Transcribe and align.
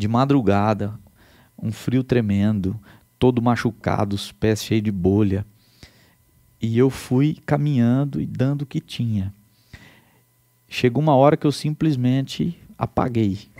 de 0.00 0.08
madrugada, 0.08 0.98
um 1.62 1.70
frio 1.70 2.02
tremendo, 2.02 2.80
todo 3.18 3.42
machucado, 3.42 4.16
os 4.16 4.32
pés 4.32 4.64
cheios 4.64 4.82
de 4.82 4.90
bolha. 4.90 5.44
E 6.60 6.78
eu 6.78 6.88
fui 6.88 7.36
caminhando 7.44 8.18
e 8.18 8.26
dando 8.26 8.62
o 8.62 8.66
que 8.66 8.80
tinha. 8.80 9.32
Chegou 10.66 11.02
uma 11.02 11.14
hora 11.14 11.36
que 11.36 11.46
eu 11.46 11.52
simplesmente 11.52 12.58
apaguei. 12.78 13.50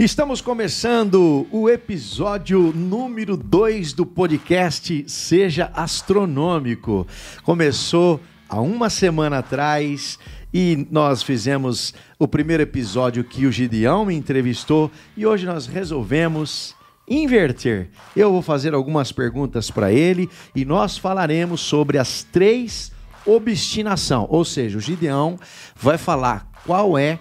Estamos 0.00 0.40
começando 0.40 1.46
o 1.52 1.68
episódio 1.68 2.72
número 2.74 3.36
2 3.36 3.92
do 3.92 4.06
podcast 4.06 5.04
Seja 5.06 5.70
Astronômico. 5.74 7.06
Começou 7.42 8.18
há 8.48 8.62
uma 8.62 8.88
semana 8.88 9.40
atrás 9.40 10.18
e 10.54 10.88
nós 10.90 11.22
fizemos 11.22 11.92
o 12.18 12.26
primeiro 12.26 12.62
episódio 12.62 13.22
que 13.22 13.44
o 13.44 13.52
Gideão 13.52 14.06
me 14.06 14.14
entrevistou 14.14 14.90
e 15.14 15.26
hoje 15.26 15.44
nós 15.44 15.66
resolvemos 15.66 16.74
inverter. 17.06 17.90
Eu 18.16 18.32
vou 18.32 18.40
fazer 18.40 18.72
algumas 18.72 19.12
perguntas 19.12 19.70
para 19.70 19.92
ele 19.92 20.30
e 20.56 20.64
nós 20.64 20.96
falaremos 20.96 21.60
sobre 21.60 21.98
as 21.98 22.22
três 22.22 22.90
obstinação, 23.26 24.26
ou 24.30 24.46
seja, 24.46 24.78
o 24.78 24.80
Gideão 24.80 25.38
vai 25.76 25.98
falar 25.98 26.50
qual 26.64 26.96
é 26.96 27.18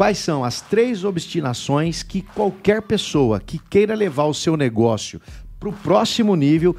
Quais 0.00 0.16
são 0.16 0.42
as 0.42 0.62
três 0.62 1.04
obstinações 1.04 2.02
que 2.02 2.22
qualquer 2.22 2.80
pessoa 2.80 3.38
que 3.38 3.58
queira 3.58 3.94
levar 3.94 4.24
o 4.24 4.32
seu 4.32 4.56
negócio 4.56 5.20
para 5.58 5.68
o 5.68 5.74
próximo 5.74 6.34
nível, 6.34 6.74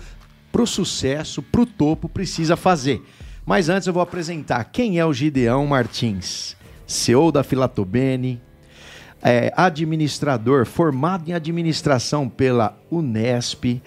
para 0.51 0.63
o 0.63 0.65
sucesso, 0.65 1.39
para 1.39 1.61
o 1.61 1.65
topo, 1.67 2.09
precisa 2.09 2.57
fazer? 2.57 2.99
Mas 3.45 3.69
antes 3.69 3.85
eu 3.85 3.93
vou 3.93 4.01
apresentar 4.01 4.63
quem 4.63 4.97
é 4.97 5.05
o 5.05 5.13
Gideão 5.13 5.67
Martins, 5.67 6.57
CEO 6.87 7.31
da 7.31 7.43
Filatobene, 7.43 8.41
é 9.21 9.53
administrador 9.55 10.65
formado 10.65 11.29
em 11.29 11.33
administração 11.33 12.27
pela 12.27 12.75
Unesp, 12.89 13.83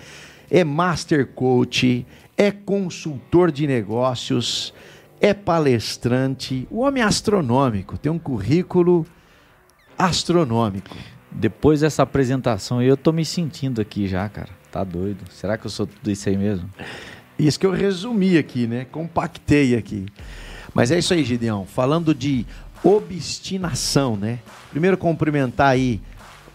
é 0.48 0.62
master 0.62 1.26
coach, 1.26 2.06
é 2.36 2.52
consultor 2.52 3.50
de 3.50 3.66
negócios, 3.66 4.72
é 5.20 5.34
palestrante, 5.34 6.68
o 6.70 6.82
homem 6.82 7.02
é 7.02 7.06
astronômico, 7.06 7.98
tem 7.98 8.12
um 8.12 8.18
currículo 8.18 9.04
astronômico. 9.98 10.96
Depois 11.30 11.80
dessa 11.80 12.02
apresentação, 12.02 12.80
eu 12.80 12.96
tô 12.96 13.12
me 13.12 13.24
sentindo 13.24 13.80
aqui 13.80 14.06
já, 14.06 14.28
cara. 14.28 14.50
Tá 14.70 14.84
doido. 14.84 15.24
Será 15.30 15.58
que 15.58 15.66
eu 15.66 15.70
sou 15.70 15.86
tudo 15.86 16.10
isso 16.10 16.28
aí 16.28 16.36
mesmo? 16.36 16.68
Isso 17.38 17.58
que 17.58 17.66
eu 17.66 17.72
resumi 17.72 18.38
aqui, 18.38 18.66
né? 18.66 18.86
Compactei 18.90 19.76
aqui. 19.76 20.06
Mas 20.72 20.90
é 20.90 20.98
isso 20.98 21.12
aí, 21.12 21.24
Gideão. 21.24 21.66
Falando 21.66 22.14
de 22.14 22.46
obstinação, 22.82 24.16
né? 24.16 24.38
Primeiro 24.70 24.96
cumprimentar 24.96 25.68
aí 25.68 26.00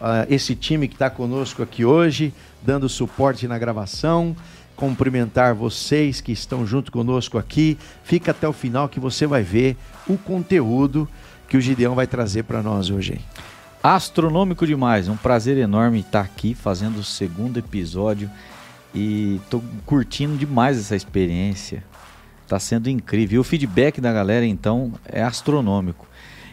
uh, 0.00 0.26
esse 0.28 0.54
time 0.54 0.88
que 0.88 0.94
está 0.94 1.10
conosco 1.10 1.62
aqui 1.62 1.84
hoje, 1.84 2.32
dando 2.62 2.88
suporte 2.88 3.46
na 3.46 3.58
gravação. 3.58 4.34
Cumprimentar 4.76 5.54
vocês 5.54 6.22
que 6.22 6.32
estão 6.32 6.66
junto 6.66 6.90
conosco 6.90 7.36
aqui. 7.36 7.76
Fica 8.02 8.30
até 8.30 8.48
o 8.48 8.52
final 8.52 8.88
que 8.88 8.98
você 8.98 9.26
vai 9.26 9.42
ver 9.42 9.76
o 10.08 10.16
conteúdo 10.16 11.06
que 11.50 11.56
o 11.56 11.60
Gideão 11.60 11.96
vai 11.96 12.06
trazer 12.06 12.44
para 12.44 12.62
nós 12.62 12.90
hoje. 12.90 13.20
Astronômico 13.82 14.64
demais, 14.64 15.08
um 15.08 15.16
prazer 15.16 15.58
enorme 15.58 15.98
estar 15.98 16.20
aqui 16.20 16.54
fazendo 16.54 16.98
o 16.98 17.04
segundo 17.04 17.58
episódio 17.58 18.30
e 18.94 19.40
tô 19.50 19.60
curtindo 19.84 20.36
demais 20.36 20.78
essa 20.78 20.94
experiência. 20.94 21.82
Tá 22.46 22.60
sendo 22.60 22.88
incrível. 22.88 23.40
O 23.40 23.44
feedback 23.44 24.00
da 24.00 24.12
galera 24.12 24.46
então 24.46 24.92
é 25.04 25.22
astronômico. 25.22 26.06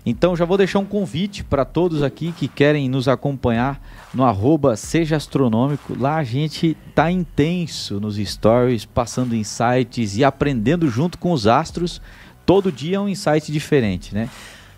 Então 0.04 0.36
já 0.36 0.45
vou 0.45 0.58
deixar 0.58 0.80
um 0.80 0.86
convite 0.86 1.44
para 1.44 1.64
todos 1.64 2.02
aqui 2.02 2.32
que 2.32 2.48
querem 2.48 2.89
nos 2.89 3.08
acompanhar 3.08 3.80
no 4.16 4.23
arroba 4.23 4.76
Seja 4.76 5.17
Astronômico. 5.17 5.95
Lá 6.00 6.16
a 6.16 6.23
gente 6.23 6.76
tá 6.95 7.11
intenso 7.11 8.00
nos 8.00 8.16
stories, 8.16 8.83
passando 8.83 9.36
insights 9.36 10.17
e 10.17 10.23
aprendendo 10.23 10.89
junto 10.89 11.20
com 11.20 11.32
os 11.32 11.45
astros. 11.45 12.02
Todo 12.48 12.71
dia 12.71 12.98
é 12.98 13.00
um 13.00 13.10
insight 13.10 13.52
diferente, 13.52 14.16
né? 14.16 14.30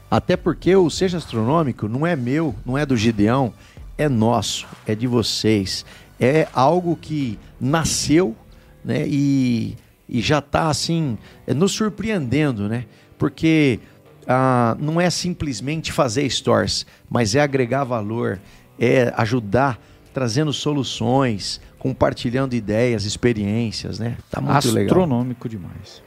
Até 0.09 0.35
porque 0.35 0.75
o 0.75 0.89
Seja 0.89 1.17
Astronômico 1.17 1.87
não 1.87 2.05
é 2.05 2.15
meu, 2.15 2.55
não 2.65 2.77
é 2.77 2.85
do 2.85 2.97
Gideão, 2.97 3.53
é 3.97 4.09
nosso, 4.09 4.67
é 4.87 4.95
de 4.95 5.05
vocês. 5.05 5.85
É 6.19 6.47
algo 6.53 6.95
que 6.95 7.37
nasceu 7.59 8.35
né, 8.83 9.05
e, 9.07 9.75
e 10.07 10.21
já 10.21 10.39
está 10.39 10.69
assim, 10.69 11.17
é, 11.45 11.53
nos 11.53 11.73
surpreendendo, 11.73 12.67
né? 12.67 12.85
Porque 13.17 13.79
ah, 14.27 14.75
não 14.79 14.99
é 14.99 15.09
simplesmente 15.09 15.91
fazer 15.91 16.27
stores, 16.29 16.85
mas 17.09 17.35
é 17.35 17.41
agregar 17.41 17.83
valor, 17.83 18.39
é 18.79 19.13
ajudar, 19.17 19.79
trazendo 20.13 20.51
soluções, 20.53 21.61
compartilhando 21.77 22.53
ideias, 22.53 23.05
experiências, 23.05 23.99
né? 23.99 24.17
Tá 24.31 24.41
muito 24.41 24.55
Astronômico 24.55 24.79
legal. 24.79 25.03
Astronômico 25.03 25.49
demais. 25.49 26.03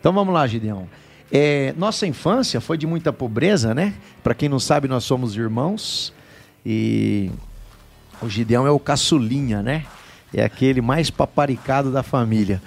Então 0.00 0.12
vamos 0.12 0.34
lá, 0.34 0.46
Gideão. 0.46 0.88
É, 1.36 1.74
nossa 1.76 2.06
infância 2.06 2.60
foi 2.60 2.78
de 2.78 2.86
muita 2.86 3.12
pobreza, 3.12 3.74
né? 3.74 3.94
Para 4.22 4.36
quem 4.36 4.48
não 4.48 4.60
sabe, 4.60 4.86
nós 4.86 5.02
somos 5.02 5.34
irmãos 5.34 6.12
e 6.64 7.28
o 8.22 8.28
Gideão 8.28 8.68
é 8.68 8.70
o 8.70 8.78
caçulinha, 8.78 9.60
né? 9.60 9.84
É 10.32 10.44
aquele 10.44 10.80
mais 10.80 11.10
paparicado 11.10 11.90
da 11.90 12.04
família. 12.04 12.62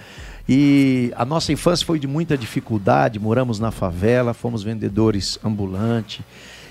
E 0.50 1.13
a 1.16 1.23
nossa 1.23 1.53
infância 1.53 1.85
foi 1.85 1.97
de 1.97 2.07
muita 2.07 2.38
dificuldade, 2.38 3.17
moramos 3.17 3.57
na 3.57 3.72
favela, 3.72 4.33
fomos 4.33 4.63
vendedores 4.63 5.39
ambulantes. 5.41 6.19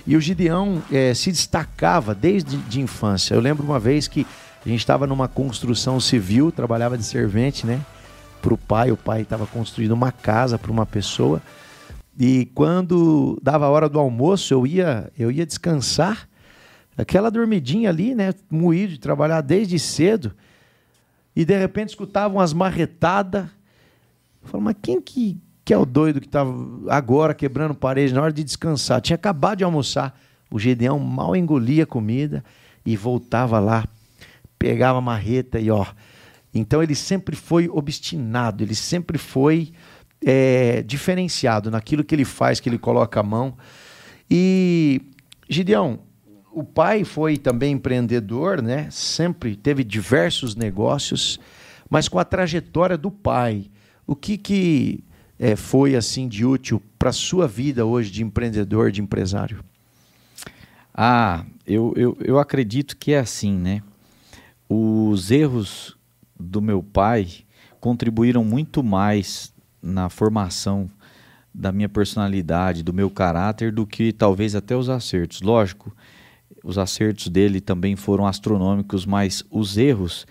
E 0.06 0.16
o 0.16 0.20
Gideão 0.20 0.82
é, 0.92 1.14
se 1.14 1.32
destacava 1.32 2.14
desde 2.14 2.58
de 2.58 2.78
infância. 2.78 3.32
Eu 3.34 3.40
lembro 3.40 3.64
uma 3.64 3.80
vez 3.80 4.06
que 4.06 4.26
a 4.66 4.68
gente 4.68 4.80
estava 4.80 5.06
numa 5.06 5.28
construção 5.28 5.98
civil, 5.98 6.52
trabalhava 6.52 6.98
de 6.98 7.04
servente, 7.04 7.66
né? 7.66 7.80
Para 8.42 8.52
o 8.52 8.58
pai, 8.58 8.92
o 8.92 8.98
pai 8.98 9.22
estava 9.22 9.46
construindo 9.46 9.92
uma 9.92 10.12
casa 10.12 10.58
para 10.58 10.70
uma 10.70 10.84
pessoa. 10.84 11.40
E 12.18 12.46
quando 12.54 13.38
dava 13.42 13.66
a 13.66 13.70
hora 13.70 13.88
do 13.88 13.98
almoço, 13.98 14.52
eu 14.52 14.66
ia, 14.66 15.12
eu 15.18 15.30
ia 15.30 15.44
descansar. 15.44 16.28
Aquela 16.96 17.30
dormidinha 17.30 17.90
ali, 17.90 18.14
né? 18.14 18.32
Moído 18.50 18.94
de 18.94 18.98
trabalhar 18.98 19.42
desde 19.42 19.78
cedo. 19.78 20.32
E 21.34 21.44
de 21.44 21.56
repente 21.58 21.90
escutava 21.90 22.32
umas 22.34 22.54
marretadas. 22.54 23.46
Falei, 24.42 24.64
mas 24.64 24.76
quem 24.80 25.00
que, 25.00 25.38
que 25.62 25.74
é 25.74 25.78
o 25.78 25.84
doido 25.84 26.20
que 26.20 26.26
estava 26.26 26.54
agora 26.88 27.34
quebrando 27.34 27.74
parede 27.74 28.14
na 28.14 28.22
hora 28.22 28.32
de 28.32 28.42
descansar? 28.42 29.02
Tinha 29.02 29.16
acabado 29.16 29.58
de 29.58 29.64
almoçar. 29.64 30.18
O 30.50 30.58
Gedeão 30.58 30.98
mal 30.98 31.36
engolia 31.36 31.82
a 31.82 31.86
comida 31.86 32.42
e 32.84 32.96
voltava 32.96 33.58
lá, 33.58 33.84
pegava 34.58 34.98
a 34.98 35.02
marreta 35.02 35.60
e 35.60 35.70
ó. 35.70 35.84
Então 36.54 36.82
ele 36.82 36.94
sempre 36.94 37.36
foi 37.36 37.68
obstinado, 37.68 38.64
ele 38.64 38.74
sempre 38.74 39.18
foi 39.18 39.72
é, 40.24 40.82
diferenciado 40.82 41.70
naquilo 41.70 42.04
que 42.04 42.14
ele 42.14 42.24
faz, 42.24 42.60
que 42.60 42.68
ele 42.68 42.78
coloca 42.78 43.20
a 43.20 43.22
mão. 43.22 43.56
E, 44.30 45.00
Gideão, 45.48 46.00
o 46.52 46.64
pai 46.64 47.04
foi 47.04 47.36
também 47.36 47.74
empreendedor, 47.74 48.62
né? 48.62 48.88
Sempre 48.90 49.56
teve 49.56 49.84
diversos 49.84 50.56
negócios, 50.56 51.38
mas 51.88 52.08
com 52.08 52.18
a 52.18 52.24
trajetória 52.24 52.96
do 52.96 53.10
pai, 53.10 53.70
o 54.06 54.16
que, 54.16 54.38
que 54.38 55.04
é, 55.38 55.54
foi 55.54 55.94
assim 55.94 56.28
de 56.28 56.44
útil 56.44 56.82
para 56.98 57.10
a 57.10 57.12
sua 57.12 57.46
vida 57.46 57.84
hoje 57.84 58.10
de 58.10 58.22
empreendedor, 58.22 58.90
de 58.90 59.02
empresário? 59.02 59.62
Ah, 60.94 61.44
eu, 61.66 61.92
eu, 61.94 62.16
eu 62.20 62.38
acredito 62.38 62.96
que 62.96 63.12
é 63.12 63.18
assim, 63.18 63.52
né? 63.52 63.82
Os 64.68 65.30
erros 65.30 65.96
do 66.40 66.62
meu 66.62 66.82
pai 66.82 67.28
contribuíram 67.78 68.42
muito 68.42 68.82
mais 68.82 69.52
na 69.86 70.08
formação 70.08 70.90
da 71.54 71.72
minha 71.72 71.88
personalidade, 71.88 72.82
do 72.82 72.92
meu 72.92 73.08
caráter, 73.08 73.72
do 73.72 73.86
que 73.86 74.12
talvez 74.12 74.54
até 74.54 74.76
os 74.76 74.90
acertos. 74.90 75.40
Lógico, 75.40 75.96
os 76.62 76.76
acertos 76.76 77.28
dele 77.28 77.60
também 77.60 77.96
foram 77.96 78.26
astronômicos, 78.26 79.06
mas 79.06 79.42
os 79.50 79.78
erros 79.78 80.26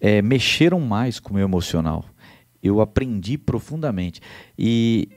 é, 0.00 0.22
mexeram 0.22 0.80
mais 0.80 1.20
com 1.20 1.30
o 1.30 1.34
meu 1.34 1.44
emocional. 1.44 2.04
Eu 2.62 2.80
aprendi 2.80 3.36
profundamente. 3.36 4.20
E 4.58 5.08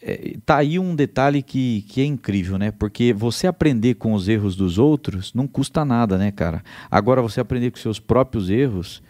é, 0.00 0.36
tá 0.44 0.56
aí 0.56 0.80
um 0.80 0.96
detalhe 0.96 1.42
que, 1.42 1.82
que 1.82 2.00
é 2.00 2.04
incrível, 2.04 2.58
né? 2.58 2.72
Porque 2.72 3.12
você 3.12 3.46
aprender 3.46 3.94
com 3.94 4.14
os 4.14 4.28
erros 4.28 4.56
dos 4.56 4.78
outros 4.78 5.32
não 5.32 5.46
custa 5.46 5.84
nada, 5.84 6.18
né, 6.18 6.32
cara? 6.32 6.62
Agora, 6.90 7.22
você 7.22 7.40
aprender 7.40 7.70
com 7.70 7.78
seus 7.78 8.00
próprios 8.00 8.50
erros 8.50 9.00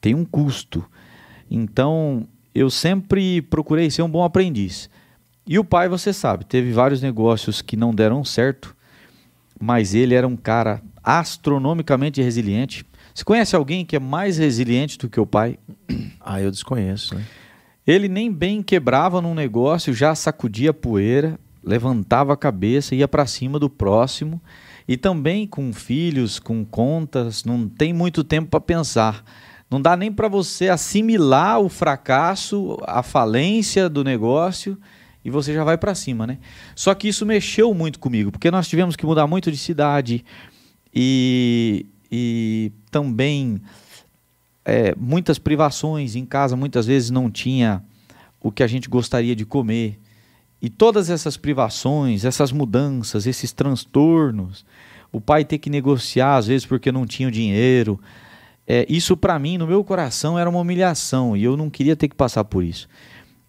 tem 0.00 0.14
um 0.14 0.24
custo. 0.24 0.84
Então, 1.48 2.26
eu 2.54 2.70
sempre 2.70 3.42
procurei 3.42 3.90
ser 3.90 4.02
um 4.02 4.08
bom 4.08 4.22
aprendiz. 4.22 4.88
E 5.46 5.58
o 5.58 5.64
pai, 5.64 5.88
você 5.88 6.12
sabe, 6.12 6.44
teve 6.44 6.72
vários 6.72 7.02
negócios 7.02 7.60
que 7.60 7.76
não 7.76 7.94
deram 7.94 8.24
certo, 8.24 8.74
mas 9.60 9.94
ele 9.94 10.14
era 10.14 10.26
um 10.26 10.36
cara 10.36 10.80
astronomicamente 11.02 12.22
resiliente. 12.22 12.86
Você 13.14 13.24
conhece 13.24 13.54
alguém 13.54 13.84
que 13.84 13.96
é 13.96 14.00
mais 14.00 14.38
resiliente 14.38 14.96
do 14.96 15.08
que 15.08 15.20
o 15.20 15.26
pai? 15.26 15.58
Ah, 16.26 16.40
eu 16.40 16.50
desconheço, 16.50 17.14
né? 17.14 17.22
Ele 17.86 18.08
nem 18.08 18.32
bem 18.32 18.62
quebrava 18.62 19.20
num 19.20 19.34
negócio, 19.34 19.92
já 19.92 20.14
sacudia 20.14 20.70
a 20.70 20.74
poeira, 20.74 21.38
levantava 21.62 22.32
a 22.32 22.36
cabeça, 22.36 22.94
ia 22.94 23.06
para 23.06 23.26
cima 23.26 23.58
do 23.58 23.68
próximo. 23.68 24.40
E 24.88 24.96
também 24.96 25.46
com 25.46 25.70
filhos, 25.70 26.38
com 26.38 26.64
contas, 26.64 27.44
não 27.44 27.68
tem 27.68 27.92
muito 27.92 28.24
tempo 28.24 28.48
para 28.48 28.60
pensar. 28.60 29.22
Não 29.74 29.82
dá 29.82 29.96
nem 29.96 30.12
para 30.12 30.28
você 30.28 30.68
assimilar 30.68 31.58
o 31.58 31.68
fracasso, 31.68 32.78
a 32.86 33.02
falência 33.02 33.88
do 33.88 34.04
negócio 34.04 34.78
e 35.24 35.30
você 35.30 35.52
já 35.52 35.64
vai 35.64 35.76
para 35.76 35.96
cima, 35.96 36.28
né? 36.28 36.38
Só 36.76 36.94
que 36.94 37.08
isso 37.08 37.26
mexeu 37.26 37.74
muito 37.74 37.98
comigo, 37.98 38.30
porque 38.30 38.52
nós 38.52 38.68
tivemos 38.68 38.94
que 38.94 39.04
mudar 39.04 39.26
muito 39.26 39.50
de 39.50 39.56
cidade 39.56 40.24
e, 40.94 41.86
e 42.08 42.70
também 42.88 43.60
é, 44.64 44.94
muitas 44.96 45.40
privações 45.40 46.14
em 46.14 46.24
casa, 46.24 46.54
muitas 46.54 46.86
vezes 46.86 47.10
não 47.10 47.28
tinha 47.28 47.82
o 48.40 48.52
que 48.52 48.62
a 48.62 48.68
gente 48.68 48.88
gostaria 48.88 49.34
de 49.34 49.44
comer. 49.44 49.98
E 50.62 50.70
todas 50.70 51.10
essas 51.10 51.36
privações, 51.36 52.24
essas 52.24 52.52
mudanças, 52.52 53.26
esses 53.26 53.50
transtornos, 53.50 54.64
o 55.10 55.20
pai 55.20 55.44
ter 55.44 55.58
que 55.58 55.68
negociar 55.68 56.36
às 56.36 56.46
vezes 56.46 56.64
porque 56.64 56.92
não 56.92 57.04
tinha 57.04 57.26
o 57.26 57.32
dinheiro, 57.32 57.98
é, 58.66 58.86
isso 58.88 59.16
para 59.16 59.38
mim, 59.38 59.58
no 59.58 59.66
meu 59.66 59.84
coração, 59.84 60.38
era 60.38 60.48
uma 60.48 60.60
humilhação 60.60 61.36
e 61.36 61.44
eu 61.44 61.56
não 61.56 61.68
queria 61.68 61.96
ter 61.96 62.08
que 62.08 62.14
passar 62.14 62.44
por 62.44 62.64
isso. 62.64 62.88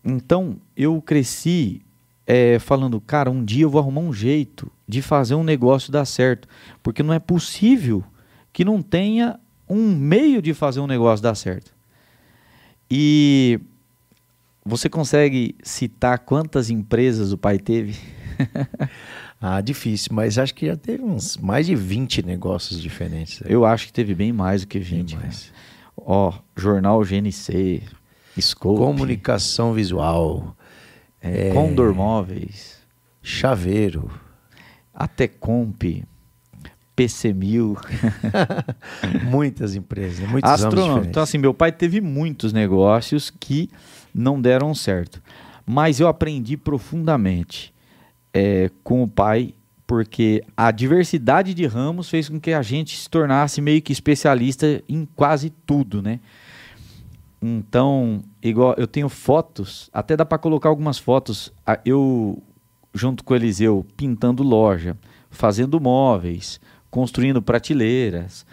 Então 0.03 0.57
eu 0.75 1.01
cresci 1.01 1.81
é, 2.27 2.59
falando, 2.59 2.99
cara, 2.99 3.29
um 3.29 3.43
dia 3.43 3.63
eu 3.63 3.69
vou 3.69 3.79
arrumar 3.79 4.01
um 4.01 4.13
jeito 4.13 4.71
de 4.87 5.01
fazer 5.01 5.35
um 5.35 5.43
negócio 5.43 5.91
dar 5.91 6.05
certo, 6.05 6.47
porque 6.83 7.01
não 7.01 7.13
é 7.13 7.19
possível 7.19 8.03
que 8.51 8.65
não 8.65 8.81
tenha 8.81 9.39
um 9.67 9.95
meio 9.95 10.41
de 10.41 10.53
fazer 10.53 10.79
um 10.79 10.87
negócio 10.87 11.23
dar 11.23 11.35
certo. 11.35 11.73
E 12.89 13.59
você 14.63 14.89
consegue 14.89 15.55
citar 15.63 16.19
quantas 16.19 16.69
empresas 16.69 17.31
o 17.31 17.37
pai 17.37 17.57
teve? 17.57 17.97
ah, 19.39 19.61
difícil, 19.61 20.09
mas 20.13 20.37
acho 20.37 20.55
que 20.55 20.65
já 20.65 20.75
teve 20.75 21.03
uns 21.03 21.37
mais 21.37 21.65
de 21.65 21.75
20 21.75 22.25
negócios 22.25 22.81
diferentes. 22.81 23.41
Eu 23.45 23.65
acho 23.65 23.87
que 23.87 23.93
teve 23.93 24.15
bem 24.15 24.31
mais 24.31 24.61
do 24.61 24.67
que 24.67 24.79
20. 24.79 25.17
Né? 25.17 25.29
Ó, 25.97 26.33
Jornal 26.55 27.03
GNC, 27.03 27.83
Scope, 28.39 28.79
Comunicação 28.79 29.73
Visual, 29.73 30.55
é, 31.21 31.51
Condor 31.51 31.93
Móveis, 31.93 32.77
Chaveiro, 33.21 34.09
Atecomp, 34.93 36.03
PC1000. 36.95 37.77
Muitas 39.29 39.75
empresas, 39.75 40.19
né? 40.19 40.27
muitos 40.27 40.49
Astronômico. 40.49 41.07
Então, 41.07 41.21
assim, 41.21 41.37
meu 41.37 41.53
pai 41.53 41.71
teve 41.71 41.99
muitos 41.99 42.53
negócios 42.53 43.29
que 43.29 43.69
não 44.13 44.41
deram 44.41 44.73
certo. 44.73 45.21
Mas 45.65 45.99
eu 45.99 46.07
aprendi 46.07 46.55
profundamente 46.55 47.74
é, 48.35 48.69
com 48.83 49.01
o 49.01 49.07
pai, 49.07 49.53
porque 49.87 50.43
a 50.57 50.69
diversidade 50.69 51.53
de 51.53 51.65
ramos 51.65 52.09
fez 52.09 52.27
com 52.27 52.37
que 52.37 52.51
a 52.51 52.61
gente 52.61 52.97
se 52.97 53.09
tornasse 53.09 53.61
meio 53.61 53.81
que 53.81 53.93
especialista 53.93 54.83
em 54.89 55.07
quase 55.15 55.51
tudo, 55.65 56.01
né? 56.01 56.19
Então, 57.41 58.21
igual 58.43 58.75
eu 58.77 58.87
tenho 58.87 59.07
fotos, 59.07 59.89
até 59.93 60.17
dá 60.17 60.25
para 60.25 60.37
colocar 60.37 60.67
algumas 60.67 60.97
fotos. 60.97 61.53
Eu 61.85 62.43
junto 62.93 63.23
com 63.23 63.33
o 63.33 63.37
Eliseu 63.37 63.85
pintando 63.95 64.43
loja, 64.43 64.97
fazendo 65.29 65.79
móveis, 65.79 66.59
construindo 66.89 67.41
prateleiras, 67.41 68.45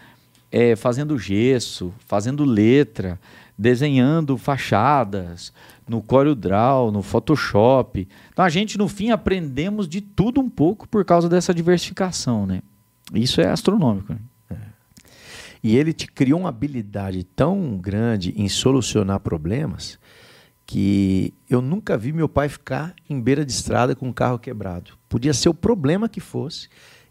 é, 0.50 0.76
fazendo 0.76 1.19
gesso, 1.19 1.93
fazendo 2.06 2.44
letra, 2.44 3.19
desenhando 3.58 4.37
fachadas 4.37 5.52
no 5.93 6.00
CorelDRAW, 6.00 6.91
no 6.91 7.03
Photoshop. 7.03 8.09
Então 8.33 8.43
a 8.43 8.49
gente 8.49 8.79
no 8.79 8.89
fim 8.89 9.11
aprendemos 9.11 9.87
de 9.87 10.00
tudo 10.00 10.41
um 10.41 10.49
pouco 10.49 10.89
por 10.89 11.05
causa 11.05 11.29
dessa 11.29 11.53
diversificação, 11.53 12.47
né? 12.47 12.62
Isso 13.12 13.43
é 13.43 13.49
astronômico. 13.49 14.15
Né? 14.15 14.19
É. 14.50 14.56
E 15.62 15.77
ele 15.77 15.93
te 15.93 16.06
criou 16.06 16.41
uma 16.41 16.49
habilidade 16.49 17.23
tão 17.25 17.77
grande 17.77 18.33
em 18.35 18.49
solucionar 18.49 19.21
problemas 19.21 19.99
que 20.65 21.35
eu 21.50 21.61
nunca 21.61 21.99
vi 21.99 22.11
meu 22.11 22.29
pai 22.29 22.49
ficar 22.49 22.94
em 23.11 23.21
beira 23.21 23.44
de 23.44 23.53
estrada 23.53 23.94
com 23.94 24.09
um 24.09 24.12
carro 24.12 24.39
quebrado. 24.39 24.93
Podia 25.11 25.35
ser 25.35 25.50
o 25.50 25.55
problema 25.55 26.09
que 26.09 26.21
fosse 26.21 26.71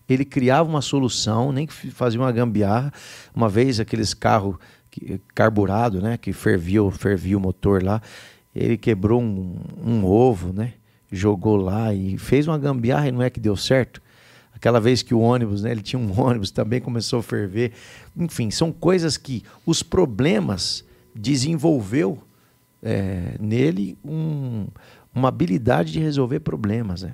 ele 0.09 0.25
criava 0.25 0.67
uma 0.67 0.81
solução, 0.81 1.53
nem 1.53 1.65
que 1.65 1.73
fazia 1.73 2.19
uma 2.19 2.31
gambiarra. 2.33 2.91
Uma 3.33 3.47
vez 3.47 3.79
aqueles 3.79 4.13
carros 4.13 4.57
carburado, 5.33 6.01
né, 6.01 6.17
que 6.17 6.33
fervia, 6.33 6.81
fervia 6.91 7.37
o 7.37 7.41
motor 7.41 7.81
lá, 7.81 8.01
ele 8.55 8.77
quebrou 8.77 9.21
um, 9.21 9.55
um 9.83 10.05
ovo, 10.05 10.53
né, 10.53 10.73
jogou 11.11 11.55
lá 11.55 11.93
e 11.93 12.17
fez 12.17 12.47
uma 12.47 12.57
gambiarra 12.57 13.07
e 13.07 13.11
não 13.11 13.21
é 13.21 13.29
que 13.29 13.39
deu 13.39 13.55
certo. 13.55 14.01
Aquela 14.53 14.79
vez 14.79 15.01
que 15.01 15.13
o 15.13 15.19
ônibus, 15.19 15.63
né, 15.63 15.71
ele 15.71 15.81
tinha 15.81 15.99
um 15.99 16.11
ônibus 16.19 16.51
também 16.51 16.79
começou 16.79 17.19
a 17.19 17.23
ferver. 17.23 17.71
Enfim, 18.15 18.51
são 18.51 18.71
coisas 18.71 19.17
que 19.17 19.43
os 19.65 19.81
problemas 19.81 20.85
desenvolveu 21.15 22.21
é, 22.81 23.35
nele 23.39 23.97
um, 24.03 24.67
uma 25.13 25.27
habilidade 25.27 25.91
de 25.91 25.99
resolver 25.99 26.39
problemas. 26.39 27.03
Né? 27.03 27.13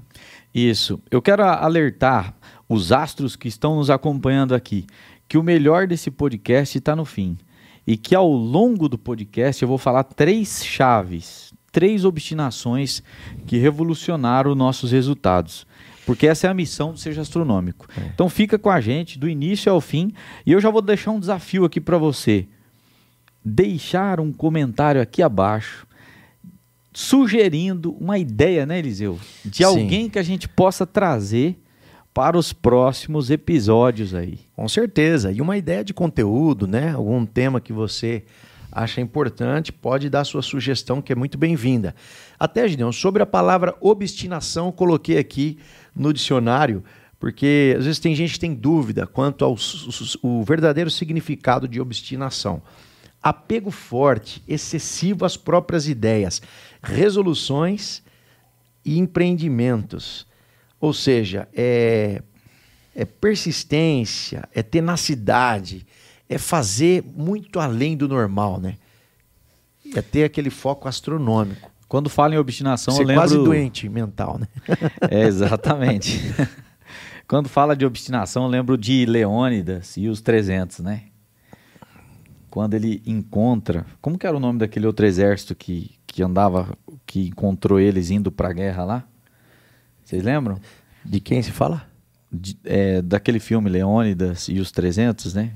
Isso. 0.53 1.01
Eu 1.09 1.21
quero 1.21 1.43
alertar 1.43 2.35
os 2.69 2.91
astros 2.91 3.35
que 3.35 3.47
estão 3.47 3.75
nos 3.77 3.89
acompanhando 3.89 4.53
aqui, 4.53 4.85
que 5.27 5.37
o 5.37 5.43
melhor 5.43 5.87
desse 5.87 6.11
podcast 6.11 6.77
está 6.77 6.95
no 6.95 7.05
fim. 7.05 7.37
E 7.87 7.95
que 7.95 8.13
ao 8.13 8.29
longo 8.29 8.89
do 8.89 8.97
podcast 8.97 9.63
eu 9.63 9.67
vou 9.67 9.77
falar 9.77 10.03
três 10.03 10.63
chaves, 10.63 11.53
três 11.71 12.03
obstinações 12.03 13.01
que 13.45 13.57
revolucionaram 13.57 14.53
nossos 14.53 14.91
resultados. 14.91 15.65
Porque 16.05 16.27
essa 16.27 16.47
é 16.47 16.49
a 16.49 16.53
missão 16.53 16.91
do 16.91 16.99
Seja 16.99 17.21
Astronômico. 17.21 17.87
É. 17.97 18.07
Então 18.13 18.29
fica 18.29 18.59
com 18.59 18.69
a 18.69 18.81
gente 18.81 19.17
do 19.17 19.27
início 19.27 19.71
ao 19.71 19.81
fim. 19.81 20.13
E 20.45 20.51
eu 20.51 20.59
já 20.59 20.69
vou 20.69 20.81
deixar 20.81 21.11
um 21.11 21.19
desafio 21.19 21.65
aqui 21.65 21.79
para 21.79 21.97
você. 21.97 22.47
Deixar 23.43 24.19
um 24.19 24.33
comentário 24.33 25.01
aqui 25.01 25.23
abaixo 25.23 25.87
sugerindo 26.97 27.95
uma 27.99 28.17
ideia, 28.17 28.65
né, 28.65 28.79
Eliseu? 28.79 29.19
De 29.45 29.57
Sim. 29.57 29.63
alguém 29.63 30.09
que 30.09 30.17
a 30.17 30.23
gente 30.23 30.49
possa 30.49 30.83
trazer 30.83 31.55
para 32.17 32.35
os 32.35 32.51
próximos 32.51 33.29
episódios 33.29 34.15
aí. 34.15 34.39
Com 34.55 34.67
certeza. 34.67 35.31
E 35.31 35.39
uma 35.39 35.55
ideia 35.55 35.83
de 35.83 35.93
conteúdo, 35.93 36.65
né? 36.65 36.89
Algum 36.89 37.23
tema 37.27 37.61
que 37.61 37.71
você 37.71 38.23
acha 38.71 38.99
importante, 38.99 39.71
pode 39.71 40.09
dar 40.09 40.23
sua 40.23 40.41
sugestão, 40.41 40.99
que 40.99 41.13
é 41.13 41.15
muito 41.15 41.37
bem-vinda. 41.37 41.93
Até, 42.39 42.67
Gideon, 42.67 42.91
sobre 42.91 43.21
a 43.21 43.25
palavra 43.27 43.75
obstinação, 43.79 44.71
coloquei 44.71 45.19
aqui 45.19 45.59
no 45.95 46.11
dicionário, 46.11 46.83
porque 47.19 47.75
às 47.77 47.85
vezes 47.85 47.99
tem 47.99 48.15
gente 48.15 48.33
que 48.33 48.39
tem 48.39 48.55
dúvida 48.55 49.05
quanto 49.05 49.45
ao 49.45 49.55
o 50.23 50.43
verdadeiro 50.43 50.89
significado 50.89 51.67
de 51.67 51.79
obstinação. 51.79 52.63
Apego 53.21 53.69
forte, 53.69 54.41
excessivo 54.47 55.23
às 55.23 55.37
próprias 55.37 55.87
ideias, 55.87 56.41
resoluções 56.81 58.01
e 58.83 58.97
empreendimentos. 58.97 60.25
Ou 60.79 60.93
seja, 60.93 61.47
é, 61.53 62.21
é 62.95 63.05
persistência, 63.05 64.47
é 64.53 64.61
tenacidade, 64.61 65.85
é 66.29 66.37
fazer 66.37 67.03
muito 67.15 67.59
além 67.59 67.95
do 67.95 68.07
normal, 68.07 68.59
né? 68.59 68.75
É 69.95 70.01
ter 70.01 70.23
aquele 70.23 70.49
foco 70.49 70.87
astronômico. 70.87 71.71
Quando 71.87 72.09
fala 72.09 72.35
em 72.35 72.37
obstinação, 72.37 72.93
Ser 72.93 73.03
eu 73.03 73.07
lembro... 73.07 73.21
quase 73.21 73.35
doente 73.35 73.87
mental, 73.87 74.37
né? 74.37 74.47
é, 75.09 75.23
exatamente. 75.23 76.21
Quando 77.27 77.47
fala 77.49 77.75
de 77.75 77.85
obstinação, 77.85 78.43
eu 78.43 78.49
lembro 78.49 78.77
de 78.77 79.05
Leônidas 79.05 79.95
e 79.97 80.07
os 80.07 80.21
300, 80.21 80.79
né? 80.79 81.03
Quando 82.49 82.73
ele 82.73 83.01
encontra... 83.05 83.85
Como 84.01 84.17
que 84.17 84.25
era 84.25 84.35
o 84.35 84.39
nome 84.39 84.59
daquele 84.59 84.87
outro 84.87 85.05
exército 85.05 85.53
que, 85.53 85.91
que 86.05 86.23
andava, 86.23 86.77
que 87.05 87.27
encontrou 87.27 87.79
eles 87.79 88.09
indo 88.09 88.31
para 88.31 88.49
a 88.49 88.53
guerra 88.53 88.83
lá? 88.83 89.07
Vocês 90.07 90.23
lembram? 90.23 90.57
De 91.03 91.19
quem 91.19 91.41
se 91.41 91.51
fala? 91.51 91.85
De, 92.31 92.57
é, 92.63 93.01
daquele 93.01 93.41
filme 93.41 93.69
Leônidas 93.69 94.47
e 94.47 94.57
os 94.57 94.71
300, 94.71 95.33
né? 95.33 95.51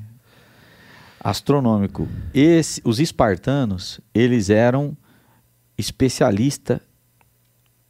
Astronômico. 1.21 2.05
Esse, 2.33 2.81
os 2.83 2.99
espartanos, 2.99 4.01
eles 4.13 4.49
eram 4.49 4.97
especialistas 5.77 6.81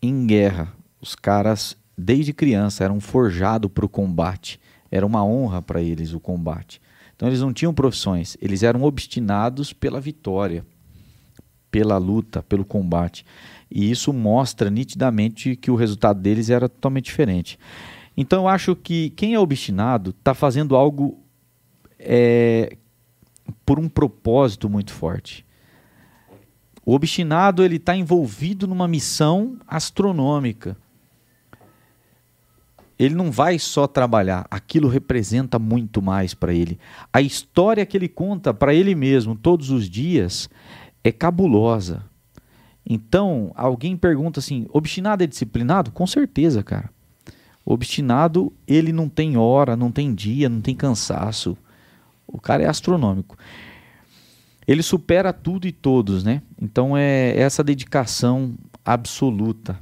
em 0.03 0.27
guerra. 0.27 0.72
Os 1.01 1.15
caras, 1.15 1.75
desde 1.98 2.32
criança, 2.32 2.84
eram 2.84 3.00
forjados 3.00 3.72
para 3.72 3.86
o 3.86 3.89
combate. 3.89 4.60
Era 4.91 5.03
uma 5.03 5.25
honra 5.25 5.63
para 5.63 5.82
eles 5.82 6.13
o 6.13 6.20
combate. 6.20 6.80
Então 7.15 7.27
eles 7.27 7.41
não 7.41 7.51
tinham 7.51 7.74
profissões, 7.74 8.38
eles 8.39 8.62
eram 8.62 8.84
obstinados 8.84 9.74
pela 9.74 10.00
vitória, 10.00 10.63
pela 11.72 11.98
luta, 11.98 12.44
pelo 12.44 12.63
combate. 12.63 13.25
E 13.72 13.90
isso 13.90 14.12
mostra 14.12 14.70
nitidamente 14.70 15.56
que 15.56 15.72
o 15.72 15.75
resultado 15.75 16.20
deles 16.20 16.50
era 16.50 16.68
totalmente 16.68 17.06
diferente. 17.06 17.58
Então 18.18 18.44
eu 18.44 18.48
acho 18.48 18.75
que 18.75 19.12
quem 19.12 19.34
é 19.34 19.40
obstinado 19.40 20.10
está 20.12 20.34
fazendo 20.34 20.75
algo 20.75 21.20
é, 21.98 22.75
por 23.66 23.80
um 23.80 23.88
propósito 23.88 24.70
muito 24.70 24.92
forte. 24.92 25.46
O 26.86 26.94
obstinado 26.94 27.63
ele 27.63 27.78
está 27.78 27.96
envolvido 27.96 28.68
numa 28.68 28.88
missão 28.88 29.58
astronômica. 29.66 30.75
Ele 33.00 33.16
não 33.16 33.32
vai 33.32 33.58
só 33.58 33.88
trabalhar, 33.88 34.46
aquilo 34.51 34.88
representa 34.88 35.58
muito 35.58 36.01
mais 36.01 36.34
para 36.34 36.54
ele. 36.54 36.80
A 37.12 37.22
história 37.22 37.86
que 37.86 37.98
ele 37.98 38.08
conta 38.08 38.54
para 38.54 38.75
ele 38.75 38.94
mesmo 38.94 39.36
todos 39.36 39.72
os 39.72 39.90
dias 39.90 40.50
é 41.04 41.12
cabulosa. 41.12 42.11
Então, 42.86 43.52
alguém 43.56 43.96
pergunta 43.96 44.40
assim: 44.40 44.68
obstinado 44.72 45.24
é 45.24 45.28
disciplinado? 45.28 45.92
Com 45.92 46.06
certeza, 46.08 46.64
cara. 46.64 46.90
Obstinado, 47.66 48.52
ele 48.68 48.92
não 48.92 49.08
tem 49.08 49.38
hora, 49.38 49.76
não 49.76 49.92
tem 49.92 50.14
dia, 50.14 50.50
não 50.50 50.62
tem 50.62 50.76
cansaço. 50.76 51.58
O 52.28 52.40
cara 52.40 52.64
é 52.64 52.68
astronômico. 52.68 53.38
Ele 54.68 54.82
supera 54.82 55.34
tudo 55.34 55.68
e 55.68 55.72
todos, 55.72 56.24
né? 56.24 56.42
Então 56.60 56.98
é 56.98 57.38
essa 57.38 57.64
dedicação 57.64 58.56
absoluta. 58.86 59.78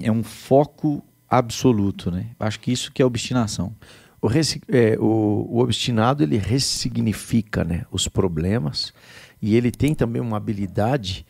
É 0.00 0.10
um 0.10 0.22
foco 0.22 1.04
absoluto, 1.28 2.10
né? 2.10 2.26
Acho 2.38 2.60
que 2.60 2.72
isso 2.72 2.92
que 2.92 3.02
é 3.02 3.04
obstinação. 3.06 3.74
O, 4.20 4.28
é, 4.68 4.96
o, 4.98 5.46
o 5.50 5.58
obstinado 5.58 6.22
ele 6.22 6.36
ressignifica 6.36 7.64
né, 7.64 7.84
os 7.90 8.06
problemas 8.06 8.92
e 9.40 9.56
ele 9.56 9.72
tem 9.72 9.94
também 9.94 10.22
uma 10.22 10.36
habilidade 10.36 11.26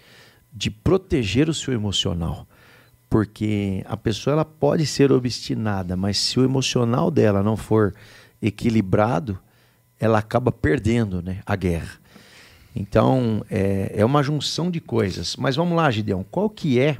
de 0.52 0.70
proteger 0.70 1.48
o 1.48 1.54
seu 1.54 1.72
emocional. 1.72 2.46
Porque 3.08 3.84
a 3.86 3.96
pessoa 3.96 4.32
ela 4.32 4.44
pode 4.44 4.86
ser 4.86 5.12
obstinada, 5.12 5.96
mas 5.96 6.18
se 6.18 6.38
o 6.38 6.44
emocional 6.44 7.10
dela 7.10 7.42
não 7.42 7.56
for 7.56 7.94
equilibrado, 8.40 9.38
ela 9.98 10.18
acaba 10.18 10.50
perdendo 10.50 11.22
né, 11.22 11.40
a 11.46 11.54
guerra. 11.54 12.00
Então, 12.74 13.44
é, 13.50 13.92
é 13.94 14.04
uma 14.04 14.22
junção 14.22 14.70
de 14.70 14.80
coisas. 14.80 15.36
Mas 15.36 15.56
vamos 15.56 15.76
lá, 15.76 15.90
Gideão, 15.90 16.24
qual 16.30 16.48
que 16.48 16.80
é 16.80 16.98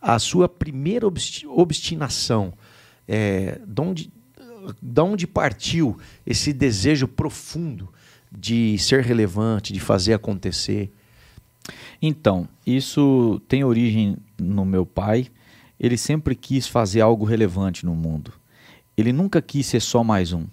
a 0.00 0.18
sua 0.18 0.48
primeira 0.48 1.06
obstinação? 1.06 2.52
É, 3.08 3.60
de, 3.64 3.80
onde, 3.80 4.12
de 4.82 5.00
onde 5.00 5.26
partiu 5.26 5.96
esse 6.26 6.52
desejo 6.52 7.06
profundo 7.06 7.92
de 8.30 8.76
ser 8.78 9.02
relevante, 9.04 9.72
de 9.72 9.78
fazer 9.78 10.14
acontecer? 10.14 10.92
Então, 12.00 12.48
isso 12.66 13.40
tem 13.48 13.64
origem 13.64 14.16
no 14.38 14.64
meu 14.64 14.84
pai. 14.84 15.26
Ele 15.78 15.96
sempre 15.96 16.34
quis 16.34 16.66
fazer 16.66 17.00
algo 17.00 17.24
relevante 17.24 17.84
no 17.84 17.94
mundo. 17.94 18.32
Ele 18.96 19.12
nunca 19.12 19.42
quis 19.42 19.66
ser 19.66 19.80
só 19.80 20.02
mais 20.02 20.32
um. 20.32 20.46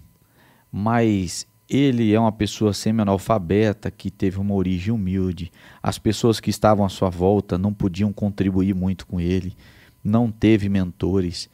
Mas 0.70 1.46
ele 1.68 2.12
é 2.12 2.20
uma 2.20 2.32
pessoa 2.32 2.72
semi-analfabeta 2.72 3.90
que 3.90 4.10
teve 4.10 4.38
uma 4.38 4.54
origem 4.54 4.92
humilde. 4.92 5.50
As 5.82 5.98
pessoas 5.98 6.40
que 6.40 6.50
estavam 6.50 6.84
à 6.84 6.88
sua 6.88 7.08
volta 7.08 7.56
não 7.56 7.72
podiam 7.72 8.12
contribuir 8.12 8.74
muito 8.74 9.06
com 9.06 9.20
ele. 9.20 9.56
Não 10.02 10.30
teve 10.30 10.68
mentores. 10.68 11.48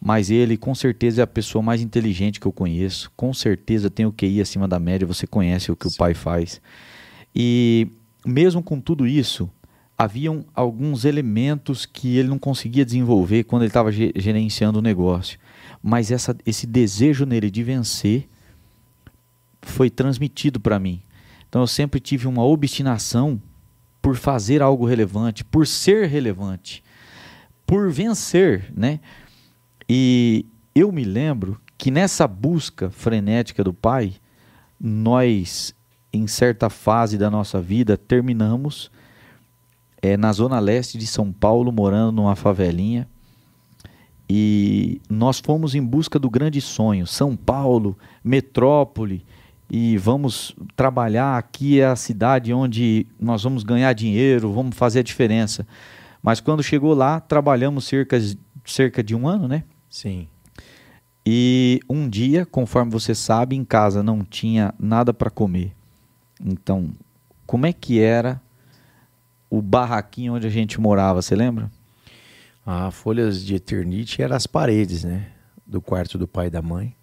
Mas 0.00 0.30
ele, 0.30 0.56
com 0.56 0.74
certeza, 0.74 1.22
é 1.22 1.24
a 1.24 1.28
pessoa 1.28 1.62
mais 1.62 1.80
inteligente 1.80 2.40
que 2.40 2.46
eu 2.46 2.52
conheço. 2.52 3.10
Com 3.16 3.32
certeza 3.32 3.88
tem 3.88 4.04
o 4.04 4.12
QI 4.12 4.40
acima 4.40 4.66
da 4.66 4.80
média. 4.80 5.06
Você 5.06 5.28
conhece 5.28 5.70
o 5.70 5.76
que 5.76 5.88
Sim. 5.88 5.94
o 5.94 5.98
pai 5.98 6.12
faz. 6.12 6.60
E 7.32 7.86
mesmo 8.24 8.62
com 8.62 8.80
tudo 8.80 9.06
isso, 9.06 9.50
haviam 9.96 10.44
alguns 10.54 11.04
elementos 11.04 11.86
que 11.86 12.16
ele 12.16 12.28
não 12.28 12.38
conseguia 12.38 12.84
desenvolver 12.84 13.44
quando 13.44 13.62
ele 13.62 13.70
estava 13.70 13.92
gerenciando 13.92 14.78
o 14.78 14.82
negócio. 14.82 15.38
Mas 15.82 16.10
essa, 16.10 16.36
esse 16.46 16.66
desejo 16.66 17.24
nele 17.24 17.50
de 17.50 17.62
vencer 17.62 18.28
foi 19.60 19.90
transmitido 19.90 20.58
para 20.58 20.78
mim. 20.78 21.02
Então 21.48 21.60
eu 21.60 21.66
sempre 21.66 22.00
tive 22.00 22.26
uma 22.26 22.44
obstinação 22.44 23.40
por 24.00 24.16
fazer 24.16 24.62
algo 24.62 24.84
relevante, 24.86 25.44
por 25.44 25.66
ser 25.66 26.08
relevante, 26.08 26.82
por 27.64 27.90
vencer, 27.90 28.72
né? 28.76 28.98
E 29.88 30.46
eu 30.74 30.90
me 30.90 31.04
lembro 31.04 31.60
que 31.78 31.90
nessa 31.90 32.26
busca 32.26 32.90
frenética 32.90 33.62
do 33.62 33.72
pai, 33.72 34.14
nós 34.80 35.74
em 36.12 36.26
certa 36.26 36.68
fase 36.68 37.16
da 37.16 37.30
nossa 37.30 37.60
vida 37.60 37.96
terminamos 37.96 38.90
é, 40.00 40.16
na 40.16 40.32
zona 40.32 40.58
leste 40.58 40.98
de 40.98 41.06
São 41.06 41.32
Paulo, 41.32 41.72
morando 41.72 42.12
numa 42.12 42.36
favelinha. 42.36 43.08
E 44.28 45.00
nós 45.08 45.40
fomos 45.40 45.74
em 45.74 45.84
busca 45.84 46.18
do 46.18 46.28
grande 46.28 46.60
sonho, 46.60 47.06
São 47.06 47.36
Paulo, 47.36 47.96
metrópole, 48.24 49.24
e 49.70 49.96
vamos 49.96 50.54
trabalhar 50.76 51.38
aqui 51.38 51.80
é 51.80 51.86
a 51.86 51.96
cidade 51.96 52.52
onde 52.52 53.06
nós 53.18 53.42
vamos 53.42 53.62
ganhar 53.62 53.92
dinheiro, 53.94 54.52
vamos 54.52 54.76
fazer 54.76 54.98
a 54.98 55.02
diferença. 55.02 55.66
Mas 56.22 56.40
quando 56.40 56.62
chegou 56.62 56.94
lá, 56.94 57.20
trabalhamos 57.20 57.84
cerca, 57.84 58.18
cerca 58.66 59.02
de 59.02 59.14
um 59.14 59.26
ano, 59.26 59.48
né? 59.48 59.64
Sim. 59.88 60.28
E 61.24 61.80
um 61.88 62.08
dia, 62.08 62.44
conforme 62.44 62.90
você 62.90 63.14
sabe, 63.14 63.56
em 63.56 63.64
casa 63.64 64.02
não 64.02 64.24
tinha 64.24 64.74
nada 64.78 65.14
para 65.14 65.30
comer. 65.30 65.72
Então, 66.44 66.90
como 67.46 67.66
é 67.66 67.72
que 67.72 68.00
era 68.00 68.40
o 69.48 69.60
barraquinho 69.60 70.34
onde 70.34 70.46
a 70.46 70.50
gente 70.50 70.80
morava, 70.80 71.20
você 71.20 71.36
lembra? 71.36 71.70
Ah, 72.64 72.90
folhas 72.90 73.44
de 73.44 73.54
eternite 73.54 74.22
eram 74.22 74.36
as 74.36 74.46
paredes, 74.46 75.04
né? 75.04 75.26
Do 75.66 75.80
quarto 75.80 76.16
do 76.16 76.26
pai 76.26 76.46
e 76.46 76.50
da 76.50 76.62
mãe. 76.62 76.94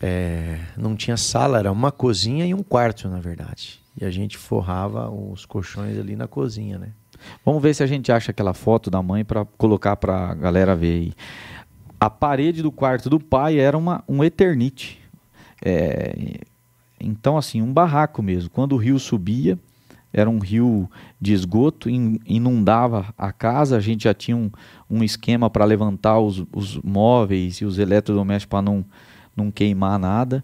É, 0.00 0.58
não 0.76 0.94
tinha 0.94 1.16
sala, 1.16 1.58
era 1.58 1.72
uma 1.72 1.92
cozinha 1.92 2.46
e 2.46 2.52
um 2.52 2.62
quarto, 2.62 3.08
na 3.08 3.20
verdade. 3.20 3.80
E 3.98 4.04
a 4.04 4.10
gente 4.10 4.36
forrava 4.36 5.10
os 5.10 5.46
colchões 5.46 5.98
ali 5.98 6.16
na 6.16 6.26
cozinha, 6.26 6.78
né? 6.78 6.92
Vamos 7.44 7.62
ver 7.62 7.74
se 7.74 7.82
a 7.82 7.86
gente 7.86 8.12
acha 8.12 8.30
aquela 8.30 8.52
foto 8.52 8.90
da 8.90 9.02
mãe 9.02 9.24
para 9.24 9.44
colocar 9.44 9.96
para 9.96 10.30
a 10.30 10.34
galera 10.34 10.76
ver 10.76 10.92
aí. 10.92 11.12
A 11.98 12.10
parede 12.10 12.62
do 12.62 12.70
quarto 12.70 13.08
do 13.08 13.18
pai 13.18 13.58
era 13.58 13.76
uma, 13.76 14.04
um 14.06 14.22
eternite. 14.22 15.00
É, 15.64 16.40
então, 17.00 17.36
assim, 17.36 17.62
um 17.62 17.72
barraco 17.72 18.22
mesmo. 18.22 18.50
Quando 18.50 18.72
o 18.72 18.76
rio 18.76 18.98
subia, 18.98 19.58
era 20.12 20.30
um 20.30 20.38
rio 20.38 20.90
de 21.20 21.32
esgoto, 21.32 21.90
inundava 21.90 23.12
a 23.18 23.32
casa, 23.32 23.76
a 23.76 23.80
gente 23.80 24.04
já 24.04 24.14
tinha 24.14 24.36
um, 24.36 24.50
um 24.90 25.04
esquema 25.04 25.50
para 25.50 25.64
levantar 25.64 26.18
os, 26.18 26.44
os 26.52 26.78
móveis 26.78 27.56
e 27.56 27.64
os 27.64 27.78
eletrodomésticos 27.78 28.50
para 28.50 28.62
não 28.62 28.84
não 29.36 29.50
queimar 29.50 29.98
nada. 29.98 30.42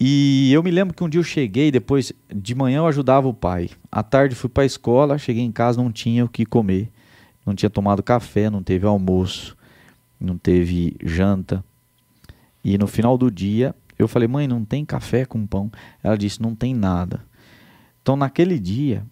E 0.00 0.50
eu 0.50 0.62
me 0.62 0.70
lembro 0.70 0.94
que 0.94 1.04
um 1.04 1.08
dia 1.08 1.20
eu 1.20 1.24
cheguei, 1.24 1.70
depois 1.70 2.10
de 2.34 2.54
manhã 2.54 2.78
eu 2.78 2.86
ajudava 2.86 3.28
o 3.28 3.34
pai. 3.34 3.68
À 3.92 4.02
tarde 4.02 4.34
fui 4.34 4.48
para 4.48 4.62
a 4.62 4.66
escola, 4.66 5.18
cheguei 5.18 5.44
em 5.44 5.52
casa, 5.52 5.82
não 5.82 5.92
tinha 5.92 6.24
o 6.24 6.28
que 6.28 6.46
comer. 6.46 6.88
Não 7.44 7.54
tinha 7.54 7.68
tomado 7.68 8.02
café, 8.02 8.48
não 8.48 8.62
teve 8.62 8.86
almoço, 8.86 9.56
não 10.18 10.38
teve 10.38 10.96
janta. 11.04 11.62
E 12.64 12.78
no 12.78 12.86
final 12.86 13.18
do 13.18 13.30
dia 13.30 13.74
eu 14.00 14.08
falei: 14.08 14.28
"Mãe, 14.28 14.46
não 14.46 14.64
tem 14.64 14.84
café 14.84 15.24
com 15.24 15.46
pão?" 15.46 15.70
Ela 16.02 16.16
disse: 16.16 16.40
"Não 16.40 16.54
tem 16.54 16.74
nada". 16.74 17.24
Então 18.02 18.16
naquele 18.16 18.58
dia 18.58 19.04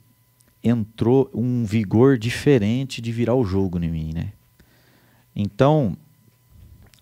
entrou 0.62 1.30
um 1.32 1.64
vigor 1.64 2.18
diferente 2.18 3.00
de 3.00 3.12
virar 3.12 3.34
o 3.34 3.44
jogo 3.44 3.82
em 3.82 3.90
mim, 3.90 4.10
né? 4.14 4.32
Então, 5.34 5.96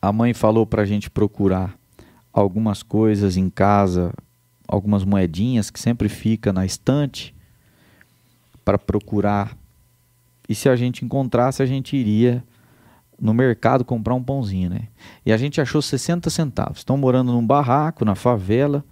a 0.01 0.13
mãe 0.13 0.35
falou 0.35 0.67
para 0.67 0.83
a 0.83 0.87
gente 0.87 1.09
procurar 1.09 1.77
algumas 2.33 2.83
coisas 2.83 3.37
em 3.37 3.49
casa, 3.49 4.13
algumas 4.69 5.05
moedinhas 5.05 5.71
que 5.71 5.81
sempre 5.81 6.09
fica 6.09 6.53
na 6.53 6.67
estante 6.67 7.35
para 8.65 8.77
procurar. 8.77 9.57
E 10.49 10.55
se 10.55 10.69
a 10.69 10.77
gente 10.77 11.05
encontrasse, 11.05 11.63
a 11.63 11.67
gente 11.67 11.97
iria 11.97 12.45
no 13.21 13.33
mercado 13.33 13.85
comprar 13.85 14.15
um 14.15 14.23
pãozinho, 14.23 14.71
né? 14.71 14.89
E 15.25 15.33
a 15.33 15.37
gente 15.37 15.61
achou 15.61 15.81
60 15.81 16.29
centavos. 16.31 16.79
Estão 16.79 16.97
morando 16.97 17.33
num 17.33 17.47
barraco, 17.47 18.05
na 18.05 18.15
favela, 18.15 18.85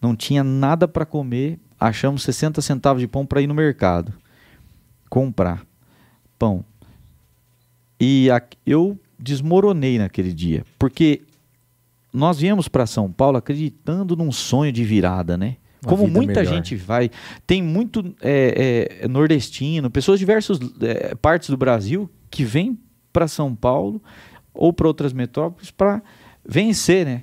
não 0.00 0.14
tinha 0.14 0.44
nada 0.44 0.86
para 0.86 1.06
comer, 1.06 1.58
achamos 1.80 2.22
60 2.22 2.60
centavos 2.60 3.00
de 3.00 3.08
pão 3.08 3.24
para 3.24 3.40
ir 3.40 3.46
no 3.46 3.54
mercado 3.54 4.12
comprar 5.08 5.64
pão. 6.38 6.64
E 7.98 8.30
a, 8.30 8.42
eu 8.66 8.98
desmoronei 9.18 9.98
naquele 9.98 10.32
dia, 10.32 10.64
porque 10.78 11.22
nós 12.12 12.38
viemos 12.38 12.68
para 12.68 12.86
São 12.86 13.10
Paulo 13.10 13.38
acreditando 13.38 14.16
num 14.16 14.30
sonho 14.30 14.70
de 14.72 14.84
virada, 14.84 15.36
né? 15.36 15.56
Uma 15.82 15.90
Como 15.90 16.08
muita 16.08 16.40
melhor. 16.40 16.54
gente 16.54 16.74
vai, 16.74 17.10
tem 17.46 17.62
muito 17.62 18.14
é, 18.20 18.98
é, 19.02 19.08
nordestino, 19.08 19.90
pessoas 19.90 20.18
de 20.18 20.24
diversas 20.24 20.58
é, 20.80 21.14
partes 21.14 21.48
do 21.48 21.56
Brasil 21.56 22.10
que 22.30 22.44
vêm 22.44 22.78
para 23.16 23.26
São 23.26 23.54
Paulo 23.54 24.02
ou 24.52 24.74
para 24.74 24.86
outras 24.86 25.14
metrópoles 25.14 25.70
para 25.70 26.02
vencer, 26.46 27.06
né? 27.06 27.22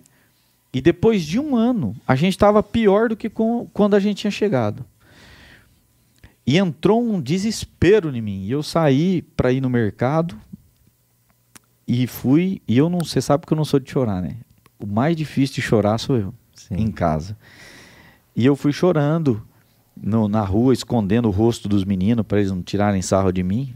E 0.73 0.81
depois 0.81 1.23
de 1.23 1.39
um 1.39 1.55
ano, 1.55 1.95
a 2.07 2.15
gente 2.15 2.33
estava 2.33 2.63
pior 2.63 3.09
do 3.09 3.15
que 3.15 3.29
com, 3.29 3.69
quando 3.71 3.93
a 3.93 3.99
gente 3.99 4.17
tinha 4.17 4.31
chegado. 4.31 4.83
E 6.47 6.57
entrou 6.57 6.99
um 6.99 7.21
desespero 7.21 8.09
em 8.15 8.21
mim. 8.23 8.43
E 8.43 8.51
eu 8.51 8.63
saí 8.63 9.21
para 9.21 9.51
ir 9.51 9.61
no 9.61 9.69
mercado, 9.69 10.35
e 11.87 12.07
fui, 12.07 12.59
e 12.67 12.75
eu 12.75 12.89
não, 12.89 13.01
você 13.01 13.21
sabe 13.21 13.45
que 13.45 13.53
eu 13.53 13.57
não 13.57 13.63
sou 13.63 13.79
de 13.79 13.91
chorar, 13.91 14.19
né? 14.19 14.37
O 14.79 14.87
mais 14.87 15.15
difícil 15.15 15.57
de 15.57 15.61
chorar 15.61 15.99
sou 15.99 16.17
eu, 16.17 16.33
Sim. 16.55 16.75
em 16.75 16.91
casa. 16.91 17.37
E 18.35 18.43
eu 18.43 18.55
fui 18.55 18.73
chorando 18.73 19.45
no, 19.95 20.27
na 20.27 20.41
rua, 20.41 20.73
escondendo 20.73 21.27
o 21.27 21.31
rosto 21.31 21.69
dos 21.69 21.85
meninos 21.85 22.25
para 22.25 22.39
eles 22.39 22.49
não 22.49 22.63
tirarem 22.63 23.01
sarro 23.03 23.31
de 23.31 23.43
mim. 23.43 23.75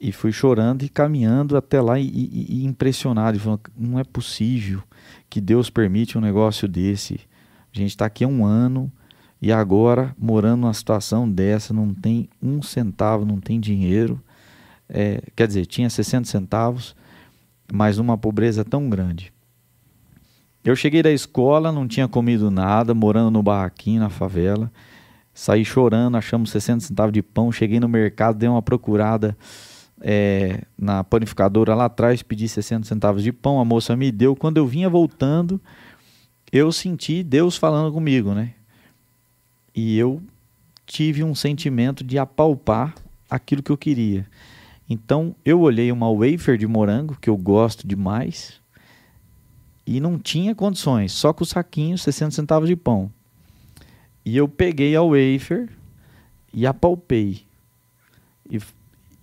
E 0.00 0.12
fui 0.12 0.30
chorando 0.30 0.84
e 0.84 0.88
caminhando 0.88 1.56
até 1.56 1.80
lá 1.80 1.98
e, 1.98 2.06
e, 2.06 2.60
e 2.60 2.64
impressionado. 2.64 3.36
E 3.36 3.40
falando, 3.40 3.62
não 3.76 3.98
é 3.98 4.04
possível 4.04 4.82
que 5.28 5.40
Deus 5.40 5.70
permite 5.70 6.16
um 6.16 6.20
negócio 6.20 6.68
desse. 6.68 7.20
A 7.74 7.78
gente 7.78 7.90
está 7.90 8.06
aqui 8.06 8.24
há 8.24 8.28
um 8.28 8.44
ano 8.44 8.90
e 9.40 9.52
agora, 9.52 10.14
morando 10.18 10.62
numa 10.62 10.74
situação 10.74 11.30
dessa, 11.30 11.72
não 11.72 11.94
tem 11.94 12.28
um 12.42 12.60
centavo, 12.60 13.24
não 13.24 13.40
tem 13.40 13.60
dinheiro. 13.60 14.20
É, 14.88 15.22
quer 15.36 15.46
dizer, 15.46 15.66
tinha 15.66 15.88
60 15.88 16.28
centavos, 16.28 16.96
mas 17.72 17.98
uma 17.98 18.18
pobreza 18.18 18.64
tão 18.64 18.88
grande. 18.88 19.32
Eu 20.64 20.74
cheguei 20.74 21.02
da 21.02 21.12
escola, 21.12 21.70
não 21.70 21.86
tinha 21.86 22.08
comido 22.08 22.50
nada, 22.50 22.94
morando 22.94 23.30
no 23.30 23.42
barraquinho, 23.42 24.00
na 24.00 24.10
favela. 24.10 24.70
Saí 25.32 25.64
chorando, 25.64 26.16
achamos 26.16 26.50
60 26.50 26.80
centavos 26.80 27.12
de 27.12 27.22
pão. 27.22 27.52
Cheguei 27.52 27.78
no 27.78 27.88
mercado, 27.88 28.38
dei 28.38 28.48
uma 28.48 28.60
procurada 28.60 29.36
é, 30.00 30.62
na 30.76 31.02
panificadora 31.02 31.74
lá 31.74 31.86
atrás, 31.86 32.22
pedi 32.22 32.48
60 32.48 32.86
centavos 32.86 33.22
de 33.22 33.32
pão. 33.32 33.60
A 33.60 33.64
moça 33.64 33.96
me 33.96 34.10
deu. 34.12 34.36
Quando 34.36 34.58
eu 34.58 34.66
vinha 34.66 34.88
voltando, 34.88 35.60
eu 36.52 36.70
senti 36.72 37.22
Deus 37.22 37.56
falando 37.56 37.92
comigo, 37.92 38.32
né? 38.32 38.54
E 39.74 39.98
eu 39.98 40.22
tive 40.86 41.22
um 41.22 41.34
sentimento 41.34 42.02
de 42.02 42.18
apalpar 42.18 42.94
aquilo 43.28 43.62
que 43.62 43.70
eu 43.70 43.76
queria. 43.76 44.26
Então 44.88 45.34
eu 45.44 45.60
olhei 45.60 45.92
uma 45.92 46.10
wafer 46.10 46.56
de 46.56 46.66
morango, 46.66 47.16
que 47.20 47.28
eu 47.28 47.36
gosto 47.36 47.86
demais, 47.86 48.60
e 49.86 50.00
não 50.00 50.18
tinha 50.18 50.54
condições, 50.54 51.12
só 51.12 51.32
com 51.32 51.44
o 51.44 51.46
saquinho, 51.46 51.98
60 51.98 52.30
centavos 52.30 52.68
de 52.68 52.76
pão. 52.76 53.10
E 54.24 54.36
eu 54.36 54.48
peguei 54.48 54.96
a 54.96 55.02
wafer 55.02 55.68
e 56.52 56.66
apalpei. 56.66 57.42
E, 58.50 58.58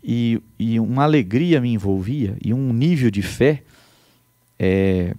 e, 0.08 0.40
e 0.60 0.80
uma 0.80 1.04
alegria 1.04 1.60
me 1.60 1.74
envolvia, 1.74 2.38
e 2.44 2.54
um 2.54 2.72
nível 2.72 3.10
de 3.10 3.24
fé 3.24 3.64
é, 4.60 5.16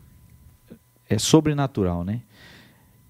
é 1.09 1.19
sobrenatural, 1.19 2.05
né? 2.05 2.21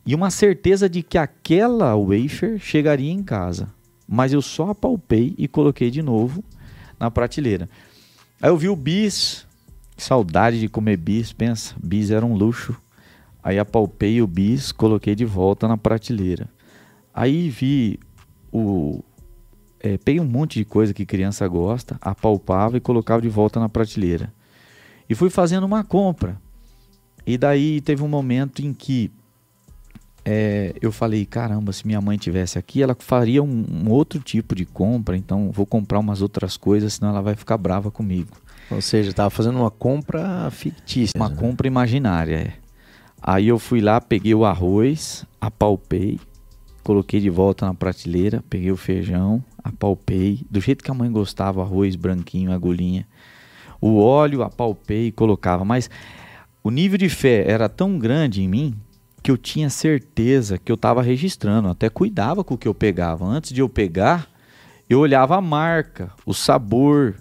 E 0.06 0.14
uma 0.14 0.30
certeza 0.30 0.88
de 0.88 1.02
que 1.02 1.18
aquela 1.18 1.94
wafer 1.96 2.58
chegaria 2.58 3.12
em 3.12 3.22
casa. 3.22 3.68
Mas 4.08 4.32
eu 4.32 4.40
só 4.40 4.70
apalpei 4.70 5.34
e 5.36 5.46
coloquei 5.46 5.90
de 5.90 6.00
novo 6.00 6.42
na 6.98 7.10
prateleira. 7.10 7.68
Aí 8.40 8.48
eu 8.48 8.56
vi 8.56 8.68
o 8.68 8.76
bis, 8.76 9.46
saudade 9.96 10.60
de 10.60 10.68
comer 10.68 10.96
bis, 10.96 11.32
pensa, 11.32 11.74
bis 11.82 12.10
era 12.10 12.24
um 12.24 12.36
luxo. 12.36 12.74
Aí 13.42 13.58
apalpei 13.58 14.22
o 14.22 14.26
bis, 14.26 14.72
coloquei 14.72 15.14
de 15.14 15.24
volta 15.24 15.68
na 15.68 15.76
prateleira. 15.76 16.48
Aí 17.12 17.50
vi 17.50 17.98
o. 18.52 19.02
É, 19.86 19.96
peguei 19.98 20.20
um 20.20 20.24
monte 20.24 20.58
de 20.58 20.64
coisa 20.64 20.92
que 20.92 21.06
criança 21.06 21.46
gosta, 21.46 21.96
apalpava 22.00 22.76
e 22.76 22.80
colocava 22.80 23.22
de 23.22 23.28
volta 23.28 23.60
na 23.60 23.68
prateleira. 23.68 24.32
E 25.08 25.14
fui 25.14 25.30
fazendo 25.30 25.62
uma 25.62 25.84
compra. 25.84 26.36
E 27.24 27.38
daí 27.38 27.80
teve 27.80 28.02
um 28.02 28.08
momento 28.08 28.62
em 28.62 28.74
que 28.74 29.12
é, 30.24 30.74
eu 30.82 30.90
falei, 30.90 31.24
caramba, 31.24 31.72
se 31.72 31.86
minha 31.86 32.00
mãe 32.00 32.18
tivesse 32.18 32.58
aqui, 32.58 32.82
ela 32.82 32.96
faria 32.98 33.40
um, 33.40 33.64
um, 33.70 33.88
outro 33.88 34.18
tipo 34.18 34.56
de 34.56 34.64
compra, 34.64 35.16
então 35.16 35.52
vou 35.52 35.64
comprar 35.64 36.00
umas 36.00 36.20
outras 36.20 36.56
coisas, 36.56 36.94
senão 36.94 37.10
ela 37.10 37.22
vai 37.22 37.36
ficar 37.36 37.56
brava 37.56 37.88
comigo. 37.88 38.36
Ou 38.68 38.82
seja, 38.82 39.10
estava 39.10 39.30
fazendo 39.30 39.60
uma 39.60 39.70
compra 39.70 40.50
fictícia. 40.50 41.16
Uma 41.16 41.28
né? 41.28 41.36
compra 41.36 41.68
imaginária, 41.68 42.34
é. 42.34 42.52
Aí 43.22 43.46
eu 43.46 43.58
fui 43.58 43.80
lá, 43.80 44.00
peguei 44.00 44.34
o 44.34 44.44
arroz, 44.44 45.24
apalpei, 45.40 46.18
coloquei 46.82 47.20
de 47.20 47.30
volta 47.30 47.66
na 47.66 47.74
prateleira, 47.74 48.42
peguei 48.50 48.72
o 48.72 48.76
feijão, 48.76 49.44
apalpei, 49.68 50.44
do 50.50 50.60
jeito 50.60 50.82
que 50.82 50.90
a 50.90 50.94
mãe 50.94 51.10
gostava, 51.10 51.62
arroz 51.62 51.96
branquinho, 51.96 52.52
agulhinha. 52.52 53.06
O 53.80 53.98
óleo 53.98 54.42
apalpei 54.42 55.08
e 55.08 55.12
colocava, 55.12 55.64
mas 55.64 55.90
o 56.62 56.70
nível 56.70 56.98
de 56.98 57.08
fé 57.08 57.44
era 57.46 57.68
tão 57.68 57.98
grande 57.98 58.42
em 58.42 58.48
mim 58.48 58.74
que 59.22 59.30
eu 59.30 59.36
tinha 59.36 59.68
certeza 59.68 60.58
que 60.58 60.70
eu 60.70 60.76
estava 60.76 61.02
registrando, 61.02 61.68
até 61.68 61.88
cuidava 61.88 62.44
com 62.44 62.54
o 62.54 62.58
que 62.58 62.68
eu 62.68 62.74
pegava. 62.74 63.24
Antes 63.24 63.52
de 63.52 63.60
eu 63.60 63.68
pegar, 63.68 64.28
eu 64.88 65.00
olhava 65.00 65.36
a 65.36 65.40
marca, 65.40 66.12
o 66.24 66.32
sabor, 66.32 67.16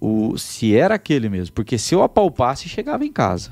o 0.00 0.36
se 0.38 0.74
era 0.74 0.94
aquele 0.94 1.28
mesmo, 1.28 1.54
porque 1.54 1.78
se 1.78 1.94
eu 1.94 2.02
apalpasse, 2.02 2.68
chegava 2.68 3.04
em 3.04 3.12
casa. 3.12 3.50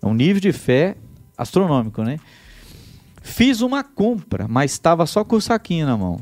É 0.00 0.06
um 0.06 0.14
nível 0.14 0.40
de 0.40 0.52
fé 0.52 0.96
astronômico, 1.36 2.02
né? 2.02 2.18
Fiz 3.22 3.60
uma 3.60 3.82
compra, 3.82 4.46
mas 4.48 4.70
estava 4.70 5.04
só 5.04 5.24
com 5.24 5.34
o 5.36 5.40
saquinho 5.40 5.84
na 5.84 5.96
mão. 5.96 6.20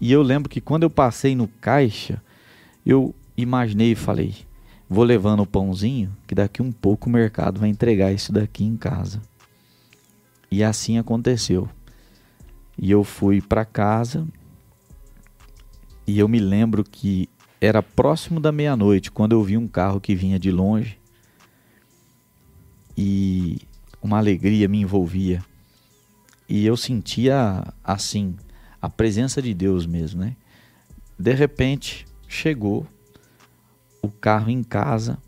E 0.00 0.12
eu 0.12 0.22
lembro 0.22 0.48
que 0.48 0.60
quando 0.60 0.84
eu 0.84 0.90
passei 0.90 1.34
no 1.34 1.48
caixa, 1.48 2.22
eu 2.86 3.14
imaginei 3.36 3.92
e 3.92 3.96
falei: 3.96 4.34
vou 4.88 5.04
levando 5.04 5.40
o 5.40 5.46
pãozinho, 5.46 6.16
que 6.26 6.34
daqui 6.34 6.62
um 6.62 6.72
pouco 6.72 7.08
o 7.08 7.12
mercado 7.12 7.60
vai 7.60 7.68
entregar 7.68 8.12
isso 8.12 8.32
daqui 8.32 8.64
em 8.64 8.76
casa. 8.76 9.20
E 10.50 10.62
assim 10.62 10.98
aconteceu. 10.98 11.68
E 12.76 12.90
eu 12.90 13.02
fui 13.02 13.40
para 13.40 13.64
casa 13.64 14.26
e 16.06 16.18
eu 16.18 16.28
me 16.28 16.38
lembro 16.38 16.84
que 16.84 17.28
era 17.60 17.82
próximo 17.82 18.40
da 18.40 18.52
meia-noite 18.52 19.10
quando 19.10 19.32
eu 19.32 19.42
vi 19.42 19.56
um 19.56 19.66
carro 19.66 20.00
que 20.00 20.14
vinha 20.14 20.38
de 20.38 20.50
longe 20.50 20.98
e 22.96 23.58
uma 24.00 24.16
alegria 24.16 24.68
me 24.68 24.80
envolvia. 24.80 25.44
E 26.48 26.64
eu 26.64 26.76
sentia 26.76 27.64
assim 27.84 28.36
a 28.80 28.88
presença 28.88 29.42
de 29.42 29.52
Deus 29.52 29.86
mesmo, 29.86 30.20
né? 30.20 30.36
De 31.18 31.32
repente 31.34 32.06
chegou 32.28 32.86
o 34.00 34.08
carro 34.08 34.50
em 34.50 34.62
casa 34.62 35.18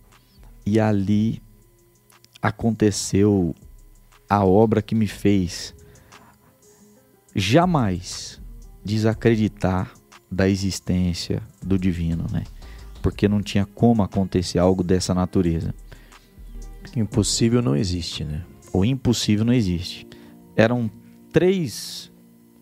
e 0.64 0.78
ali 0.78 1.42
aconteceu 2.40 3.54
a 4.28 4.44
obra 4.44 4.80
que 4.80 4.94
me 4.94 5.06
fez 5.06 5.74
jamais 7.34 8.40
desacreditar 8.84 9.92
da 10.30 10.48
existência 10.48 11.42
do 11.60 11.78
divino, 11.78 12.26
né? 12.30 12.44
Porque 13.02 13.26
não 13.26 13.42
tinha 13.42 13.66
como 13.66 14.02
acontecer 14.02 14.58
algo 14.58 14.84
dessa 14.84 15.12
natureza. 15.12 15.74
Impossível 16.96 17.60
não 17.60 17.74
existe, 17.74 18.24
né? 18.24 18.44
O 18.72 18.84
impossível 18.84 19.44
não 19.44 19.52
existe. 19.52 20.06
Eram 20.54 20.90
três 21.32 22.09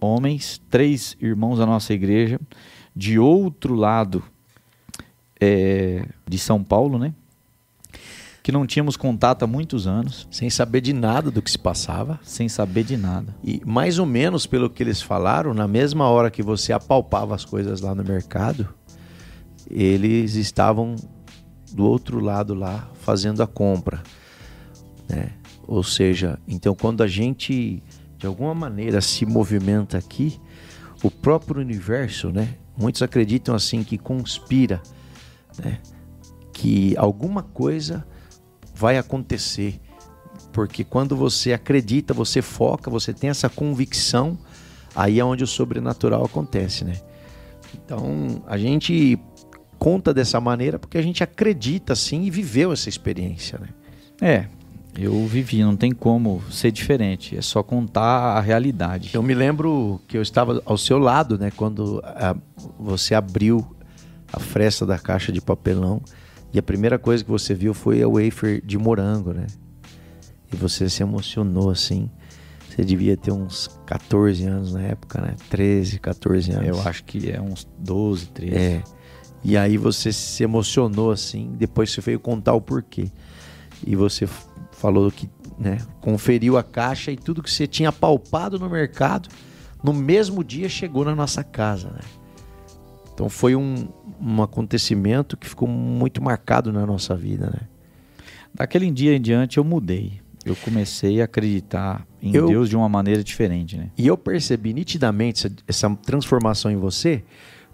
homens, 0.00 0.60
três 0.70 1.16
irmãos 1.20 1.58
da 1.58 1.66
nossa 1.66 1.92
igreja, 1.92 2.40
de 2.94 3.18
outro 3.18 3.74
lado 3.74 4.22
é, 5.40 6.06
de 6.26 6.38
São 6.38 6.62
Paulo, 6.62 6.98
né? 6.98 7.12
que 8.48 8.52
não 8.52 8.66
tínhamos 8.66 8.96
contato 8.96 9.42
há 9.42 9.46
muitos 9.46 9.86
anos. 9.86 10.26
Sem 10.30 10.48
saber 10.48 10.80
de 10.80 10.94
nada 10.94 11.30
do 11.30 11.42
que 11.42 11.50
se 11.50 11.58
passava. 11.58 12.18
Sem 12.22 12.48
saber 12.48 12.82
de 12.82 12.96
nada. 12.96 13.36
E 13.44 13.60
mais 13.62 13.98
ou 13.98 14.06
menos 14.06 14.46
pelo 14.46 14.70
que 14.70 14.82
eles 14.82 15.02
falaram, 15.02 15.52
na 15.52 15.68
mesma 15.68 16.08
hora 16.08 16.30
que 16.30 16.42
você 16.42 16.72
apalpava 16.72 17.34
as 17.34 17.44
coisas 17.44 17.82
lá 17.82 17.94
no 17.94 18.02
mercado, 18.02 18.66
eles 19.70 20.34
estavam 20.34 20.96
do 21.72 21.84
outro 21.84 22.20
lado 22.20 22.54
lá 22.54 22.88
fazendo 23.02 23.42
a 23.42 23.46
compra. 23.46 24.02
Né? 25.06 25.32
Ou 25.66 25.82
seja, 25.82 26.38
então 26.48 26.74
quando 26.74 27.02
a 27.02 27.06
gente 27.06 27.82
de 28.18 28.26
alguma 28.26 28.54
maneira 28.54 29.00
se 29.00 29.24
movimenta 29.24 29.96
aqui, 29.96 30.40
o 31.02 31.10
próprio 31.10 31.60
universo, 31.60 32.30
né? 32.30 32.56
Muitos 32.76 33.00
acreditam 33.00 33.54
assim 33.54 33.84
que 33.84 33.96
conspira, 33.96 34.82
né? 35.62 35.78
Que 36.52 36.96
alguma 36.96 37.42
coisa 37.42 38.04
vai 38.74 38.98
acontecer. 38.98 39.80
Porque 40.52 40.82
quando 40.82 41.16
você 41.16 41.52
acredita, 41.52 42.12
você 42.12 42.42
foca, 42.42 42.90
você 42.90 43.12
tem 43.12 43.30
essa 43.30 43.48
convicção, 43.48 44.36
aí 44.94 45.20
é 45.20 45.24
onde 45.24 45.44
o 45.44 45.46
sobrenatural 45.46 46.24
acontece, 46.24 46.84
né? 46.84 47.00
Então, 47.74 48.42
a 48.46 48.58
gente 48.58 49.18
conta 49.78 50.12
dessa 50.12 50.40
maneira 50.40 50.78
porque 50.78 50.98
a 50.98 51.02
gente 51.02 51.22
acredita 51.22 51.92
assim 51.92 52.24
e 52.24 52.30
viveu 52.30 52.72
essa 52.72 52.88
experiência, 52.88 53.58
né? 53.58 53.68
É, 54.20 54.48
eu 54.98 55.26
vivi, 55.26 55.62
não 55.62 55.76
tem 55.76 55.92
como 55.92 56.42
ser 56.50 56.72
diferente, 56.72 57.36
é 57.36 57.40
só 57.40 57.62
contar 57.62 58.36
a 58.36 58.40
realidade. 58.40 59.10
Eu 59.14 59.22
me 59.22 59.32
lembro 59.32 60.00
que 60.08 60.16
eu 60.16 60.22
estava 60.22 60.60
ao 60.64 60.76
seu 60.76 60.98
lado, 60.98 61.38
né, 61.38 61.52
quando 61.54 62.02
a, 62.04 62.36
você 62.78 63.14
abriu 63.14 63.64
a 64.32 64.40
fresta 64.40 64.84
da 64.84 64.98
caixa 64.98 65.30
de 65.30 65.40
papelão 65.40 66.02
e 66.52 66.58
a 66.58 66.62
primeira 66.62 66.98
coisa 66.98 67.22
que 67.22 67.30
você 67.30 67.54
viu 67.54 67.72
foi 67.72 68.02
a 68.02 68.08
wafer 68.08 68.60
de 68.64 68.76
morango, 68.76 69.32
né? 69.32 69.46
E 70.52 70.56
você 70.56 70.88
se 70.88 71.02
emocionou 71.02 71.70
assim. 71.70 72.10
Você 72.68 72.84
devia 72.84 73.16
ter 73.16 73.32
uns 73.32 73.68
14 73.86 74.44
anos 74.44 74.72
na 74.72 74.82
época, 74.82 75.20
né? 75.20 75.36
13, 75.50 75.98
14 75.98 76.52
anos. 76.52 76.68
Eu 76.68 76.80
acho 76.88 77.04
que 77.04 77.30
é 77.30 77.40
uns 77.40 77.68
12, 77.78 78.28
13. 78.28 78.56
É. 78.56 78.82
E 79.44 79.56
aí 79.56 79.76
você 79.76 80.12
se 80.12 80.42
emocionou 80.42 81.10
assim, 81.10 81.52
depois 81.56 81.90
você 81.90 82.00
veio 82.00 82.18
contar 82.18 82.54
o 82.54 82.60
porquê. 82.60 83.10
E 83.86 83.94
você 83.94 84.26
falou 84.78 85.10
que 85.10 85.28
né? 85.58 85.78
Conferiu 86.00 86.56
a 86.56 86.62
caixa 86.62 87.10
e 87.10 87.16
tudo 87.16 87.42
que 87.42 87.50
você 87.50 87.66
tinha 87.66 87.90
palpado 87.90 88.58
no 88.58 88.70
mercado, 88.70 89.28
no 89.82 89.92
mesmo 89.92 90.44
dia 90.44 90.68
chegou 90.68 91.04
na 91.04 91.14
nossa 91.14 91.42
casa, 91.42 91.88
né? 91.90 92.00
Então 93.12 93.28
foi 93.28 93.56
um, 93.56 93.88
um 94.20 94.42
acontecimento 94.42 95.36
que 95.36 95.48
ficou 95.48 95.66
muito 95.66 96.22
marcado 96.22 96.72
na 96.72 96.86
nossa 96.86 97.16
vida, 97.16 97.50
né? 97.50 97.68
Daquele 98.54 98.90
dia 98.90 99.16
em 99.16 99.20
diante 99.20 99.58
eu 99.58 99.64
mudei. 99.64 100.20
Eu 100.44 100.54
comecei 100.56 101.20
a 101.20 101.24
acreditar 101.24 102.06
em 102.22 102.34
eu, 102.34 102.46
Deus 102.46 102.68
de 102.68 102.76
uma 102.76 102.88
maneira 102.88 103.22
diferente, 103.22 103.76
né? 103.76 103.90
E 103.98 104.06
eu 104.06 104.16
percebi 104.16 104.72
nitidamente 104.72 105.46
essa, 105.46 105.54
essa 105.66 105.96
transformação 105.96 106.70
em 106.70 106.76
você, 106.76 107.24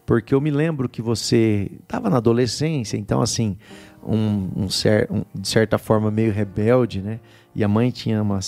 porque 0.06 0.34
eu 0.34 0.40
me 0.40 0.50
lembro 0.50 0.88
que 0.88 1.02
você 1.02 1.70
estava 1.82 2.08
na 2.08 2.16
adolescência, 2.16 2.96
então 2.96 3.20
assim, 3.20 3.56
um, 4.06 4.50
um, 4.56 4.70
cer 4.70 5.08
um, 5.10 5.24
de 5.34 5.48
certa 5.48 5.78
forma 5.78 6.10
meio 6.10 6.32
rebelde, 6.32 7.00
né? 7.00 7.20
E 7.54 7.62
a 7.62 7.68
mãe 7.68 7.90
tinha 7.90 8.20
uma, 8.22 8.40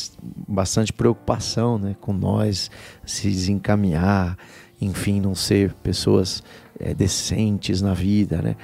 bastante 0.49 0.92
preocupação, 0.92 1.79
né, 1.79 1.95
com 2.01 2.12
nós 2.12 2.71
se 3.05 3.29
desencaminhar, 3.29 4.37
enfim, 4.81 5.21
não 5.21 5.35
ser 5.35 5.73
pessoas 5.75 6.42
é, 6.79 6.92
decentes 6.92 7.81
na 7.81 7.95
vida, 7.95 8.42
né? 8.42 8.57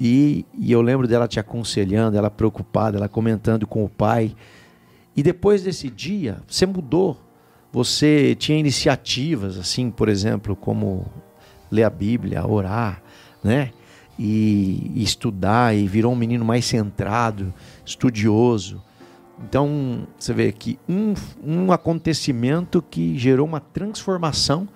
E, 0.00 0.44
e 0.56 0.70
eu 0.70 0.80
lembro 0.80 1.08
dela 1.08 1.26
te 1.26 1.40
aconselhando, 1.40 2.16
ela 2.16 2.30
preocupada, 2.30 2.96
ela 2.96 3.08
comentando 3.08 3.66
com 3.66 3.84
o 3.84 3.88
pai. 3.88 4.34
E 5.16 5.22
depois 5.22 5.62
desse 5.62 5.90
dia, 5.90 6.38
você 6.46 6.66
mudou. 6.66 7.20
Você 7.72 8.34
tinha 8.36 8.58
iniciativas, 8.58 9.58
assim, 9.58 9.90
por 9.90 10.08
exemplo, 10.08 10.54
como 10.54 11.06
ler 11.70 11.82
a 11.82 11.90
Bíblia, 11.90 12.46
orar, 12.46 13.02
né? 13.42 13.72
E, 14.18 14.90
e 14.94 15.02
estudar, 15.02 15.76
e 15.76 15.86
virou 15.86 16.12
um 16.12 16.16
menino 16.16 16.44
mais 16.44 16.64
centrado, 16.64 17.54
estudioso. 17.86 18.82
Então, 19.42 20.06
você 20.18 20.32
vê 20.32 20.50
que 20.50 20.78
um, 20.88 21.14
um 21.44 21.70
acontecimento 21.70 22.82
que 22.82 23.16
gerou 23.16 23.46
uma 23.46 23.60
transformação, 23.60 24.68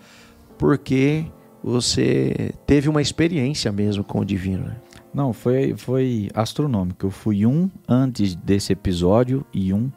porque 0.57 1.25
você 1.63 2.55
teve 2.67 2.89
uma 2.89 3.03
experiência 3.03 3.73
mesmo 3.73 4.05
com 4.05 4.21
o 4.21 4.25
divino. 4.25 4.67
Né? 4.67 4.77
Não, 5.13 5.33
foi, 5.33 5.75
foi 5.77 6.31
astronômico. 6.35 7.07
Eu 7.07 7.11
fui 7.11 7.45
um 7.45 7.71
antes 7.89 8.35
desse 8.35 8.73
episódio 8.73 9.45
e 9.53 9.73
um 9.73 9.91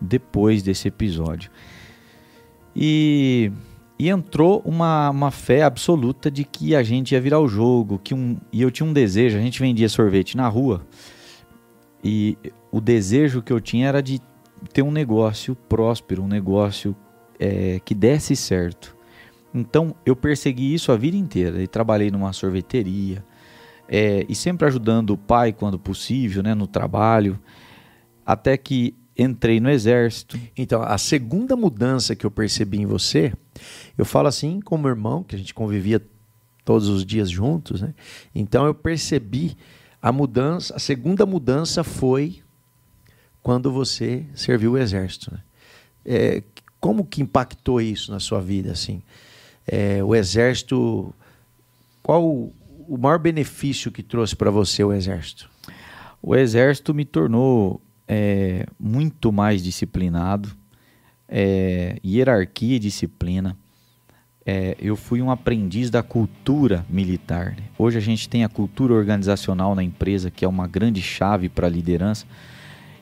depois 0.00 0.62
desse 0.62 0.88
episódio. 0.88 1.50
E, 2.74 3.52
e 4.02 4.08
entrou 4.08 4.60
uma, 4.64 5.10
uma 5.10 5.30
fé 5.30 5.62
absoluta 5.62 6.28
de 6.28 6.42
que 6.42 6.74
a 6.74 6.82
gente 6.82 7.12
ia 7.12 7.20
virar 7.20 7.38
o 7.38 7.46
jogo, 7.46 8.00
que 8.02 8.12
um, 8.12 8.36
e 8.52 8.60
eu 8.60 8.68
tinha 8.68 8.84
um 8.84 8.92
desejo, 8.92 9.38
a 9.38 9.40
gente 9.40 9.60
vendia 9.60 9.88
sorvete 9.88 10.36
na 10.36 10.48
rua, 10.48 10.84
e 12.02 12.36
o 12.72 12.80
desejo 12.80 13.40
que 13.40 13.52
eu 13.52 13.60
tinha 13.60 13.86
era 13.86 14.02
de 14.02 14.20
ter 14.72 14.82
um 14.82 14.90
negócio 14.90 15.54
próspero, 15.54 16.24
um 16.24 16.26
negócio 16.26 16.96
é, 17.38 17.80
que 17.84 17.94
desse 17.94 18.34
certo. 18.34 18.96
Então 19.54 19.94
eu 20.04 20.16
persegui 20.16 20.74
isso 20.74 20.90
a 20.90 20.96
vida 20.96 21.16
inteira 21.16 21.62
e 21.62 21.68
trabalhei 21.68 22.10
numa 22.10 22.32
sorveteria, 22.32 23.24
é, 23.88 24.26
e 24.28 24.34
sempre 24.34 24.66
ajudando 24.66 25.10
o 25.10 25.16
pai 25.16 25.52
quando 25.52 25.78
possível, 25.78 26.42
né, 26.42 26.56
no 26.56 26.66
trabalho, 26.66 27.38
até 28.26 28.56
que 28.56 28.96
entrei 29.22 29.60
no 29.60 29.70
exército. 29.70 30.38
Então, 30.56 30.82
a 30.82 30.98
segunda 30.98 31.56
mudança 31.56 32.14
que 32.14 32.26
eu 32.26 32.30
percebi 32.30 32.78
em 32.78 32.86
você, 32.86 33.32
eu 33.96 34.04
falo 34.04 34.28
assim 34.28 34.60
como 34.60 34.88
irmão, 34.88 35.22
que 35.22 35.34
a 35.34 35.38
gente 35.38 35.54
convivia 35.54 36.02
todos 36.64 36.88
os 36.88 37.04
dias 37.04 37.30
juntos, 37.30 37.82
né? 37.82 37.94
Então 38.34 38.66
eu 38.66 38.74
percebi 38.74 39.56
a 40.00 40.12
mudança, 40.12 40.74
a 40.76 40.78
segunda 40.78 41.26
mudança 41.26 41.82
foi 41.82 42.40
quando 43.42 43.72
você 43.72 44.24
serviu 44.34 44.72
o 44.72 44.78
exército. 44.78 45.32
Né? 45.32 45.40
É, 46.04 46.42
como 46.80 47.04
que 47.04 47.22
impactou 47.22 47.80
isso 47.80 48.10
na 48.12 48.20
sua 48.20 48.40
vida, 48.40 48.72
assim? 48.72 49.02
É, 49.66 50.02
o 50.02 50.14
exército, 50.14 51.14
qual 52.02 52.52
o 52.88 52.96
maior 52.98 53.18
benefício 53.18 53.92
que 53.92 54.02
trouxe 54.02 54.34
para 54.34 54.50
você 54.50 54.82
o 54.82 54.92
Exército? 54.92 55.48
O 56.20 56.34
Exército 56.34 56.92
me 56.92 57.04
tornou 57.04 57.80
é, 58.06 58.66
muito 58.78 59.32
mais 59.32 59.62
disciplinado, 59.62 60.50
é, 61.28 61.98
hierarquia 62.04 62.76
e 62.76 62.78
disciplina. 62.78 63.56
É, 64.44 64.76
eu 64.80 64.96
fui 64.96 65.22
um 65.22 65.30
aprendiz 65.30 65.88
da 65.88 66.02
cultura 66.02 66.84
militar. 66.88 67.54
Né? 67.56 67.64
Hoje 67.78 67.96
a 67.98 68.00
gente 68.00 68.28
tem 68.28 68.44
a 68.44 68.48
cultura 68.48 68.92
organizacional 68.92 69.74
na 69.74 69.82
empresa, 69.82 70.30
que 70.30 70.44
é 70.44 70.48
uma 70.48 70.66
grande 70.66 71.00
chave 71.00 71.48
para 71.48 71.68
a 71.68 71.70
liderança. 71.70 72.26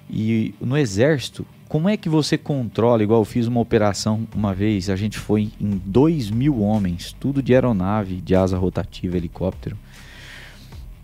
E 0.09 0.55
no 0.61 0.77
Exército, 0.77 1.47
como 1.69 1.89
é 1.89 1.97
que 1.97 2.09
você 2.09 2.37
controla? 2.37 3.03
Igual 3.03 3.21
eu 3.21 3.25
fiz 3.25 3.47
uma 3.47 3.61
operação 3.61 4.27
uma 4.35 4.53
vez, 4.53 4.91
a 4.91 4.97
gente 4.97 5.17
foi 5.17 5.53
em 5.61 5.81
2 5.85 6.31
mil 6.31 6.61
homens, 6.61 7.15
tudo 7.19 7.43
de 7.43 7.55
aeronave, 7.55 8.17
de 8.17 8.35
asa 8.35 8.59
rotativa, 8.59 9.17
helicóptero. 9.17 9.79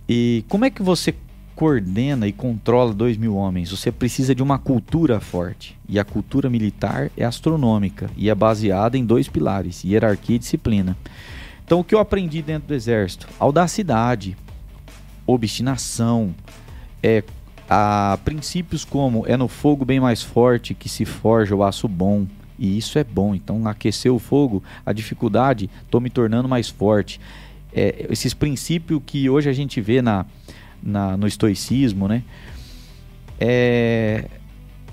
E 0.08 0.44
como 0.48 0.64
é 0.64 0.70
que 0.70 0.82
você 0.82 1.14
coordena 1.56 2.28
e 2.28 2.32
controla 2.32 2.92
2 2.92 3.16
mil 3.16 3.34
homens? 3.34 3.70
Você 3.70 3.90
precisa 3.90 4.34
de 4.34 4.42
uma 4.42 4.58
cultura 4.58 5.18
forte. 5.18 5.76
E 5.88 5.98
a 5.98 6.04
cultura 6.04 6.50
militar 6.50 7.10
é 7.16 7.24
astronômica 7.24 8.10
e 8.16 8.28
é 8.28 8.34
baseada 8.34 8.98
em 8.98 9.04
dois 9.04 9.26
pilares: 9.26 9.82
hierarquia 9.82 10.36
e 10.36 10.38
disciplina. 10.38 10.96
Então, 11.64 11.80
o 11.80 11.84
que 11.84 11.94
eu 11.94 11.98
aprendi 11.98 12.42
dentro 12.42 12.68
do 12.68 12.74
exército? 12.74 13.26
Audacidade, 13.40 14.36
obstinação, 15.26 16.32
é, 17.02 17.24
a 17.68 18.18
princípios 18.24 18.84
como 18.84 19.26
é 19.26 19.36
no 19.36 19.48
fogo 19.48 19.84
bem 19.84 19.98
mais 19.98 20.22
forte 20.22 20.74
que 20.74 20.88
se 20.88 21.04
forja 21.04 21.56
o 21.56 21.64
aço 21.64 21.88
bom. 21.88 22.26
E 22.58 22.78
isso 22.78 22.98
é 22.98 23.04
bom. 23.04 23.34
Então, 23.34 23.66
aquecer 23.66 24.12
o 24.12 24.18
fogo, 24.18 24.62
a 24.84 24.92
dificuldade, 24.92 25.68
estou 25.82 26.00
me 26.00 26.10
tornando 26.10 26.48
mais 26.48 26.68
forte. 26.68 27.20
É, 27.72 28.06
esses 28.10 28.32
princípios 28.32 29.02
que 29.04 29.28
hoje 29.28 29.50
a 29.50 29.52
gente 29.52 29.80
vê 29.80 30.00
na, 30.00 30.24
na 30.86 31.16
no 31.16 31.26
estoicismo, 31.26 32.06
né? 32.06 32.22
É, 33.38 34.24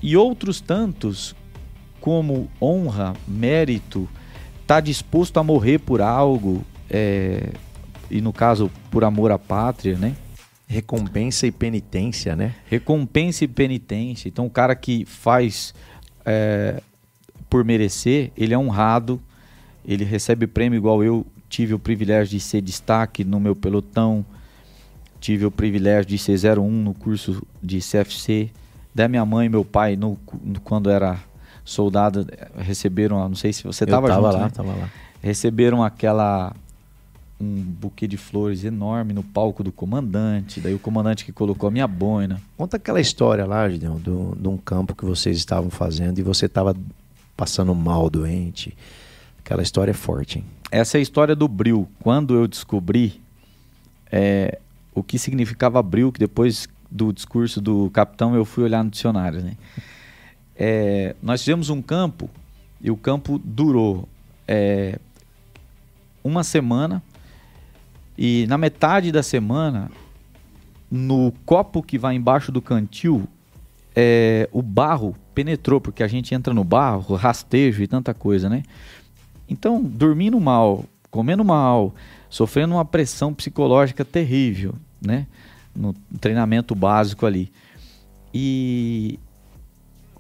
e 0.02 0.18
outros 0.18 0.60
tantos, 0.60 1.36
como 2.02 2.50
honra, 2.62 3.14
mérito, 3.26 4.10
tá 4.68 4.82
disposto 4.82 5.38
a 5.40 5.44
morrer 5.44 5.80
por 5.80 6.02
algo, 6.02 6.66
é, 6.90 7.52
e 8.12 8.20
no 8.20 8.34
caso, 8.34 8.70
por 8.92 9.04
amor 9.04 9.32
à 9.32 9.40
pátria, 9.40 9.98
né? 9.98 10.16
Recompensa 10.68 11.46
e 11.48 11.52
penitência, 11.52 12.36
né? 12.36 12.56
Recompensa 12.66 13.46
e 13.46 13.48
penitência. 13.48 14.28
Então, 14.28 14.46
o 14.46 14.50
cara 14.50 14.76
que 14.76 15.06
faz 15.06 15.74
é, 16.26 16.82
por 17.50 17.64
merecer, 17.64 18.32
ele 18.36 18.54
é 18.54 18.58
honrado, 18.58 19.22
ele 19.86 20.04
recebe 20.04 20.48
prêmio 20.48 20.78
igual 20.78 21.04
eu 21.04 21.26
tive 21.48 21.74
o 21.74 21.80
privilégio 21.80 22.32
de 22.32 22.40
ser 22.40 22.62
destaque 22.62 23.24
no 23.24 23.40
meu 23.40 23.56
pelotão, 23.56 24.26
tive 25.24 25.46
o 25.46 25.52
privilégio 25.52 26.06
de 26.06 26.18
ser 26.18 26.38
01 26.60 26.70
no 26.70 26.94
curso 26.94 27.42
de 27.62 27.80
CFC. 27.80 28.50
Da 28.94 29.08
minha 29.08 29.26
mãe 29.26 29.46
e 29.46 29.50
meu 29.50 29.64
pai, 29.64 29.96
no, 29.96 30.20
no, 30.44 30.60
quando 30.60 30.90
era 30.90 31.18
soldado, 31.64 32.28
receberam, 32.58 33.18
não 33.30 33.36
sei 33.36 33.54
se 33.54 33.64
você 33.64 33.86
estava 33.86 34.12
junto, 34.12 34.22
lá, 34.22 34.38
né? 34.38 34.52
tava 34.54 34.76
lá. 34.76 34.90
Receberam 35.22 35.82
aquela 35.82 36.54
um 37.40 37.62
buquê 37.62 38.06
de 38.06 38.18
flores 38.18 38.66
enorme 38.66 39.14
no 39.14 39.24
palco 39.24 39.64
do 39.64 39.72
comandante, 39.72 40.60
daí 40.60 40.74
o 40.74 40.80
comandante 40.80 41.26
que 41.26 41.32
colocou 41.32 41.68
a 41.68 41.72
minha 41.72 41.88
boina. 41.88 42.42
Conta 42.58 42.76
aquela 42.76 43.00
história 43.00 43.46
lá, 43.46 43.68
Gideon, 43.70 43.96
do, 43.96 44.38
de 44.38 44.48
um 44.48 44.58
campo 44.58 44.94
que 44.94 45.06
vocês 45.06 45.38
estavam 45.38 45.70
fazendo 45.70 46.20
e 46.20 46.22
você 46.22 46.48
estava 46.48 46.76
passando 47.36 47.74
mal, 47.74 48.10
doente. 48.10 48.78
Aquela 49.40 49.64
história 49.64 49.92
é 49.92 49.96
forte, 49.96 50.40
hein? 50.40 50.46
Essa 50.70 50.98
é 50.98 51.00
a 51.00 51.02
história 51.02 51.36
do 51.36 51.48
bril. 51.48 51.88
Quando 52.02 52.36
eu 52.36 52.48
descobri 52.48 53.22
é, 54.12 54.60
o 54.94 55.04
que 55.04 55.18
significava 55.18 55.82
bril, 55.82 56.12
que 56.12 56.20
depois 56.20 56.68
do 56.90 57.12
discurso 57.12 57.60
do 57.60 57.90
capitão 57.92 58.36
eu 58.36 58.46
fui 58.46 58.64
olhar 58.64 58.84
no 58.84 58.90
dicionário, 58.90 59.42
né? 59.42 59.58
É, 60.56 61.16
nós 61.22 61.42
fizemos 61.42 61.70
um 61.70 61.82
campo 61.82 62.30
e 62.80 62.92
o 62.92 62.96
campo 62.96 63.40
durou 63.44 64.08
é, 64.48 65.00
uma 66.24 66.44
semana 66.44 67.02
e 68.18 68.46
na 68.48 68.58
metade 68.58 69.12
da 69.12 69.24
semana, 69.24 69.90
no 70.90 71.34
copo 71.46 71.82
que 71.82 71.98
vai 71.98 72.16
embaixo 72.16 72.52
do 72.52 72.62
cantil, 72.62 73.28
é, 73.96 74.48
o 74.52 74.62
barro 74.62 75.16
penetrou, 75.34 75.82
porque 75.82 76.04
a 76.04 76.08
gente 76.08 76.34
entra 76.36 76.54
no 76.54 76.64
barro, 76.64 77.16
rastejo 77.16 77.82
e 77.82 77.88
tanta 77.88 78.14
coisa, 78.14 78.50
né? 78.50 78.64
Então, 79.50 79.82
dormindo 79.82 80.40
mal, 80.40 80.86
comendo 81.10 81.44
mal, 81.44 81.94
sofrendo 82.34 82.74
uma 82.74 82.84
pressão 82.84 83.32
psicológica 83.32 84.04
terrível, 84.04 84.74
né? 85.00 85.28
No 85.76 85.94
treinamento 86.20 86.74
básico 86.74 87.28
ali. 87.28 87.52
E 88.34 89.20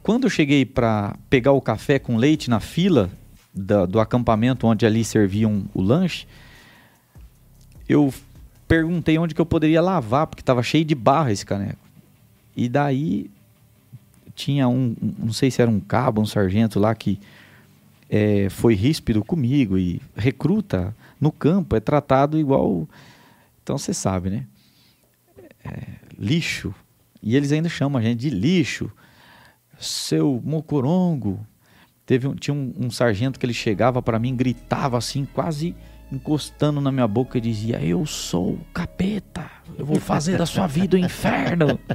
quando 0.03 0.25
eu 0.25 0.29
cheguei 0.29 0.63
para 0.63 1.17
pegar 1.27 1.53
o 1.53 1.61
café 1.61 1.97
com 1.97 2.15
leite 2.15 2.51
na 2.51 2.59
fila 2.59 3.09
da, 3.51 3.87
do 3.87 3.99
acampamento 3.99 4.67
onde 4.67 4.85
ali 4.85 5.03
serviam 5.03 5.65
o 5.73 5.81
lanche, 5.81 6.27
eu 7.89 8.13
perguntei 8.67 9.17
onde 9.17 9.33
que 9.33 9.41
eu 9.41 9.45
poderia 9.45 9.81
lavar, 9.81 10.27
porque 10.27 10.43
estava 10.43 10.61
cheio 10.61 10.85
de 10.85 10.93
barra 10.93 11.31
esse 11.31 11.43
caneco. 11.43 11.81
E 12.55 12.69
daí 12.69 13.31
tinha 14.35 14.67
um, 14.67 14.95
não 15.17 15.33
sei 15.33 15.49
se 15.49 15.63
era 15.63 15.71
um 15.71 15.79
cabo, 15.79 16.21
um 16.21 16.27
sargento 16.27 16.79
lá 16.79 16.93
que 16.93 17.19
é, 18.07 18.49
foi 18.51 18.75
ríspido 18.75 19.25
comigo 19.25 19.79
e 19.79 19.99
recruta 20.15 20.95
no 21.23 21.31
campo 21.31 21.75
é 21.75 21.79
tratado 21.79 22.37
igual. 22.37 22.87
Então 23.63 23.77
você 23.77 23.93
sabe, 23.93 24.29
né? 24.29 24.45
É, 25.63 25.83
lixo. 26.19 26.75
E 27.21 27.37
eles 27.37 27.53
ainda 27.53 27.69
chamam 27.69 27.97
a 27.97 28.03
gente 28.03 28.19
de 28.19 28.29
lixo. 28.29 28.91
Seu 29.79 30.41
mocorongo. 30.43 31.39
Teve 32.05 32.27
um, 32.27 32.35
tinha 32.35 32.53
um, 32.53 32.73
um 32.77 32.91
sargento 32.91 33.39
que 33.39 33.45
ele 33.45 33.53
chegava 33.53 34.01
para 34.01 34.19
mim, 34.19 34.35
gritava 34.35 34.97
assim, 34.97 35.23
quase 35.23 35.73
encostando 36.11 36.81
na 36.81 36.91
minha 36.91 37.07
boca 37.07 37.37
e 37.37 37.41
dizia: 37.41 37.81
Eu 37.81 38.05
sou 38.05 38.55
o 38.55 38.65
capeta, 38.73 39.49
eu 39.79 39.85
vou 39.85 40.01
fazer 40.01 40.37
da 40.37 40.45
sua 40.45 40.67
vida 40.67 40.97
o 40.97 40.99
inferno. 40.99 41.79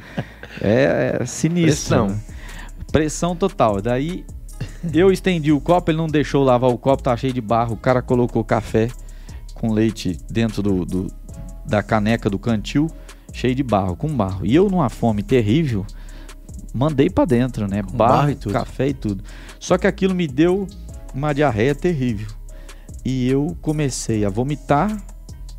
É, 0.62 1.18
é 1.20 1.26
sinistro. 1.26 2.06
Pressão. 2.06 2.20
Pressão 2.90 3.36
total. 3.36 3.82
Daí 3.82 4.24
eu 4.92 5.12
estendi 5.12 5.52
o 5.52 5.60
copo, 5.60 5.90
ele 5.90 5.98
não 5.98 6.08
deixou 6.08 6.42
lavar 6.42 6.70
o 6.70 6.78
copo, 6.78 7.02
tá 7.02 7.14
cheio 7.16 7.34
de 7.34 7.40
barro. 7.40 7.74
O 7.74 7.76
cara 7.76 8.00
colocou 8.00 8.42
café 8.42 8.88
com 9.58 9.72
leite 9.72 10.18
dentro 10.30 10.62
do, 10.62 10.84
do 10.84 11.12
da 11.66 11.82
caneca 11.82 12.30
do 12.30 12.38
cantil, 12.38 12.90
cheio 13.32 13.54
de 13.54 13.62
barro, 13.62 13.94
com 13.94 14.08
barro. 14.08 14.46
E 14.46 14.54
eu, 14.54 14.70
numa 14.70 14.88
fome 14.88 15.22
terrível, 15.22 15.84
mandei 16.72 17.10
para 17.10 17.26
dentro, 17.26 17.68
né? 17.68 17.82
Barro, 17.82 17.96
barro, 17.96 18.30
e 18.30 18.34
tudo. 18.34 18.52
café 18.52 18.88
e 18.88 18.94
tudo. 18.94 19.22
Só 19.60 19.76
que 19.76 19.86
aquilo 19.86 20.14
me 20.14 20.26
deu 20.26 20.66
uma 21.14 21.34
diarreia 21.34 21.74
terrível. 21.74 22.28
E 23.04 23.28
eu 23.28 23.56
comecei 23.60 24.24
a 24.24 24.30
vomitar, 24.30 24.96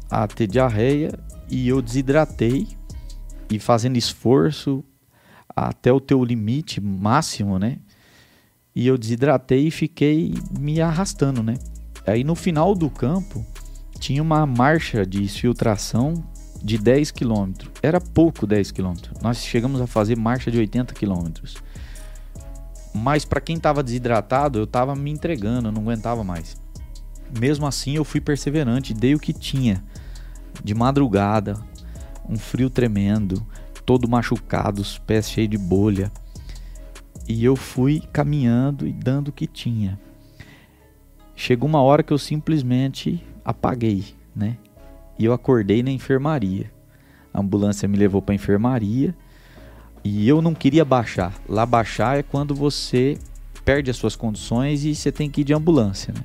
a 0.09 0.27
ter 0.27 0.47
diarreia, 0.47 1.11
e 1.49 1.67
eu 1.67 1.81
desidratei. 1.81 2.67
E 3.51 3.59
fazendo 3.59 3.97
esforço 3.97 4.83
até 5.55 5.91
o 5.91 5.99
teu 5.99 6.23
limite 6.23 6.79
máximo, 6.79 7.57
né? 7.59 7.77
E 8.75 8.87
eu 8.87 8.97
desidratei 8.97 9.67
e 9.67 9.71
fiquei 9.71 10.33
me 10.57 10.79
arrastando, 10.79 11.41
né? 11.41 11.55
Aí 12.05 12.23
no 12.23 12.35
final 12.35 12.73
do 12.75 12.89
campo 12.89 13.45
tinha 13.99 14.23
uma 14.23 14.45
marcha 14.45 15.05
de 15.05 15.23
exfiltração 15.23 16.13
de 16.63 16.77
10 16.77 17.11
km. 17.11 17.51
Era 17.81 17.99
pouco 17.99 18.47
10 18.47 18.71
km. 18.71 18.93
Nós 19.21 19.43
chegamos 19.43 19.81
a 19.81 19.87
fazer 19.87 20.17
marcha 20.17 20.49
de 20.49 20.57
80 20.57 20.93
km. 20.93 21.31
Mas 22.93 23.25
para 23.25 23.41
quem 23.41 23.57
estava 23.57 23.83
desidratado, 23.83 24.59
eu 24.59 24.63
estava 24.63 24.95
me 24.95 25.11
entregando, 25.11 25.67
eu 25.67 25.71
não 25.71 25.81
aguentava 25.81 26.23
mais. 26.23 26.59
Mesmo 27.39 27.67
assim, 27.67 27.95
eu 27.95 28.03
fui 28.03 28.19
perseverante, 28.19 28.93
dei 28.93 29.13
o 29.13 29.19
que 29.19 29.33
tinha. 29.33 29.83
De 30.63 30.73
madrugada, 30.73 31.59
um 32.27 32.37
frio 32.37 32.69
tremendo, 32.69 33.45
todo 33.85 34.09
machucado, 34.09 34.81
os 34.81 34.97
pés 34.97 35.29
cheios 35.29 35.49
de 35.49 35.57
bolha. 35.57 36.11
E 37.27 37.45
eu 37.45 37.55
fui 37.55 38.01
caminhando 38.11 38.87
e 38.87 38.91
dando 38.91 39.27
o 39.27 39.31
que 39.31 39.45
tinha. 39.45 39.99
Chegou 41.35 41.69
uma 41.69 41.81
hora 41.81 42.03
que 42.03 42.11
eu 42.11 42.17
simplesmente 42.17 43.23
apaguei, 43.49 44.05
né? 44.35 44.57
E 45.17 45.25
eu 45.25 45.33
acordei 45.33 45.81
na 45.81 45.89
enfermaria. 45.89 46.71
A 47.33 47.39
ambulância 47.39 47.87
me 47.87 47.97
levou 47.97 48.21
para 48.21 48.35
enfermaria 48.35 49.15
e 50.03 50.27
eu 50.27 50.41
não 50.41 50.53
queria 50.53 50.85
baixar. 50.85 51.33
Lá 51.47 51.65
baixar 51.65 52.19
é 52.19 52.23
quando 52.23 52.53
você 52.53 53.17
perde 53.65 53.89
as 53.89 53.97
suas 53.97 54.15
condições 54.15 54.85
e 54.85 54.93
você 54.93 55.11
tem 55.11 55.29
que 55.29 55.41
ir 55.41 55.43
de 55.43 55.53
ambulância, 55.53 56.13
né? 56.13 56.23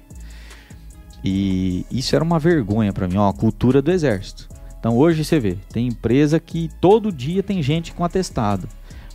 E 1.24 1.86
isso 1.90 2.14
era 2.14 2.22
uma 2.22 2.38
vergonha 2.38 2.92
para 2.92 3.08
mim, 3.08 3.16
ó, 3.16 3.30
a 3.30 3.32
cultura 3.32 3.80
do 3.80 3.90
exército. 3.90 4.46
Então 4.78 4.94
hoje 4.94 5.24
você 5.24 5.40
vê, 5.40 5.56
tem 5.72 5.88
empresa 5.88 6.38
que 6.38 6.68
todo 6.78 7.10
dia 7.10 7.42
tem 7.42 7.62
gente 7.62 7.94
com 7.94 8.04
atestado. 8.04 8.68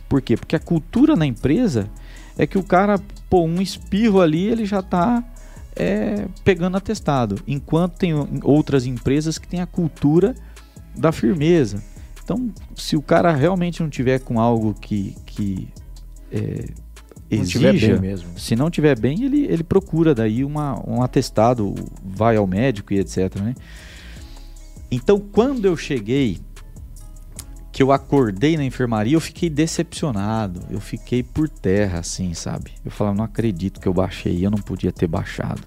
Por 0.08 0.20
quê? 0.20 0.36
Porque 0.36 0.56
a 0.56 0.60
cultura 0.60 1.14
na 1.14 1.24
empresa 1.24 1.88
é 2.36 2.44
que 2.44 2.58
o 2.58 2.64
cara, 2.64 2.98
pô, 3.28 3.44
um 3.44 3.62
espirro 3.62 4.20
ali, 4.20 4.46
ele 4.46 4.66
já 4.66 4.80
está 4.80 5.22
é, 5.76 6.26
pegando 6.44 6.76
atestado. 6.76 7.40
Enquanto 7.46 7.96
tem 7.96 8.12
outras 8.42 8.86
empresas 8.86 9.38
que 9.38 9.48
têm 9.48 9.60
a 9.60 9.66
cultura 9.66 10.34
da 10.96 11.12
firmeza. 11.12 11.82
Então, 12.22 12.50
se 12.76 12.96
o 12.96 13.02
cara 13.02 13.32
realmente 13.32 13.82
não 13.82 13.90
tiver 13.90 14.20
com 14.20 14.38
algo 14.38 14.74
que, 14.74 15.16
que 15.26 15.68
é, 16.30 16.68
exija, 17.30 17.98
mesmo. 17.98 18.38
se 18.38 18.54
não 18.54 18.70
tiver 18.70 18.98
bem, 18.98 19.24
ele, 19.24 19.46
ele 19.46 19.64
procura 19.64 20.14
daí 20.14 20.44
uma, 20.44 20.80
um 20.88 21.02
atestado, 21.02 21.74
vai 22.04 22.36
ao 22.36 22.46
médico 22.46 22.92
e 22.92 22.98
etc. 22.98 23.34
Né? 23.36 23.54
Então, 24.90 25.18
quando 25.18 25.64
eu 25.64 25.76
cheguei 25.76 26.38
que 27.80 27.82
eu 27.82 27.92
acordei 27.92 28.58
na 28.58 28.64
enfermaria, 28.64 29.16
eu 29.16 29.20
fiquei 29.22 29.48
decepcionado. 29.48 30.60
Eu 30.68 30.78
fiquei 30.82 31.22
por 31.22 31.48
terra, 31.48 32.00
assim, 32.00 32.34
sabe? 32.34 32.72
Eu 32.84 32.90
falava, 32.90 33.16
não 33.16 33.24
acredito 33.24 33.80
que 33.80 33.88
eu 33.88 33.94
baixei, 33.94 34.44
eu 34.44 34.50
não 34.50 34.58
podia 34.58 34.92
ter 34.92 35.06
baixado. 35.06 35.62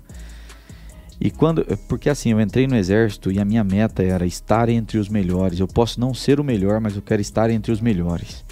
E 1.20 1.32
quando. 1.32 1.66
Porque 1.90 2.12
assim, 2.12 2.30
eu 2.30 2.40
entrei 2.40 2.68
no 2.68 2.76
exército 2.76 3.32
e 3.32 3.40
a 3.40 3.46
minha 3.46 3.64
meta 3.64 4.04
era 4.04 4.28
estar 4.28 4.70
entre 4.70 5.00
os 5.00 5.10
melhores. 5.10 5.60
Eu 5.60 5.68
posso 5.68 6.00
não 6.00 6.14
ser 6.14 6.40
o 6.40 6.44
melhor, 6.44 6.80
mas 6.80 6.96
eu 6.96 7.02
quero 7.02 7.20
estar 7.20 7.50
entre 7.50 7.72
os 7.72 7.82
melhores. 7.82 8.46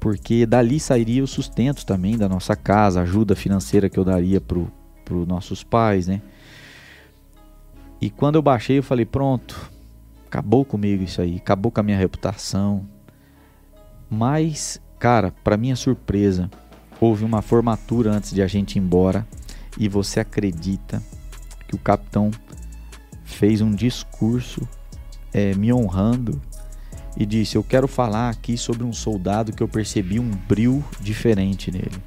Porque 0.00 0.46
dali 0.46 0.80
sairia 0.80 1.22
o 1.22 1.26
sustento 1.26 1.84
também 1.84 2.16
da 2.16 2.26
nossa 2.26 2.56
casa, 2.56 3.00
a 3.00 3.02
ajuda 3.02 3.36
financeira 3.36 3.90
que 3.90 3.98
eu 3.98 4.04
daria 4.04 4.40
para 4.40 5.14
os 5.14 5.28
nossos 5.28 5.62
pais, 5.62 6.06
né? 6.06 6.22
E 8.00 8.08
quando 8.08 8.36
eu 8.36 8.42
baixei, 8.42 8.78
eu 8.78 8.82
falei: 8.82 9.04
pronto, 9.04 9.75
acabou 10.26 10.64
comigo 10.64 11.02
isso 11.02 11.22
aí, 11.22 11.36
acabou 11.36 11.70
com 11.70 11.80
a 11.80 11.82
minha 11.82 11.98
reputação. 11.98 12.86
Mas, 14.10 14.80
cara, 14.98 15.32
para 15.42 15.56
minha 15.56 15.76
surpresa, 15.76 16.50
houve 17.00 17.24
uma 17.24 17.42
formatura 17.42 18.12
antes 18.12 18.32
de 18.32 18.42
a 18.42 18.46
gente 18.46 18.76
ir 18.76 18.80
embora 18.80 19.26
e 19.78 19.88
você 19.88 20.20
acredita 20.20 21.02
que 21.68 21.74
o 21.74 21.78
capitão 21.78 22.30
fez 23.24 23.60
um 23.60 23.70
discurso 23.70 24.66
é, 25.32 25.54
me 25.54 25.72
honrando 25.72 26.40
e 27.16 27.26
disse: 27.26 27.56
Eu 27.56 27.64
quero 27.64 27.88
falar 27.88 28.30
aqui 28.30 28.56
sobre 28.56 28.84
um 28.84 28.92
soldado 28.92 29.52
que 29.52 29.62
eu 29.62 29.68
percebi 29.68 30.20
um 30.20 30.30
brilho 30.30 30.84
diferente 31.00 31.70
nele. 31.70 32.02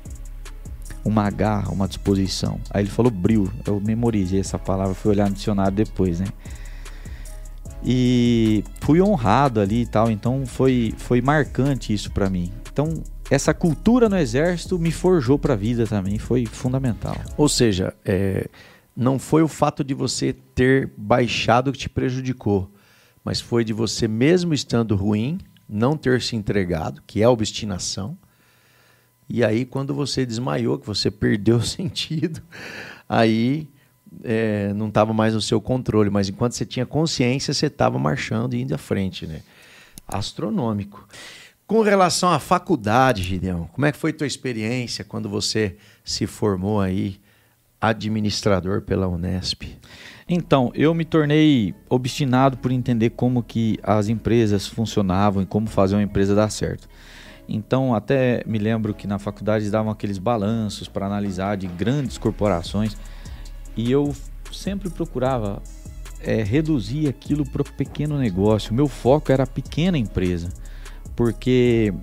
Uma 1.03 1.29
garra, 1.29 1.71
uma 1.71 1.87
disposição. 1.87 2.59
Aí 2.69 2.83
ele 2.83 2.89
falou 2.89 3.11
brilho. 3.11 3.51
Eu 3.65 3.79
memorizei 3.79 4.39
essa 4.39 4.59
palavra, 4.59 4.93
fui 4.93 5.11
olhar 5.11 5.29
no 5.29 5.35
dicionário 5.35 5.73
depois, 5.73 6.19
né? 6.19 6.27
E 7.83 8.63
fui 8.81 9.01
honrado 9.01 9.59
ali 9.59 9.81
e 9.83 9.85
tal, 9.85 10.11
então 10.11 10.45
foi, 10.45 10.93
foi 10.97 11.21
marcante 11.21 11.93
isso 11.93 12.11
para 12.11 12.29
mim. 12.29 12.51
Então, 12.71 13.01
essa 13.29 13.53
cultura 13.53 14.09
no 14.09 14.17
exército 14.17 14.77
me 14.77 14.91
forjou 14.91 15.37
para 15.37 15.53
a 15.53 15.57
vida 15.57 15.85
também, 15.85 16.17
foi 16.17 16.45
fundamental. 16.45 17.15
Ou 17.37 17.47
seja, 17.47 17.93
é, 18.03 18.49
não 18.95 19.17
foi 19.17 19.43
o 19.43 19.47
fato 19.47 19.83
de 19.83 19.93
você 19.93 20.33
ter 20.33 20.91
baixado 20.97 21.71
que 21.71 21.77
te 21.77 21.89
prejudicou, 21.89 22.69
mas 23.23 23.39
foi 23.39 23.63
de 23.63 23.71
você 23.71 24.07
mesmo 24.07 24.53
estando 24.53 24.95
ruim, 24.95 25.39
não 25.67 25.95
ter 25.95 26.21
se 26.21 26.35
entregado, 26.35 27.01
que 27.05 27.21
é 27.21 27.27
obstinação. 27.27 28.17
E 29.29 29.43
aí, 29.43 29.63
quando 29.63 29.93
você 29.93 30.25
desmaiou, 30.25 30.79
que 30.79 30.87
você 30.87 31.11
perdeu 31.11 31.57
o 31.57 31.63
sentido, 31.63 32.41
aí 33.07 33.69
é, 34.23 34.73
não 34.73 34.87
estava 34.87 35.13
mais 35.13 35.33
no 35.33 35.41
seu 35.41 35.61
controle, 35.61 36.09
mas 36.09 36.29
enquanto 36.29 36.53
você 36.53 36.65
tinha 36.65 36.85
consciência, 36.85 37.53
você 37.53 37.67
estava 37.67 37.97
marchando 37.99 38.53
e 38.53 38.61
indo 38.61 38.73
à 38.73 38.77
frente, 38.77 39.25
né? 39.27 39.41
Astronômico. 40.07 41.07
Com 41.67 41.81
relação 41.81 42.31
à 42.31 42.39
faculdade, 42.39 43.21
Gideão, 43.21 43.69
como 43.71 43.85
é 43.85 43.91
que 43.91 43.97
foi 43.97 44.11
tua 44.11 44.25
experiência 44.25 45.03
quando 45.03 45.29
você 45.29 45.75
se 46.03 46.25
formou 46.25 46.81
aí 46.81 47.19
administrador 47.79 48.81
pela 48.81 49.07
Unesp? 49.07 49.77
Então, 50.27 50.71
eu 50.73 50.93
me 50.93 51.05
tornei 51.05 51.75
obstinado 51.87 52.57
por 52.57 52.71
entender 52.71 53.11
como 53.11 53.43
que 53.43 53.79
as 53.83 54.09
empresas 54.09 54.67
funcionavam 54.67 55.43
e 55.43 55.45
como 55.45 55.67
fazer 55.67 55.95
uma 55.95 56.03
empresa 56.03 56.33
dar 56.35 56.49
certo. 56.49 56.87
Então, 57.47 57.95
até 57.95 58.43
me 58.45 58.59
lembro 58.59 58.93
que 58.93 59.07
na 59.07 59.17
faculdade 59.17 59.69
davam 59.71 59.91
aqueles 59.91 60.19
balanços 60.19 60.87
para 60.87 61.07
analisar 61.07 61.57
de 61.57 61.65
grandes 61.67 62.17
corporações 62.17 62.95
e 63.79 63.89
eu 63.89 64.13
sempre 64.51 64.89
procurava 64.89 65.63
é, 66.19 66.43
reduzir 66.43 67.07
aquilo 67.07 67.49
para 67.49 67.63
pequeno 67.63 68.17
negócio. 68.17 68.73
O 68.73 68.75
meu 68.75 68.89
foco 68.89 69.31
era 69.31 69.43
a 69.43 69.47
pequena 69.47 69.97
empresa, 69.97 70.49
porque 71.15 71.93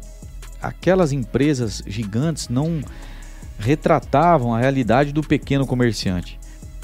aquelas 0.60 1.12
empresas 1.12 1.82
gigantes 1.86 2.48
não 2.48 2.80
retratavam 3.58 4.54
a 4.54 4.58
realidade 4.58 5.12
do 5.12 5.20
pequeno 5.20 5.66
comerciante. 5.66 6.40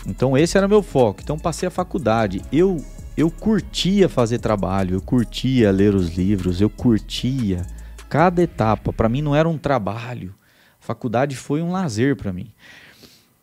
Então 0.07 0.37
esse 0.37 0.59
era 0.59 0.69
meu 0.69 0.83
foco. 0.83 1.21
Então 1.23 1.39
passei 1.39 1.67
a 1.67 1.71
faculdade. 1.71 2.43
Eu 2.53 2.77
eu 3.17 3.31
curtia 3.31 4.11
fazer 4.11 4.39
trabalho, 4.41 4.97
eu 4.97 5.01
curtia 5.01 5.71
ler 5.71 5.95
os 5.95 6.17
livros, 6.17 6.61
eu 6.61 6.69
curtia 6.69 7.67
cada 8.11 8.43
etapa. 8.43 8.93
Para 8.93 9.09
mim 9.09 9.23
não 9.23 9.35
era 9.35 9.49
um 9.49 9.57
trabalho. 9.57 10.35
A 10.81 10.85
faculdade 10.85 11.35
foi 11.35 11.63
um 11.63 11.73
lazer 11.73 12.15
para 12.15 12.33
mim. 12.33 12.51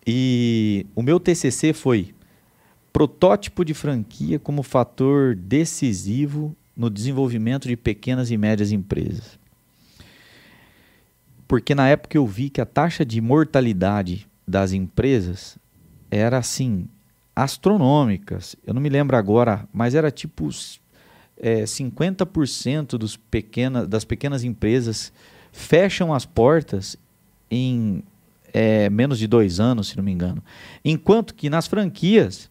E 0.05 0.85
o 0.95 1.01
meu 1.01 1.19
TCC 1.19 1.73
foi 1.73 2.13
protótipo 2.91 3.63
de 3.63 3.73
franquia 3.73 4.39
como 4.39 4.63
fator 4.63 5.35
decisivo 5.35 6.55
no 6.75 6.89
desenvolvimento 6.89 7.67
de 7.67 7.75
pequenas 7.75 8.31
e 8.31 8.37
médias 8.37 8.71
empresas. 8.71 9.37
Porque 11.47 11.75
na 11.75 11.87
época 11.87 12.17
eu 12.17 12.25
vi 12.25 12.49
que 12.49 12.61
a 12.61 12.65
taxa 12.65 13.05
de 13.05 13.19
mortalidade 13.19 14.27
das 14.47 14.71
empresas 14.71 15.57
era 16.09 16.37
assim, 16.37 16.87
astronômicas. 17.35 18.55
Eu 18.65 18.73
não 18.73 18.81
me 18.81 18.89
lembro 18.89 19.15
agora, 19.17 19.67
mas 19.73 19.95
era 19.95 20.11
tipo 20.11 20.49
é, 21.37 21.63
50% 21.63 22.97
dos 22.97 23.15
pequena, 23.15 23.85
das 23.85 24.03
pequenas 24.03 24.43
empresas 24.43 25.11
fecham 25.51 26.13
as 26.13 26.25
portas 26.25 26.97
em 27.49 28.03
é, 28.53 28.89
menos 28.89 29.19
de 29.19 29.27
dois 29.27 29.59
anos, 29.59 29.89
se 29.89 29.97
não 29.97 30.03
me 30.03 30.11
engano. 30.11 30.43
Enquanto 30.83 31.33
que 31.33 31.49
nas 31.49 31.67
franquias, 31.67 32.49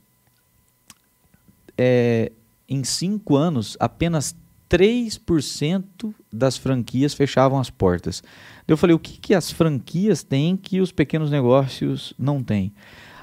é, 1.77 2.33
em 2.69 2.85
cinco 2.85 3.37
anos, 3.37 3.77
apenas 3.81 4.35
3% 4.69 6.15
das 6.33 6.57
franquias 6.57 7.15
fechavam 7.15 7.59
as 7.59 7.71
portas. 7.71 8.23
Eu 8.67 8.77
falei, 8.77 8.95
o 8.95 8.99
que, 8.99 9.19
que 9.19 9.35
as 9.35 9.51
franquias 9.51 10.23
têm 10.23 10.57
que 10.57 10.81
os 10.81 10.93
pequenos 10.93 11.31
negócios 11.31 12.13
não 12.19 12.43
têm? 12.43 12.73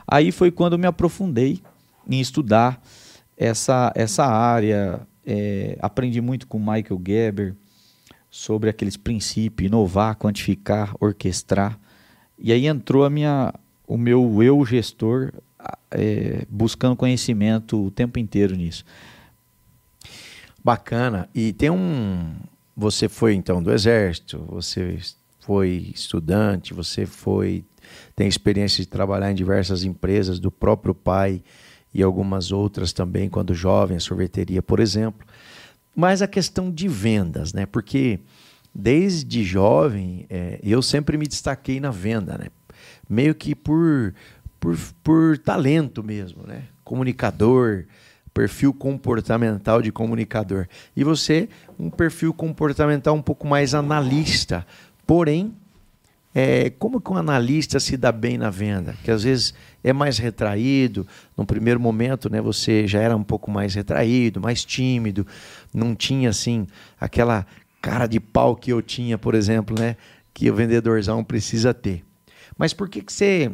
Aí 0.07 0.31
foi 0.31 0.51
quando 0.51 0.73
eu 0.73 0.79
me 0.79 0.87
aprofundei 0.87 1.61
em 2.07 2.19
estudar 2.19 2.81
essa, 3.37 3.91
essa 3.95 4.25
área. 4.25 5.01
É, 5.25 5.77
aprendi 5.81 6.21
muito 6.21 6.47
com 6.47 6.59
Michael 6.59 7.01
Geber 7.05 7.55
sobre 8.29 8.69
aqueles 8.69 8.97
princípios, 8.97 9.67
inovar, 9.67 10.15
quantificar, 10.15 10.93
orquestrar. 10.99 11.79
E 12.37 12.51
aí 12.51 12.67
entrou 12.67 13.05
a 13.05 13.09
minha, 13.09 13.53
o 13.87 13.97
meu 13.97 14.41
eu 14.43 14.65
gestor 14.65 15.31
é, 15.91 16.45
buscando 16.49 16.95
conhecimento 16.95 17.85
o 17.85 17.91
tempo 17.91 18.19
inteiro 18.19 18.55
nisso. 18.55 18.85
Bacana. 20.63 21.29
E 21.33 21.53
tem 21.53 21.69
um. 21.69 22.35
Você 22.75 23.07
foi 23.07 23.35
então 23.35 23.63
do 23.63 23.71
exército, 23.71 24.43
você 24.49 24.99
foi 25.39 25.91
estudante, 25.93 26.73
você 26.73 27.05
foi 27.05 27.63
tem 28.15 28.27
experiência 28.27 28.83
de 28.83 28.89
trabalhar 28.89 29.31
em 29.31 29.35
diversas 29.35 29.83
empresas 29.83 30.39
do 30.39 30.51
próprio 30.51 30.93
pai 30.93 31.41
e 31.93 32.03
algumas 32.03 32.51
outras 32.51 32.91
também 32.91 33.29
quando 33.29 33.53
jovem, 33.53 33.97
a 33.97 33.99
sorveteria, 33.99 34.61
por 34.61 34.79
exemplo. 34.79 35.25
Mas 35.95 36.21
a 36.21 36.27
questão 36.27 36.69
de 36.69 36.87
vendas, 36.87 37.53
né? 37.53 37.65
Porque 37.65 38.19
desde 38.75 39.41
jovem 39.45 40.25
é, 40.29 40.59
eu 40.61 40.81
sempre 40.81 41.17
me 41.17 41.25
destaquei 41.25 41.79
na 41.79 41.91
venda, 41.91 42.37
né? 42.37 42.47
Meio 43.09 43.33
que 43.33 43.55
por, 43.55 44.13
por, 44.59 44.77
por 45.01 45.37
talento 45.37 46.03
mesmo, 46.03 46.43
né? 46.45 46.63
Comunicador, 46.83 47.85
perfil 48.33 48.73
comportamental 48.73 49.81
de 49.81 49.93
comunicador. 49.93 50.67
E 50.93 51.05
você, 51.05 51.47
um 51.79 51.89
perfil 51.89 52.33
comportamental 52.33 53.15
um 53.15 53.21
pouco 53.21 53.47
mais 53.47 53.73
analista. 53.73 54.67
Porém, 55.07 55.55
é, 56.33 56.69
como 56.71 56.99
que 56.99 57.09
um 57.09 57.15
analista 57.15 57.79
se 57.79 57.95
dá 57.95 58.11
bem 58.11 58.37
na 58.37 58.49
venda? 58.49 58.93
Que 59.05 59.09
às 59.09 59.23
vezes 59.23 59.53
é 59.81 59.93
mais 59.93 60.17
retraído, 60.17 61.07
no 61.37 61.45
primeiro 61.45 61.79
momento 61.79 62.29
né, 62.29 62.41
você 62.41 62.85
já 62.85 62.99
era 62.99 63.15
um 63.15 63.23
pouco 63.23 63.49
mais 63.49 63.73
retraído, 63.73 64.41
mais 64.41 64.65
tímido, 64.65 65.25
não 65.73 65.95
tinha 65.95 66.29
assim 66.29 66.67
aquela 66.99 67.47
cara 67.85 68.07
de 68.07 68.19
pau 68.19 68.55
que 68.55 68.73
eu 68.73 68.81
tinha, 68.81 69.15
por 69.15 69.35
exemplo, 69.35 69.79
né, 69.79 69.95
que 70.33 70.49
o 70.49 70.55
vendedorzão 70.55 71.23
precisa 71.23 71.71
ter. 71.71 72.03
Mas 72.57 72.73
por 72.73 72.89
que, 72.89 72.99
que 72.99 73.13
você. 73.13 73.51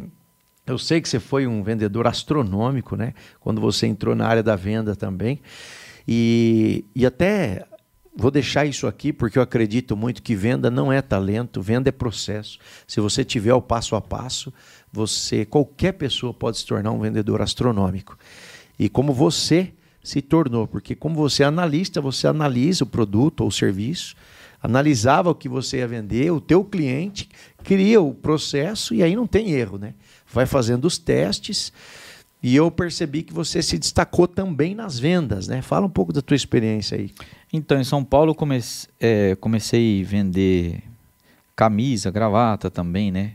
Eu 0.65 0.77
sei 0.77 1.01
que 1.01 1.09
você 1.09 1.19
foi 1.19 1.45
um 1.45 1.61
vendedor 1.61 2.07
astronômico, 2.07 2.95
né? 2.95 3.13
Quando 3.41 3.59
você 3.59 3.87
entrou 3.87 4.15
na 4.15 4.25
área 4.25 4.41
da 4.41 4.55
venda 4.55 4.95
também. 4.95 5.41
E, 6.07 6.85
e 6.95 7.05
até 7.05 7.65
Vou 8.13 8.29
deixar 8.29 8.65
isso 8.65 8.87
aqui 8.87 9.13
porque 9.13 9.37
eu 9.37 9.41
acredito 9.41 9.95
muito 9.95 10.21
que 10.21 10.35
venda 10.35 10.69
não 10.69 10.91
é 10.91 11.01
talento, 11.01 11.61
venda 11.61 11.87
é 11.87 11.91
processo. 11.93 12.59
Se 12.85 12.99
você 12.99 13.23
tiver 13.23 13.53
o 13.53 13.61
passo 13.61 13.95
a 13.95 14.01
passo, 14.01 14.53
você, 14.91 15.45
qualquer 15.45 15.93
pessoa 15.93 16.33
pode 16.33 16.57
se 16.57 16.65
tornar 16.65 16.91
um 16.91 16.99
vendedor 16.99 17.41
astronômico. 17.41 18.17
E 18.77 18.89
como 18.89 19.13
você 19.13 19.73
se 20.03 20.21
tornou, 20.21 20.67
porque 20.67 20.95
como 20.95 21.15
você 21.15 21.43
é 21.43 21.45
analista, 21.45 22.01
você 22.01 22.27
analisa 22.27 22.83
o 22.83 22.87
produto 22.87 23.41
ou 23.41 23.47
o 23.47 23.51
serviço, 23.51 24.15
analisava 24.61 25.29
o 25.29 25.35
que 25.35 25.49
você 25.49 25.77
ia 25.77 25.87
vender, 25.87 26.31
o 26.31 26.41
teu 26.41 26.63
cliente 26.63 27.29
cria 27.63 28.01
o 28.01 28.13
processo 28.13 28.93
e 28.93 29.03
aí 29.03 29.15
não 29.15 29.27
tem 29.27 29.51
erro, 29.51 29.77
né? 29.77 29.93
Vai 30.31 30.45
fazendo 30.45 30.85
os 30.85 30.97
testes 30.97 31.71
e 32.43 32.55
eu 32.55 32.71
percebi 32.71 33.21
que 33.21 33.33
você 33.33 33.61
se 33.61 33.77
destacou 33.77 34.27
também 34.27 34.73
nas 34.73 34.97
vendas, 34.97 35.47
né? 35.47 35.61
Fala 35.61 35.85
um 35.85 35.89
pouco 35.89 36.11
da 36.11 36.21
tua 36.21 36.35
experiência 36.35 36.97
aí. 36.97 37.11
Então, 37.53 37.79
em 37.79 37.83
São 37.83 38.03
Paulo 38.03 38.33
comece, 38.33 38.87
é, 38.99 39.35
comecei 39.35 40.01
a 40.01 40.05
vender 40.05 40.83
camisa, 41.55 42.09
gravata 42.09 42.71
também, 42.71 43.11
né? 43.11 43.33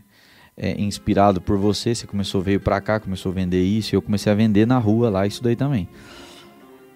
É, 0.57 0.81
inspirado 0.81 1.41
por 1.41 1.59
você, 1.59 1.95
você 1.95 2.07
começou, 2.07 2.41
veio 2.41 2.59
pra 2.59 2.81
cá, 2.81 2.99
começou 2.99 3.31
a 3.31 3.35
vender 3.35 3.63
isso, 3.63 3.95
e 3.95 3.97
eu 3.97 4.03
comecei 4.03 4.33
a 4.33 4.35
vender 4.35 4.67
na 4.67 4.79
rua 4.79 5.11
lá, 5.11 5.27
isso 5.27 5.43
daí 5.43 5.55
também. 5.55 5.87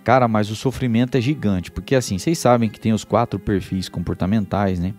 Cara, 0.05 0.27
mas 0.27 0.51
o 0.51 0.57
sofrimento 0.57 1.17
é 1.17 1.21
gigante, 1.21 1.71
porque 1.71 1.95
assim, 1.95 2.19
vocês 2.19 2.39
sabem 2.39 2.71
que 2.71 2.81
tem 2.81 2.93
os 2.93 3.05
quatro 3.05 3.39
perfis 3.39 3.89
comportamentais, 3.89 4.79
né? 4.79 4.95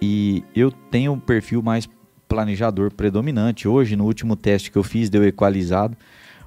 E 0.00 0.44
eu 0.54 0.70
tenho 0.70 1.12
um 1.12 1.20
perfil 1.20 1.62
mais 1.62 1.88
planejador 2.28 2.92
predominante. 2.92 3.68
Hoje, 3.68 3.96
no 3.96 4.04
último 4.04 4.36
teste 4.36 4.70
que 4.70 4.76
eu 4.76 4.82
fiz, 4.82 5.08
deu 5.08 5.24
equalizado, 5.24 5.96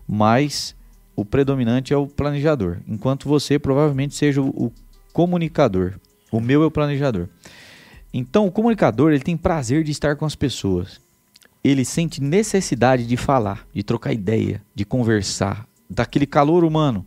mas 0.07 0.75
o 1.15 1.25
predominante 1.25 1.93
é 1.93 1.97
o 1.97 2.07
planejador, 2.07 2.77
enquanto 2.87 3.27
você 3.27 3.57
provavelmente 3.57 4.13
seja 4.15 4.41
o, 4.41 4.71
comunicador. 5.13 5.95
O 6.31 6.39
meu 6.39 6.63
é 6.63 6.65
o 6.65 6.71
planejador. 6.71 7.27
Então, 8.13 8.47
o 8.47 8.51
comunicador 8.51 9.11
ele 9.11 9.23
tem 9.23 9.35
prazer 9.35 9.83
de 9.83 9.91
estar 9.91 10.15
com 10.15 10.25
as 10.25 10.35
pessoas. 10.35 11.01
Ele 11.63 11.83
sente 11.83 12.21
necessidade 12.21 13.05
de 13.05 13.17
falar, 13.17 13.67
de 13.73 13.83
trocar 13.83 14.13
ideia, 14.13 14.61
de 14.73 14.85
conversar, 14.85 15.67
daquele 15.89 16.25
calor 16.25 16.63
humano. 16.63 17.05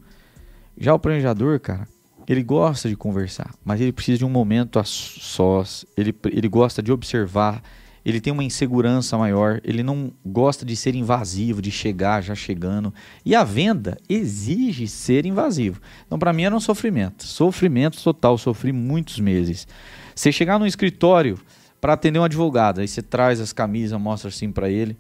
Já 0.77 0.95
o 0.95 0.99
planejador, 0.99 1.61
cara, 1.61 1.87
ele 2.27 2.43
gosta 2.43 2.89
de 2.89 2.97
conversar, 2.97 3.55
mas 3.65 3.81
ele 3.81 3.93
precisa 3.93 4.19
de 4.19 4.25
um 4.25 4.31
momento 4.31 4.79
a 4.79 4.85
sós. 4.85 5.85
Ele, 5.97 6.15
ele 6.31 6.49
gosta 6.49 6.83
de 6.83 6.93
observar, 6.93 7.63
ele 8.05 8.21
tem 8.21 8.33
uma 8.33 8.45
insegurança 8.45 9.17
maior, 9.19 9.61
ele 9.65 9.83
não 9.83 10.13
gosta 10.25 10.65
de 10.65 10.75
ser 10.75 10.95
invasivo, 10.95 11.63
de 11.63 11.71
chegar 11.71 12.23
já 12.23 12.35
chegando. 12.35 12.93
E 13.25 13.35
a 13.35 13.45
venda 13.45 13.99
exige 14.09 14.89
ser 14.89 15.27
invasivo. 15.27 15.81
Então, 16.07 16.19
para 16.19 16.33
mim, 16.33 16.45
era 16.45 16.55
um 16.55 16.61
sofrimento. 16.61 17.25
Sofrimento 17.25 18.03
total, 18.03 18.39
sofri 18.39 18.73
muitos 18.73 19.19
meses. 19.21 19.67
Você 20.15 20.33
chegar 20.33 20.59
no 20.59 20.67
escritório 20.67 21.39
para 21.81 21.95
atender 21.95 22.19
um 22.19 22.25
advogado, 22.25 22.81
aí 22.81 22.89
você 22.89 23.03
traz 23.03 23.41
as 23.41 23.53
camisas, 23.53 24.01
mostra 24.01 24.29
assim 24.29 24.51
para 24.51 24.71
ele: 24.71 24.97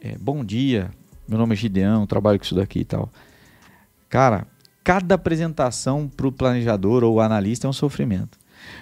é, 0.00 0.16
Bom 0.18 0.44
dia, 0.44 0.90
meu 1.26 1.38
nome 1.38 1.54
é 1.54 1.56
Gideão, 1.56 2.06
trabalho 2.06 2.38
com 2.38 2.44
isso 2.44 2.54
daqui 2.54 2.80
e 2.80 2.84
tal. 2.84 3.10
Cara, 4.08 4.46
cada 4.88 5.16
apresentação 5.16 6.08
para 6.08 6.26
o 6.26 6.32
planejador 6.32 7.04
ou 7.04 7.20
analista 7.20 7.66
é 7.66 7.68
um 7.68 7.74
sofrimento. 7.74 8.38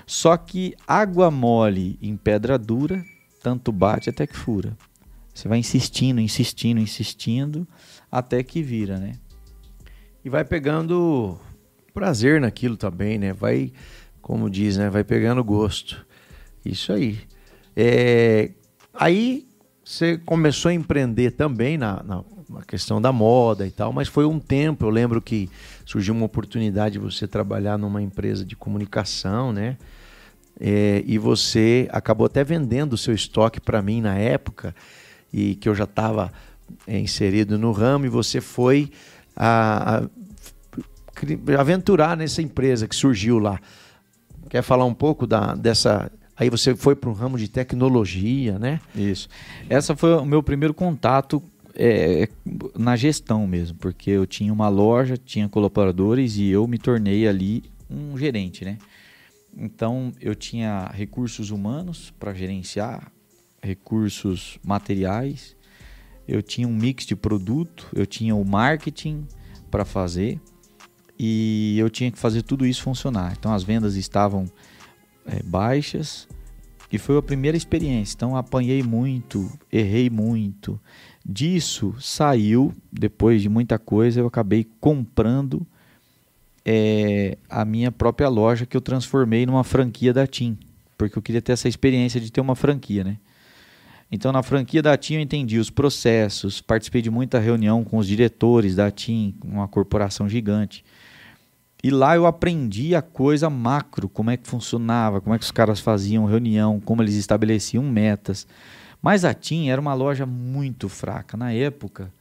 Só 0.06 0.36
que 0.36 0.76
água 0.86 1.32
mole 1.32 1.98
em 2.00 2.16
pedra 2.16 2.56
dura 2.56 3.04
tanto 3.42 3.72
bate 3.72 4.08
até 4.08 4.24
que 4.24 4.36
fura. 4.36 4.78
Você 5.34 5.48
vai 5.48 5.58
insistindo, 5.58 6.20
insistindo, 6.20 6.78
insistindo, 6.78 7.66
até 8.08 8.40
que 8.44 8.62
vira, 8.62 8.98
né? 8.98 9.14
E 10.24 10.30
vai 10.30 10.44
pegando 10.44 11.36
prazer 11.92 12.40
naquilo 12.40 12.76
também, 12.76 13.18
né? 13.18 13.32
Vai, 13.32 13.72
como 14.22 14.48
diz, 14.48 14.76
né? 14.76 14.88
Vai 14.88 15.02
pegando 15.02 15.42
gosto. 15.42 16.06
Isso 16.64 16.92
aí. 16.92 17.18
É... 17.74 18.52
Aí 18.94 19.44
você 19.84 20.16
começou 20.18 20.68
a 20.68 20.74
empreender 20.74 21.32
também 21.32 21.76
na, 21.76 22.00
na, 22.04 22.24
na, 22.48 22.62
questão 22.62 23.00
da 23.00 23.12
moda 23.12 23.66
e 23.66 23.70
tal, 23.70 23.92
mas 23.92 24.08
foi 24.08 24.24
um 24.24 24.38
tempo. 24.38 24.84
Eu 24.84 24.90
lembro 24.90 25.20
que 25.20 25.48
surgiu 25.84 26.14
uma 26.14 26.26
oportunidade 26.26 26.94
de 26.94 26.98
você 26.98 27.26
trabalhar 27.26 27.78
numa 27.78 28.02
empresa 28.02 28.44
de 28.44 28.56
comunicação, 28.56 29.52
né? 29.52 29.76
É, 30.58 31.02
e 31.06 31.18
você 31.18 31.88
acabou 31.92 32.26
até 32.26 32.42
vendendo 32.42 32.94
o 32.94 32.98
seu 32.98 33.14
estoque 33.14 33.60
para 33.60 33.82
mim 33.82 34.00
na 34.00 34.16
época, 34.16 34.74
e 35.32 35.54
que 35.56 35.68
eu 35.68 35.74
já 35.74 35.84
estava 35.84 36.32
é, 36.86 36.98
inserido 36.98 37.58
no 37.58 37.72
ramo, 37.72 38.06
e 38.06 38.08
você 38.08 38.40
foi 38.40 38.90
a, 39.36 39.98
a, 39.98 41.60
aventurar 41.60 42.16
nessa 42.16 42.40
empresa 42.40 42.88
que 42.88 42.96
surgiu 42.96 43.38
lá. 43.38 43.60
Quer 44.48 44.62
falar 44.62 44.84
um 44.84 44.94
pouco 44.94 45.26
da, 45.26 45.54
dessa. 45.54 46.10
Aí 46.36 46.48
você 46.48 46.74
foi 46.74 46.94
para 46.94 47.10
um 47.10 47.12
ramo 47.12 47.38
de 47.38 47.48
tecnologia, 47.48 48.58
né? 48.58 48.80
Isso. 48.94 49.28
Essa 49.68 49.96
foi 49.96 50.14
o 50.14 50.24
meu 50.24 50.42
primeiro 50.42 50.72
contato 50.72 51.42
é, 51.76 52.28
na 52.76 52.96
gestão 52.96 53.46
mesmo, 53.46 53.76
porque 53.78 54.10
eu 54.10 54.26
tinha 54.26 54.52
uma 54.52 54.68
loja, 54.68 55.16
tinha 55.16 55.48
colaboradores 55.48 56.36
e 56.36 56.48
eu 56.48 56.66
me 56.66 56.78
tornei 56.78 57.28
ali 57.28 57.64
um 57.88 58.16
gerente, 58.16 58.64
né? 58.64 58.78
Então 59.56 60.12
eu 60.20 60.34
tinha 60.34 60.90
recursos 60.92 61.50
humanos 61.50 62.12
para 62.18 62.34
gerenciar, 62.34 63.10
recursos 63.62 64.58
materiais, 64.64 65.56
eu 66.28 66.42
tinha 66.42 66.66
um 66.66 66.74
mix 66.74 67.06
de 67.06 67.14
produto, 67.16 67.88
eu 67.94 68.04
tinha 68.04 68.34
o 68.34 68.44
marketing 68.44 69.26
para 69.70 69.84
fazer 69.84 70.40
e 71.18 71.76
eu 71.78 71.88
tinha 71.88 72.10
que 72.10 72.18
fazer 72.18 72.42
tudo 72.42 72.66
isso 72.66 72.82
funcionar. 72.82 73.34
Então 73.38 73.52
as 73.54 73.62
vendas 73.62 73.94
estavam 73.96 74.46
é, 75.24 75.42
baixas 75.42 76.28
E 76.90 76.98
foi 76.98 77.18
a 77.18 77.22
primeira 77.22 77.56
experiência. 77.56 78.14
Então 78.14 78.36
apanhei 78.36 78.82
muito, 78.82 79.50
errei 79.72 80.08
muito. 80.08 80.80
Disso 81.28 81.92
saiu, 81.98 82.72
depois 82.92 83.42
de 83.42 83.48
muita 83.48 83.80
coisa, 83.80 84.20
eu 84.20 84.28
acabei 84.28 84.64
comprando 84.80 85.66
é, 86.64 87.36
a 87.50 87.64
minha 87.64 87.90
própria 87.90 88.28
loja 88.28 88.64
que 88.64 88.76
eu 88.76 88.80
transformei 88.80 89.44
numa 89.44 89.64
franquia 89.64 90.12
da 90.12 90.24
TIM. 90.24 90.56
Porque 90.96 91.18
eu 91.18 91.22
queria 91.22 91.42
ter 91.42 91.50
essa 91.50 91.68
experiência 91.68 92.20
de 92.20 92.30
ter 92.30 92.40
uma 92.40 92.54
franquia, 92.54 93.02
né? 93.02 93.16
Então, 94.10 94.30
na 94.30 94.40
franquia 94.40 94.80
da 94.80 94.96
TIM, 94.96 95.14
eu 95.14 95.20
entendi 95.20 95.58
os 95.58 95.68
processos, 95.68 96.60
participei 96.60 97.02
de 97.02 97.10
muita 97.10 97.40
reunião 97.40 97.82
com 97.82 97.98
os 97.98 98.06
diretores 98.06 98.76
da 98.76 98.88
TIM, 98.88 99.34
uma 99.44 99.66
corporação 99.66 100.28
gigante. 100.28 100.84
E 101.82 101.90
lá 101.90 102.14
eu 102.14 102.24
aprendi 102.24 102.94
a 102.94 103.02
coisa 103.02 103.50
macro, 103.50 104.08
como 104.08 104.30
é 104.30 104.36
que 104.36 104.46
funcionava, 104.46 105.20
como 105.20 105.34
é 105.34 105.38
que 105.38 105.44
os 105.44 105.50
caras 105.50 105.80
faziam 105.80 106.24
reunião, 106.24 106.78
como 106.78 107.02
eles 107.02 107.16
estabeleciam 107.16 107.82
metas. 107.82 108.46
Mas 109.00 109.24
a 109.24 109.32
TIM 109.34 109.68
era 109.68 109.80
uma 109.80 109.94
loja 109.94 110.26
muito 110.26 110.88
fraca. 110.88 111.36
Na 111.36 111.52
época, 111.52 112.12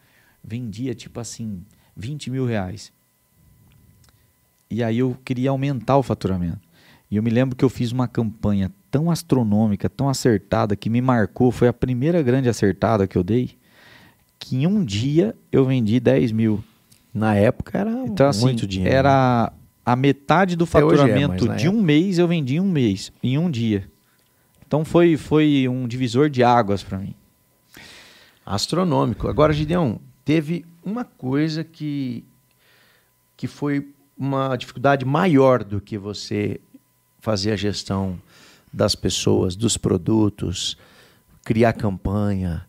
vendia 0.43 0.93
tipo 0.93 1.19
assim, 1.19 1.63
20 1.95 2.29
mil 2.29 2.45
reais. 2.45 2.91
E 4.69 4.83
aí 4.83 4.99
eu 4.99 5.17
queria 5.23 5.49
aumentar 5.49 5.97
o 5.97 6.03
faturamento. 6.03 6.59
E 7.09 7.17
eu 7.17 7.23
me 7.23 7.29
lembro 7.29 7.55
que 7.55 7.63
eu 7.63 7.69
fiz 7.69 7.91
uma 7.91 8.07
campanha 8.07 8.71
tão 8.89 9.11
astronômica, 9.11 9.89
tão 9.89 10.09
acertada, 10.09 10.75
que 10.75 10.89
me 10.89 11.01
marcou. 11.01 11.51
Foi 11.51 11.67
a 11.67 11.73
primeira 11.73 12.21
grande 12.21 12.49
acertada 12.49 13.07
que 13.07 13.17
eu 13.17 13.23
dei. 13.23 13.51
Que 14.39 14.57
em 14.57 14.67
um 14.67 14.83
dia 14.83 15.35
eu 15.51 15.65
vendi 15.65 15.99
10 15.99 16.31
mil. 16.31 16.63
Na 17.13 17.35
época 17.35 17.77
era 17.77 17.91
então, 18.05 18.27
assim, 18.27 18.41
muito 18.41 18.67
dinheiro. 18.67 18.93
Era 18.93 19.53
a 19.85 19.95
metade 19.95 20.55
do 20.55 20.65
é, 20.65 20.67
faturamento 20.67 21.51
é, 21.51 21.55
de 21.55 21.69
um 21.69 21.81
mês 21.81 22.17
eu 22.17 22.27
vendi 22.27 22.55
em 22.55 22.59
um 22.59 22.69
mês, 22.69 23.13
em 23.23 23.37
um 23.37 23.49
dia. 23.49 23.87
Então 24.67 24.83
foi, 24.83 25.17
foi 25.17 25.67
um 25.67 25.87
divisor 25.87 26.29
de 26.29 26.43
águas 26.43 26.83
para 26.83 26.97
mim. 26.97 27.13
Astronômico. 28.45 29.27
Agora, 29.27 29.53
Gideão, 29.53 29.99
teve 30.23 30.65
uma 30.83 31.03
coisa 31.03 31.63
que, 31.63 32.23
que 33.35 33.47
foi 33.47 33.87
uma 34.17 34.55
dificuldade 34.55 35.05
maior 35.05 35.63
do 35.63 35.81
que 35.81 35.97
você 35.97 36.59
fazer 37.19 37.51
a 37.51 37.55
gestão 37.55 38.21
das 38.71 38.93
pessoas, 38.93 39.55
dos 39.55 39.77
produtos, 39.77 40.77
criar 41.43 41.73
campanha, 41.73 42.67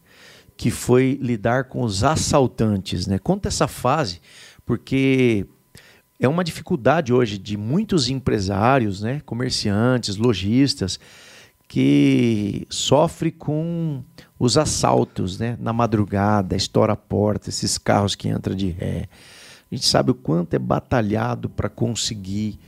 que 0.57 0.71
foi 0.71 1.19
lidar 1.21 1.65
com 1.65 1.83
os 1.83 2.03
assaltantes, 2.03 3.07
né? 3.07 3.19
Conta 3.19 3.49
essa 3.49 3.69
fase, 3.69 4.21
porque 4.65 5.47
é 6.19 6.27
uma 6.27 6.43
dificuldade 6.43 7.13
hoje 7.13 7.37
de 7.37 7.57
muitos 7.57 8.09
empresários, 8.09 9.03
né, 9.03 9.21
comerciantes, 9.27 10.17
lojistas, 10.17 10.99
que 11.69 12.67
sofre 12.71 13.31
com 13.31 14.03
os 14.39 14.57
assaltos, 14.57 15.39
né, 15.39 15.57
na 15.61 15.73
madrugada, 15.73 16.57
estoura 16.57 16.93
a 16.93 16.97
porta, 16.97 17.49
esses 17.49 17.77
carros 17.79 18.15
que 18.15 18.29
entram 18.29 18.55
de 18.55 18.69
ré. 18.69 19.09
A 19.71 19.75
gente 19.75 19.87
sabe 19.87 20.11
o 20.11 20.15
quanto 20.15 20.55
é 20.55 20.59
batalhado 20.59 21.49
para 21.49 21.69
conseguir 21.69 22.59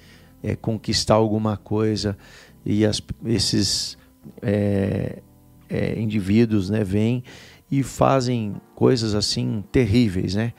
é, 0.43 0.57
conquistar 0.57 1.15
alguma 1.15 1.57
coisa 1.57 2.17
e 2.65 2.85
as, 2.85 3.01
esses 3.25 3.97
é, 4.43 5.23
é, 5.69 6.01
indivíduos, 6.01 6.71
né, 6.71 6.83
vêm 6.83 7.23
e 7.71 7.83
fazem 7.83 8.57
coisas 8.75 9.15
assim 9.15 9.63
terríveis, 9.71 10.35
né? 10.35 10.53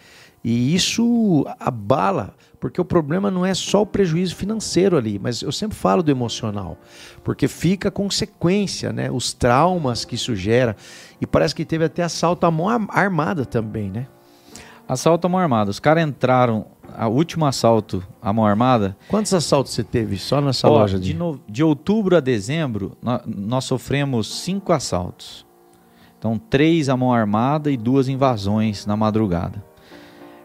E 0.43 0.73
isso 0.73 1.45
abala, 1.59 2.33
porque 2.59 2.81
o 2.81 2.85
problema 2.85 3.31
não 3.31 3.45
é 3.45 3.53
só 3.53 3.81
o 3.81 3.85
prejuízo 3.85 4.35
financeiro 4.35 4.97
ali, 4.97 5.17
mas 5.17 5.41
eu 5.41 5.51
sempre 5.51 5.77
falo 5.77 6.03
do 6.03 6.11
emocional, 6.11 6.77
porque 7.23 7.47
fica 7.47 7.89
consequência, 7.89 8.91
né? 8.91 9.09
Os 9.09 9.31
traumas 9.31 10.03
que 10.03 10.15
isso 10.15 10.35
gera. 10.35 10.75
E 11.21 11.25
parece 11.25 11.55
que 11.55 11.63
teve 11.63 11.85
até 11.85 12.03
assalto 12.03 12.45
à 12.45 12.51
mão 12.51 12.67
armada 12.89 13.45
também, 13.45 13.89
né? 13.89 14.07
Assalto 14.87 15.27
à 15.27 15.29
mão 15.29 15.39
armada. 15.39 15.69
Os 15.69 15.79
caras 15.79 16.03
entraram, 16.03 16.65
o 16.99 17.07
último 17.07 17.45
assalto 17.45 18.03
à 18.21 18.33
mão 18.33 18.45
armada. 18.45 18.97
Quantos 19.07 19.33
assaltos 19.33 19.71
você 19.73 19.83
teve 19.83 20.17
só 20.17 20.41
nessa 20.41 20.67
ó, 20.67 20.71
loja? 20.71 20.99
De, 20.99 21.13
no, 21.13 21.39
de 21.47 21.63
outubro 21.63 22.17
a 22.17 22.19
dezembro, 22.19 22.97
nós, 23.01 23.21
nós 23.25 23.65
sofremos 23.65 24.41
cinco 24.41 24.73
assaltos. 24.73 25.45
Então, 26.17 26.37
três 26.37 26.89
à 26.89 26.97
mão 26.97 27.13
armada 27.13 27.71
e 27.71 27.77
duas 27.77 28.09
invasões 28.09 28.85
na 28.85 28.97
madrugada. 28.97 29.63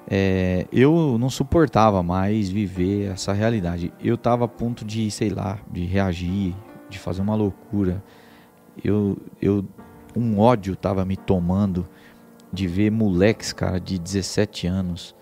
É, 0.06 0.66
eu 0.70 1.16
não 1.18 1.30
suportava 1.30 2.02
mais 2.02 2.48
viver 2.50 3.12
essa 3.12 3.32
realidade. 3.32 3.92
Eu 4.02 4.16
estava 4.16 4.44
a 4.44 4.48
ponto 4.48 4.84
de, 4.84 5.10
sei 5.10 5.30
lá, 5.30 5.58
de 5.70 5.84
reagir, 5.84 6.54
de 6.90 6.98
fazer 6.98 7.22
uma 7.22 7.34
loucura. 7.34 8.02
Eu, 8.82 9.16
eu, 9.40 9.64
um 10.14 10.38
ódio 10.38 10.74
estava 10.74 11.04
me 11.04 11.16
tomando 11.16 11.88
de 12.52 12.66
ver 12.66 12.90
moleques, 12.90 13.52
cara, 13.52 13.80
de 13.80 13.98
17 13.98 14.66
anos, 14.66 15.14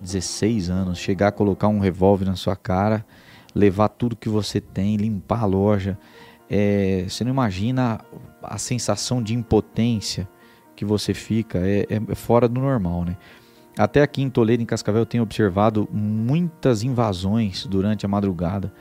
16 0.00 0.70
anos, 0.70 0.98
chegar 0.98 1.28
a 1.28 1.32
colocar 1.32 1.68
um 1.68 1.80
revólver 1.80 2.24
na 2.24 2.36
sua 2.36 2.56
cara, 2.56 3.04
levar 3.54 3.88
tudo 3.88 4.16
que 4.16 4.28
você 4.28 4.60
tem, 4.60 4.96
limpar 4.96 5.42
a 5.42 5.46
loja. 5.46 5.98
É, 6.48 7.04
você 7.08 7.24
não 7.24 7.30
imagina 7.30 8.00
a 8.42 8.58
sensação 8.58 9.22
de 9.22 9.34
impotência 9.34 10.28
que 10.74 10.84
você 10.84 11.12
fica, 11.12 11.58
é, 11.58 11.86
é 11.90 12.14
fora 12.14 12.48
do 12.48 12.60
normal, 12.60 13.04
né? 13.04 13.16
Até 13.76 14.02
aqui 14.02 14.22
em 14.22 14.28
Toledo, 14.28 14.62
em 14.62 14.66
Cascavel, 14.66 15.02
eu 15.02 15.06
tenho 15.06 15.22
observado 15.22 15.88
muitas 15.90 16.82
invasões 16.82 17.66
durante 17.66 18.04
a 18.04 18.08
madrugada. 18.08 18.72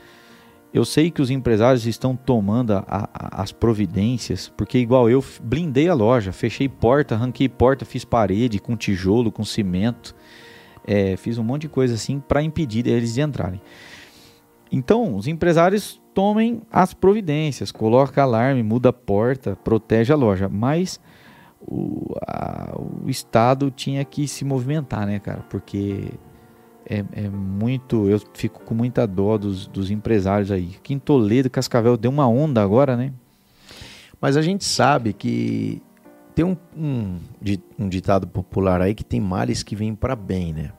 Eu 0.73 0.85
sei 0.85 1.11
que 1.11 1.21
os 1.21 1.29
empresários 1.29 1.85
estão 1.85 2.15
tomando 2.15 2.71
a, 2.73 2.83
a, 2.87 3.41
as 3.41 3.51
providências, 3.51 4.51
porque 4.55 4.77
igual 4.77 5.09
eu 5.09 5.23
blindei 5.43 5.89
a 5.89 5.93
loja, 5.93 6.31
fechei 6.31 6.69
porta, 6.69 7.15
arranquei 7.15 7.49
porta, 7.49 7.83
fiz 7.83 8.05
parede 8.05 8.59
com 8.59 8.77
tijolo, 8.77 9.31
com 9.31 9.43
cimento, 9.43 10.15
é, 10.87 11.17
fiz 11.17 11.37
um 11.37 11.43
monte 11.43 11.63
de 11.63 11.69
coisa 11.69 11.95
assim 11.95 12.19
para 12.19 12.41
impedir 12.41 12.87
eles 12.87 13.13
de 13.13 13.21
entrarem. 13.21 13.61
Então, 14.71 15.15
os 15.15 15.27
empresários 15.27 16.01
tomem 16.13 16.61
as 16.71 16.93
providências, 16.93 17.71
coloca 17.71 18.21
alarme, 18.21 18.63
muda 18.63 18.89
a 18.89 18.93
porta, 18.93 19.57
protege 19.57 20.13
a 20.13 20.15
loja, 20.15 20.47
mas 20.47 20.99
o, 21.68 22.16
a, 22.28 22.74
o 23.05 23.09
Estado 23.09 23.72
tinha 23.72 24.03
que 24.03 24.28
se 24.28 24.43
movimentar, 24.43 25.05
né, 25.05 25.20
cara? 25.20 25.43
Porque 25.49 26.12
é, 26.89 27.05
é, 27.14 27.30
muito. 27.30 28.09
Eu 28.09 28.22
fico 28.34 28.62
com 28.62 28.74
muita 28.74 29.05
dó 29.05 29.38
dos, 29.38 29.68
dos 29.68 29.91
empresários 29.91 30.51
aí. 30.51 30.76
Aqui 30.78 30.97
Toledo, 30.99 31.49
Cascavel 31.49 31.97
deu 31.97 32.12
uma 32.12 32.28
onda 32.28 32.62
agora, 32.62 32.97
né? 32.97 33.14
Mas 34.20 34.38
a 34.38 34.41
gente 34.41 34.66
sabe 34.66 35.14
que 35.14 35.82
tem 36.36 36.45
um, 36.45 36.55
um, 36.76 37.20
um 37.80 37.89
ditado 37.89 38.28
popular 38.28 38.82
aí 38.82 38.93
que 38.93 39.03
tem 39.03 39.20
males 39.20 39.64
que 39.64 39.76
vêm 39.76 39.95
para 39.95 40.16
bem, 40.16 40.53
né? 40.53 40.72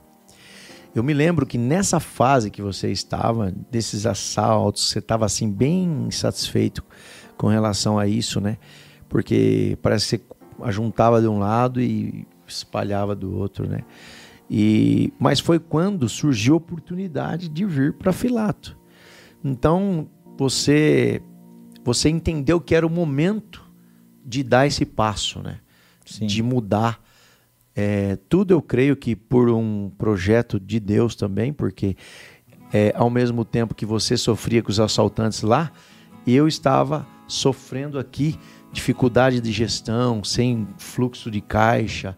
Eu 0.94 1.02
me 1.02 1.14
lembro 1.14 1.46
que 1.46 1.56
nessa 1.56 1.98
fase 1.98 2.50
que 2.50 2.60
você 2.60 2.92
estava, 2.92 3.50
desses 3.70 4.04
assaltos, 4.04 4.90
você 4.90 4.98
estava 4.98 5.24
assim 5.24 5.50
bem 5.50 6.06
insatisfeito 6.06 6.84
com 7.36 7.46
relação 7.46 7.98
a 7.98 8.06
isso, 8.06 8.40
né? 8.40 8.58
Porque 9.08 9.78
parece 9.80 10.18
que 10.18 10.24
você 10.24 10.32
ajuntava 10.62 11.20
de 11.20 11.28
um 11.28 11.38
lado 11.38 11.80
e 11.80 12.26
espalhava 12.46 13.14
do 13.14 13.36
outro, 13.36 13.68
né? 13.68 13.84
E 14.50 15.12
mas 15.18 15.40
foi 15.40 15.58
quando 15.58 16.08
surgiu 16.08 16.54
a 16.54 16.56
oportunidade 16.58 17.48
de 17.48 17.64
vir 17.64 17.94
para 17.94 18.12
Filato. 18.12 18.76
Então 19.42 20.08
você 20.36 21.22
você 21.84 22.08
entendeu 22.08 22.60
que 22.60 22.74
era 22.74 22.86
o 22.86 22.90
momento 22.90 23.62
de 24.24 24.42
dar 24.42 24.66
esse 24.66 24.84
passo, 24.84 25.40
né? 25.40 25.58
Sim. 26.04 26.26
De 26.26 26.42
mudar 26.42 27.02
é, 27.74 28.16
tudo 28.28 28.52
eu 28.52 28.60
creio 28.60 28.94
que 28.94 29.16
por 29.16 29.48
um 29.48 29.90
projeto 29.96 30.60
de 30.60 30.78
Deus 30.78 31.14
também, 31.14 31.52
porque 31.52 31.96
é, 32.72 32.92
ao 32.94 33.08
mesmo 33.08 33.44
tempo 33.44 33.74
que 33.74 33.86
você 33.86 34.16
sofria 34.16 34.62
com 34.62 34.70
os 34.70 34.78
assaltantes 34.78 35.42
lá, 35.42 35.72
eu 36.26 36.46
estava 36.46 37.06
sofrendo 37.26 37.98
aqui 37.98 38.38
dificuldade 38.72 39.40
de 39.40 39.52
gestão, 39.52 40.24
sem 40.24 40.66
fluxo 40.78 41.30
de 41.30 41.40
caixa, 41.40 42.16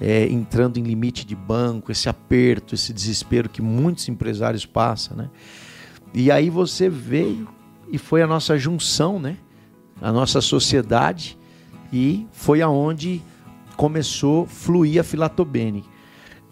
é, 0.00 0.26
entrando 0.26 0.78
em 0.78 0.82
limite 0.82 1.26
de 1.26 1.34
banco, 1.34 1.90
esse 1.90 2.08
aperto, 2.08 2.74
esse 2.74 2.92
desespero 2.92 3.48
que 3.48 3.60
muitos 3.60 4.08
empresários 4.08 4.64
passam, 4.64 5.16
né? 5.16 5.30
E 6.14 6.30
aí 6.30 6.48
você 6.48 6.88
veio 6.88 7.48
e 7.90 7.98
foi 7.98 8.22
a 8.22 8.26
nossa 8.26 8.56
junção, 8.58 9.18
né? 9.18 9.36
A 10.00 10.12
nossa 10.12 10.40
sociedade 10.40 11.38
e 11.92 12.26
foi 12.32 12.60
aonde 12.60 13.22
começou 13.76 14.44
a 14.44 14.46
fluir 14.46 15.00
a 15.00 15.04
Filatobene. 15.04 15.84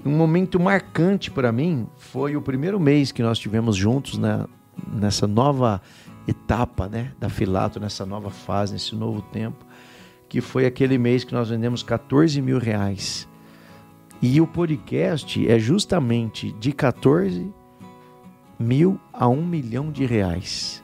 Um 0.04 0.16
momento 0.16 0.60
marcante 0.60 1.30
para 1.30 1.50
mim 1.50 1.86
foi 1.96 2.36
o 2.36 2.42
primeiro 2.42 2.78
mês 2.78 3.10
que 3.10 3.22
nós 3.22 3.38
tivemos 3.38 3.74
juntos 3.74 4.18
né, 4.18 4.44
nessa 4.92 5.26
nova 5.26 5.80
etapa 6.26 6.88
né, 6.88 7.12
da 7.18 7.28
Filato, 7.28 7.78
nessa 7.78 8.06
nova 8.06 8.30
fase, 8.30 8.72
nesse 8.72 8.94
novo 8.94 9.22
tempo, 9.22 9.64
que 10.28 10.40
foi 10.40 10.66
aquele 10.66 10.98
mês 10.98 11.24
que 11.24 11.34
nós 11.34 11.48
vendemos 11.48 11.82
14 11.82 12.40
mil 12.40 12.58
reais. 12.58 13.28
E 14.20 14.40
o 14.40 14.46
podcast 14.46 15.46
é 15.46 15.58
justamente 15.58 16.52
de 16.52 16.72
14 16.72 17.52
mil 18.58 18.98
a 19.12 19.28
1 19.28 19.44
milhão 19.44 19.90
de 19.90 20.06
reais. 20.06 20.82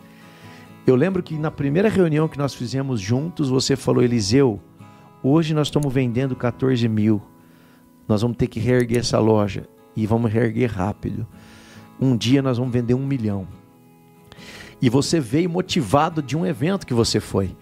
Eu 0.87 0.97
lembro 0.97 1.23
que 1.23 1.39
na 1.39 1.51
primeira 1.51 1.89
reunião 1.89 2.29
que 2.29 2.39
nós 2.39 2.55
fizemos 2.55 3.01
juntos, 3.01 3.49
você 3.49 3.77
falou, 3.77 4.03
Eliseu, 4.03 4.61
hoje 5.23 5.55
nós 5.55 5.69
estamos 5.69 5.93
vendendo 5.93 6.35
14 6.35 6.87
mil. 6.89 7.23
Nós 8.09 8.23
vamos 8.23 8.37
ter 8.37 8.49
que 8.49 8.59
reerguer 8.59 8.99
essa 8.99 9.19
loja 9.19 9.69
e 9.95 10.07
vamos 10.07 10.33
reerguer 10.33 10.71
rápido. 10.71 11.27
Um 12.01 12.17
dia 12.17 12.43
nós 12.43 12.59
vamos 12.59 12.73
vender 12.73 12.95
um 12.95 13.07
milhão. 13.07 13.47
E 14.81 14.89
você 14.89 15.21
veio 15.21 15.51
motivado 15.51 16.23
de 16.23 16.37
um 16.37 16.47
evento 16.47 16.87
que 16.87 16.95
você 16.95 17.21
foi. 17.21 17.55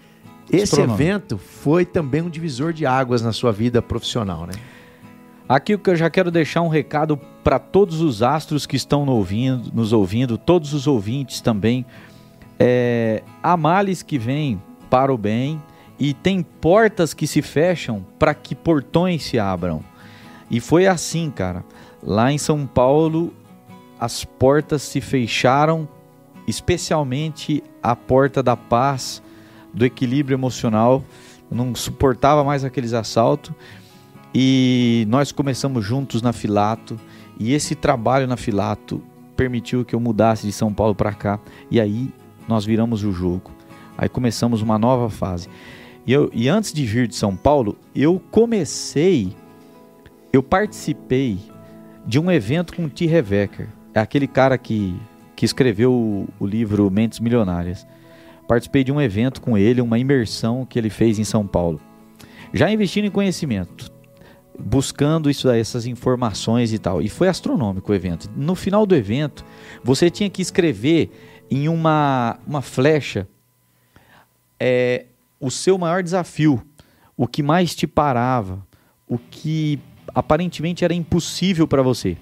Esse 0.51 0.81
evento 0.81 1.37
foi 1.37 1.85
também 1.85 2.21
um 2.21 2.29
divisor 2.29 2.73
de 2.73 2.85
águas 2.85 3.21
na 3.21 3.31
sua 3.31 3.51
vida 3.51 3.81
profissional, 3.81 4.47
né? 4.47 4.53
Aqui 5.47 5.79
eu 5.83 5.95
já 5.95 6.09
quero 6.09 6.29
deixar 6.29 6.61
um 6.61 6.67
recado 6.67 7.17
para 7.43 7.57
todos 7.57 8.01
os 8.01 8.21
astros 8.21 8.65
que 8.65 8.75
estão 8.75 9.05
no 9.05 9.13
ouvindo, 9.13 9.71
nos 9.73 9.91
ouvindo, 9.91 10.37
todos 10.37 10.73
os 10.73 10.85
ouvintes 10.85 11.41
também. 11.41 11.85
É, 12.59 13.23
há 13.41 13.57
males 13.57 14.03
que 14.03 14.17
vêm 14.17 14.61
para 14.89 15.13
o 15.13 15.17
bem 15.17 15.61
e 15.99 16.13
tem 16.13 16.43
portas 16.43 17.13
que 17.13 17.25
se 17.25 17.41
fecham 17.41 18.05
para 18.17 18.33
que 18.33 18.53
portões 18.53 19.23
se 19.23 19.39
abram. 19.39 19.83
E 20.49 20.59
foi 20.59 20.87
assim, 20.87 21.31
cara. 21.31 21.63
Lá 22.01 22.31
em 22.31 22.37
São 22.37 22.65
Paulo, 22.65 23.33
as 23.99 24.23
portas 24.23 24.83
se 24.83 25.01
fecharam, 25.01 25.87
especialmente 26.49 27.63
a 27.81 27.95
porta 27.95 28.41
da 28.41 28.57
paz, 28.57 29.21
do 29.73 29.85
equilíbrio 29.85 30.35
emocional. 30.35 31.03
Eu 31.49 31.57
não 31.57 31.73
suportava 31.75 32.43
mais 32.43 32.63
aqueles 32.63 32.93
assaltos 32.93 33.51
e 34.33 35.05
nós 35.09 35.31
começamos 35.31 35.83
juntos 35.83 36.21
na 36.21 36.33
Filato. 36.33 36.99
E 37.39 37.53
esse 37.53 37.75
trabalho 37.75 38.27
na 38.27 38.37
Filato 38.37 39.01
permitiu 39.35 39.85
que 39.85 39.95
eu 39.95 39.99
mudasse 39.99 40.45
de 40.45 40.51
São 40.51 40.73
Paulo 40.73 40.93
para 40.93 41.13
cá. 41.13 41.39
E 41.71 41.79
aí 41.79 42.09
nós 42.47 42.65
viramos 42.65 43.03
o 43.03 43.11
jogo. 43.11 43.51
Aí 43.97 44.09
começamos 44.09 44.61
uma 44.61 44.77
nova 44.77 45.09
fase. 45.09 45.47
E, 46.05 46.11
eu, 46.11 46.29
e 46.33 46.49
antes 46.49 46.73
de 46.73 46.85
vir 46.85 47.07
de 47.07 47.15
São 47.15 47.35
Paulo, 47.35 47.77
eu 47.93 48.21
comecei, 48.31 49.35
eu 50.33 50.41
participei 50.41 51.39
de 52.05 52.19
um 52.19 52.31
evento 52.31 52.75
com 52.75 52.85
o 52.85 52.89
T. 52.89 53.05
Revecker. 53.05 53.67
É 53.93 53.99
aquele 53.99 54.27
cara 54.27 54.57
que, 54.57 54.95
que 55.39 55.45
escreveu 55.45 55.93
o, 55.93 56.27
o 56.37 56.45
livro 56.45 56.91
Mentes 56.91 57.21
Milionárias. 57.21 57.87
Participei 58.45 58.83
de 58.83 58.91
um 58.91 58.99
evento 58.99 59.39
com 59.39 59.57
ele, 59.57 59.79
uma 59.79 59.97
imersão 59.97 60.65
que 60.65 60.77
ele 60.77 60.89
fez 60.89 61.17
em 61.17 61.23
São 61.23 61.47
Paulo. 61.47 61.79
Já 62.53 62.69
investindo 62.69 63.05
em 63.05 63.09
conhecimento, 63.09 63.89
buscando 64.59 65.29
isso, 65.29 65.49
essas 65.49 65.85
informações 65.85 66.73
e 66.73 66.77
tal. 66.77 67.01
E 67.01 67.07
foi 67.07 67.29
astronômico 67.29 67.89
o 67.89 67.95
evento. 67.95 68.29
No 68.35 68.53
final 68.53 68.85
do 68.85 68.93
evento, 68.93 69.45
você 69.81 70.09
tinha 70.09 70.29
que 70.29 70.41
escrever 70.41 71.09
em 71.49 71.69
uma, 71.69 72.37
uma 72.45 72.61
flecha 72.61 73.25
é, 74.59 75.05
o 75.39 75.49
seu 75.49 75.77
maior 75.77 76.03
desafio, 76.03 76.61
o 77.15 77.25
que 77.25 77.41
mais 77.41 77.73
te 77.73 77.87
parava, 77.87 78.67
o 79.07 79.17
que 79.17 79.79
aparentemente 80.13 80.83
era 80.83 80.93
impossível 80.93 81.65
para 81.65 81.81
você. 81.81 82.17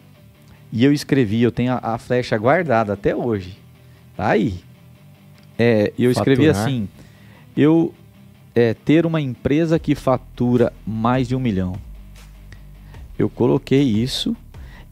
E 0.72 0.84
eu 0.84 0.92
escrevi, 0.92 1.42
eu 1.42 1.52
tenho 1.52 1.74
a, 1.74 1.80
a, 1.94 1.98
flecha 1.98 2.38
guardada 2.38 2.94
até 2.94 3.16
hoje. 3.16 3.58
Tá 4.16 4.30
aí. 4.30 4.60
É, 5.58 5.94
eu 5.98 6.12
escrevi 6.12 6.48
Faturar. 6.48 6.64
assim: 6.64 6.90
eu 7.56 7.94
é, 8.54 8.74
ter 8.74 9.06
uma 9.06 9.22
empresa 9.22 9.80
que 9.80 9.96
fatura 9.96 10.74
mais 10.86 11.28
de 11.28 11.36
um 11.36 11.40
milhão 11.40 11.80
eu 13.18 13.30
coloquei 13.30 13.82
isso 13.82 14.36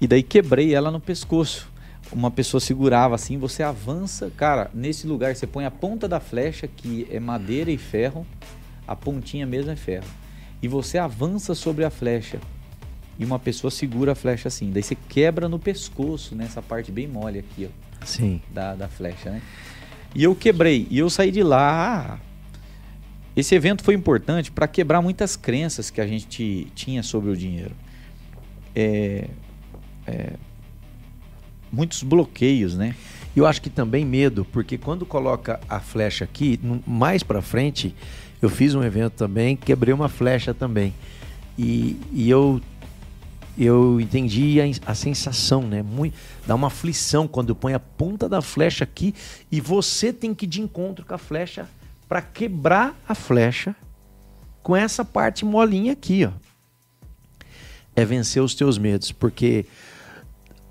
e 0.02 0.08
daí 0.08 0.24
quebrei 0.24 0.74
ela 0.74 0.90
no 0.90 1.00
pescoço. 1.00 1.72
Uma 2.12 2.32
pessoa 2.32 2.62
segurava 2.62 3.16
assim, 3.16 3.38
você 3.38 3.64
avança, 3.64 4.32
cara, 4.36 4.70
nesse 4.74 5.08
lugar 5.08 5.36
você 5.36 5.46
põe 5.46 5.66
a 5.66 5.72
ponta 5.72 6.08
da 6.08 6.20
flecha, 6.20 6.68
que 6.68 7.08
é 7.12 7.20
madeira 7.20 7.72
e 7.72 7.78
ferro, 7.78 8.26
a 8.88 8.96
pontinha 8.96 9.46
mesmo 9.46 9.72
é 9.72 9.76
ferro. 9.76 10.06
E 10.62 10.68
você 10.68 10.98
avança 10.98 11.54
sobre 11.54 11.84
a 11.84 11.90
flecha. 11.90 12.40
E 13.18 13.26
uma 13.26 13.40
pessoa 13.40 13.72
segura 13.72 14.12
a 14.12 14.16
flecha 14.16 14.48
assim. 14.48 14.72
Daí 14.72 14.84
você 14.84 14.96
quebra 14.96 15.48
no 15.48 15.58
pescoço, 15.58 16.36
nessa 16.36 16.62
parte 16.62 16.92
bem 16.92 17.08
mole 17.08 17.40
aqui, 17.40 17.70
ó. 17.70 18.06
Sim. 18.06 18.42
Da, 18.54 18.76
da 18.76 18.88
flecha, 18.88 19.32
né? 19.32 19.42
E 20.14 20.24
eu 20.24 20.36
quebrei. 20.36 20.88
E 20.90 21.00
eu 21.00 21.10
saí 21.10 21.32
de 21.32 21.44
lá. 21.44 22.20
Esse 23.36 23.56
evento 23.56 23.84
foi 23.84 23.94
importante 23.94 24.52
para 24.52 24.68
quebrar 24.68 25.02
muitas 25.02 25.36
crenças 25.36 25.90
que 25.90 26.00
a 26.00 26.08
gente 26.08 26.68
tinha 26.76 27.04
sobre 27.04 27.30
o 27.30 27.36
dinheiro 27.36 27.76
é, 28.76 29.28
é, 30.06 30.34
muitos 31.72 32.04
bloqueios, 32.04 32.76
né? 32.76 32.94
Eu 33.36 33.46
acho 33.46 33.62
que 33.62 33.70
também 33.70 34.06
medo, 34.06 34.46
porque 34.46 34.78
quando 34.78 35.06
coloca 35.06 35.60
a 35.68 35.80
flecha 35.80 36.26
aqui, 36.26 36.60
mais 36.86 37.24
para 37.24 37.42
frente, 37.42 37.96
eu 38.42 38.50
fiz 38.50 38.76
um 38.76 38.84
evento 38.84 39.14
também, 39.14 39.56
quebrei 39.56 39.94
uma 39.94 40.10
flecha 40.10 40.54
também. 40.54 40.94
E, 41.58 41.98
e 42.12 42.30
eu 42.30 42.62
eu 43.58 44.00
entendi 44.02 44.60
a, 44.60 44.92
a, 44.92 44.96
sensação, 44.96 45.62
né? 45.62 45.82
Muito, 45.82 46.16
dá 46.46 46.56
uma 46.56 46.68
aflição 46.68 47.28
quando 47.28 47.56
põe 47.56 47.74
a 47.74 47.80
ponta 47.80 48.28
da 48.28 48.42
flecha 48.42 48.84
aqui 48.84 49.14
e 49.52 49.62
você 49.62 50.12
tem 50.12 50.34
que 50.34 50.46
ir 50.46 50.50
de 50.50 50.62
encontro 50.62 51.06
com 51.06 51.14
a 51.14 51.18
flecha 51.18 51.70
para 52.08 52.22
quebrar 52.22 52.96
a 53.08 53.16
flecha 53.16 53.76
com 54.62 54.76
essa 54.76 55.06
parte 55.06 55.46
molinha 55.46 55.94
aqui, 55.94 56.26
ó 56.26 56.32
é 57.96 58.04
vencer 58.04 58.44
os 58.44 58.54
teus 58.54 58.78
medos, 58.78 59.12
porque 59.12 59.66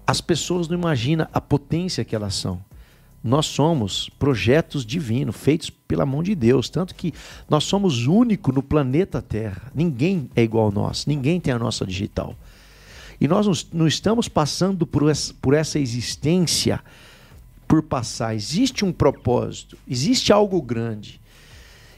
as 0.06 0.20
pessoas 0.20 0.68
não 0.68 0.76
imaginam 0.76 1.26
a 1.32 1.40
potência 1.40 2.04
que 2.04 2.14
elas 2.14 2.34
são. 2.34 2.60
Nós 3.22 3.46
somos 3.46 4.10
projetos 4.18 4.84
divinos, 4.84 5.34
feitos 5.34 5.70
pela 5.70 6.04
mão 6.04 6.22
de 6.22 6.34
Deus. 6.34 6.68
Tanto 6.68 6.94
que 6.94 7.14
nós 7.48 7.64
somos 7.64 8.06
único 8.06 8.52
no 8.52 8.62
planeta 8.62 9.22
Terra. 9.22 9.72
Ninguém 9.74 10.28
é 10.36 10.42
igual 10.42 10.68
a 10.68 10.70
nós, 10.70 11.06
ninguém 11.06 11.40
tem 11.40 11.54
a 11.54 11.58
nossa 11.58 11.86
digital. 11.86 12.36
E 13.20 13.28
nós 13.28 13.66
não 13.72 13.86
estamos 13.86 14.28
passando 14.28 14.86
por 14.86 15.08
essa, 15.08 15.32
por 15.40 15.54
essa 15.54 15.78
existência 15.78 16.80
por 17.66 17.82
passar. 17.82 18.34
Existe 18.34 18.84
um 18.84 18.92
propósito, 18.92 19.76
existe 19.88 20.32
algo 20.32 20.60
grande. 20.62 21.20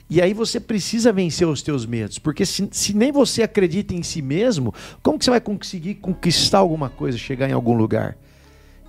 E 0.08 0.22
aí 0.22 0.32
você 0.32 0.60
precisa 0.60 1.12
vencer 1.12 1.46
os 1.46 1.62
teus 1.62 1.84
medos, 1.84 2.18
porque 2.18 2.46
se, 2.46 2.68
se, 2.70 2.94
nem 2.94 3.10
você 3.10 3.42
acredita 3.42 3.92
em 3.92 4.02
si 4.02 4.22
mesmo, 4.22 4.72
como 5.02 5.18
que 5.18 5.24
você 5.24 5.30
vai 5.30 5.40
conseguir 5.40 5.96
conquistar 5.96 6.58
alguma 6.58 6.88
coisa, 6.88 7.18
chegar 7.18 7.48
em 7.50 7.52
algum 7.52 7.74
lugar? 7.74 8.16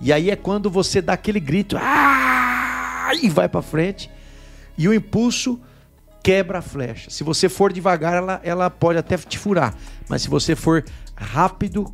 E 0.00 0.12
aí 0.12 0.30
é 0.30 0.36
quando 0.36 0.70
você 0.70 1.02
dá 1.02 1.14
aquele 1.14 1.40
grito, 1.40 1.76
ah! 1.76 3.10
e 3.20 3.28
vai 3.28 3.48
para 3.48 3.60
frente, 3.62 4.08
e 4.76 4.86
o 4.86 4.94
impulso 4.94 5.60
quebra 6.22 6.60
a 6.60 6.62
flecha. 6.62 7.10
Se 7.10 7.24
você 7.24 7.48
for 7.48 7.72
devagar, 7.72 8.14
ela, 8.14 8.40
ela 8.44 8.70
pode 8.70 8.98
até 8.98 9.16
te 9.16 9.38
furar, 9.38 9.74
mas 10.08 10.22
se 10.22 10.28
você 10.28 10.54
for 10.54 10.84
rápido, 11.16 11.92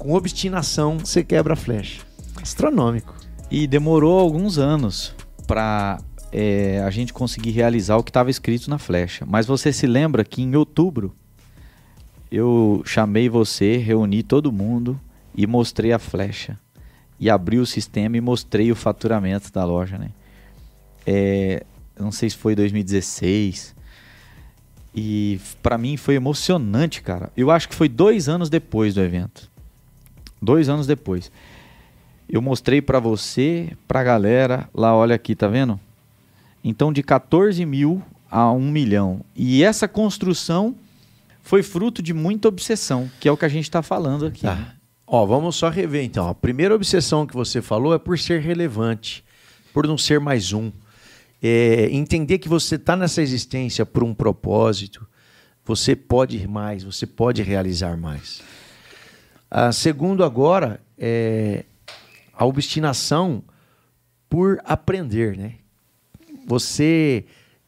com 0.00 0.14
obstinação, 0.14 0.98
você 0.98 1.22
quebra 1.22 1.52
a 1.52 1.56
flecha. 1.56 2.00
Astronômico. 2.40 3.14
E 3.50 3.66
demorou 3.66 4.18
alguns 4.18 4.56
anos 4.56 5.14
para 5.46 6.00
é, 6.32 6.82
a 6.82 6.90
gente 6.90 7.12
conseguir 7.12 7.50
realizar 7.50 7.96
o 7.98 8.02
que 8.02 8.08
estava 8.08 8.30
escrito 8.30 8.70
na 8.70 8.78
flecha. 8.78 9.26
Mas 9.26 9.46
você 9.46 9.70
se 9.72 9.86
lembra 9.86 10.24
que 10.24 10.40
em 10.40 10.56
outubro 10.56 11.14
eu 12.32 12.82
chamei 12.86 13.28
você, 13.28 13.76
reuni 13.76 14.22
todo 14.22 14.50
mundo 14.50 14.98
e 15.34 15.46
mostrei 15.46 15.92
a 15.92 15.98
flecha. 15.98 16.58
E 17.18 17.28
abri 17.28 17.58
o 17.58 17.66
sistema 17.66 18.16
e 18.16 18.22
mostrei 18.22 18.72
o 18.72 18.76
faturamento 18.76 19.52
da 19.52 19.66
loja, 19.66 19.98
né? 19.98 20.12
É, 21.06 21.62
não 21.98 22.10
sei 22.10 22.30
se 22.30 22.38
foi 22.38 22.54
2016. 22.54 23.74
E 24.94 25.38
para 25.62 25.76
mim 25.76 25.98
foi 25.98 26.14
emocionante, 26.14 27.02
cara. 27.02 27.30
Eu 27.36 27.50
acho 27.50 27.68
que 27.68 27.74
foi 27.74 27.88
dois 27.88 28.30
anos 28.30 28.48
depois 28.48 28.94
do 28.94 29.02
evento. 29.02 29.49
Dois 30.40 30.68
anos 30.68 30.86
depois. 30.86 31.30
Eu 32.28 32.40
mostrei 32.40 32.80
para 32.80 33.00
você, 33.00 33.76
pra 33.88 34.04
galera, 34.04 34.68
lá, 34.72 34.94
olha 34.94 35.14
aqui, 35.14 35.34
tá 35.34 35.48
vendo? 35.48 35.78
Então, 36.62 36.92
de 36.92 37.02
14 37.02 37.64
mil 37.66 38.02
a 38.30 38.50
1 38.52 38.60
milhão. 38.70 39.24
E 39.34 39.64
essa 39.64 39.88
construção 39.88 40.74
foi 41.42 41.62
fruto 41.62 42.02
de 42.02 42.14
muita 42.14 42.48
obsessão, 42.48 43.10
que 43.18 43.28
é 43.28 43.32
o 43.32 43.36
que 43.36 43.44
a 43.44 43.48
gente 43.48 43.64
está 43.64 43.82
falando 43.82 44.26
aqui. 44.26 44.42
Tá. 44.42 44.54
Né? 44.54 44.72
Ó, 45.06 45.26
vamos 45.26 45.56
só 45.56 45.68
rever 45.68 46.04
então. 46.04 46.28
A 46.28 46.34
primeira 46.34 46.72
obsessão 46.72 47.26
que 47.26 47.34
você 47.34 47.60
falou 47.60 47.92
é 47.92 47.98
por 47.98 48.16
ser 48.16 48.40
relevante, 48.40 49.24
por 49.74 49.84
não 49.84 49.98
ser 49.98 50.20
mais 50.20 50.52
um. 50.52 50.70
É, 51.42 51.88
entender 51.90 52.38
que 52.38 52.48
você 52.48 52.76
está 52.76 52.94
nessa 52.94 53.20
existência 53.20 53.84
por 53.84 54.04
um 54.04 54.14
propósito, 54.14 55.04
você 55.64 55.96
pode 55.96 56.36
ir 56.36 56.46
mais, 56.46 56.84
você 56.84 57.06
pode 57.06 57.42
realizar 57.42 57.96
mais. 57.96 58.40
A 59.50 59.72
segundo 59.72 60.22
agora 60.22 60.80
é 60.96 61.64
a 62.32 62.44
obstinação 62.44 63.42
por 64.28 64.60
aprender, 64.64 65.36
né? 65.36 65.54
Você, 66.46 67.24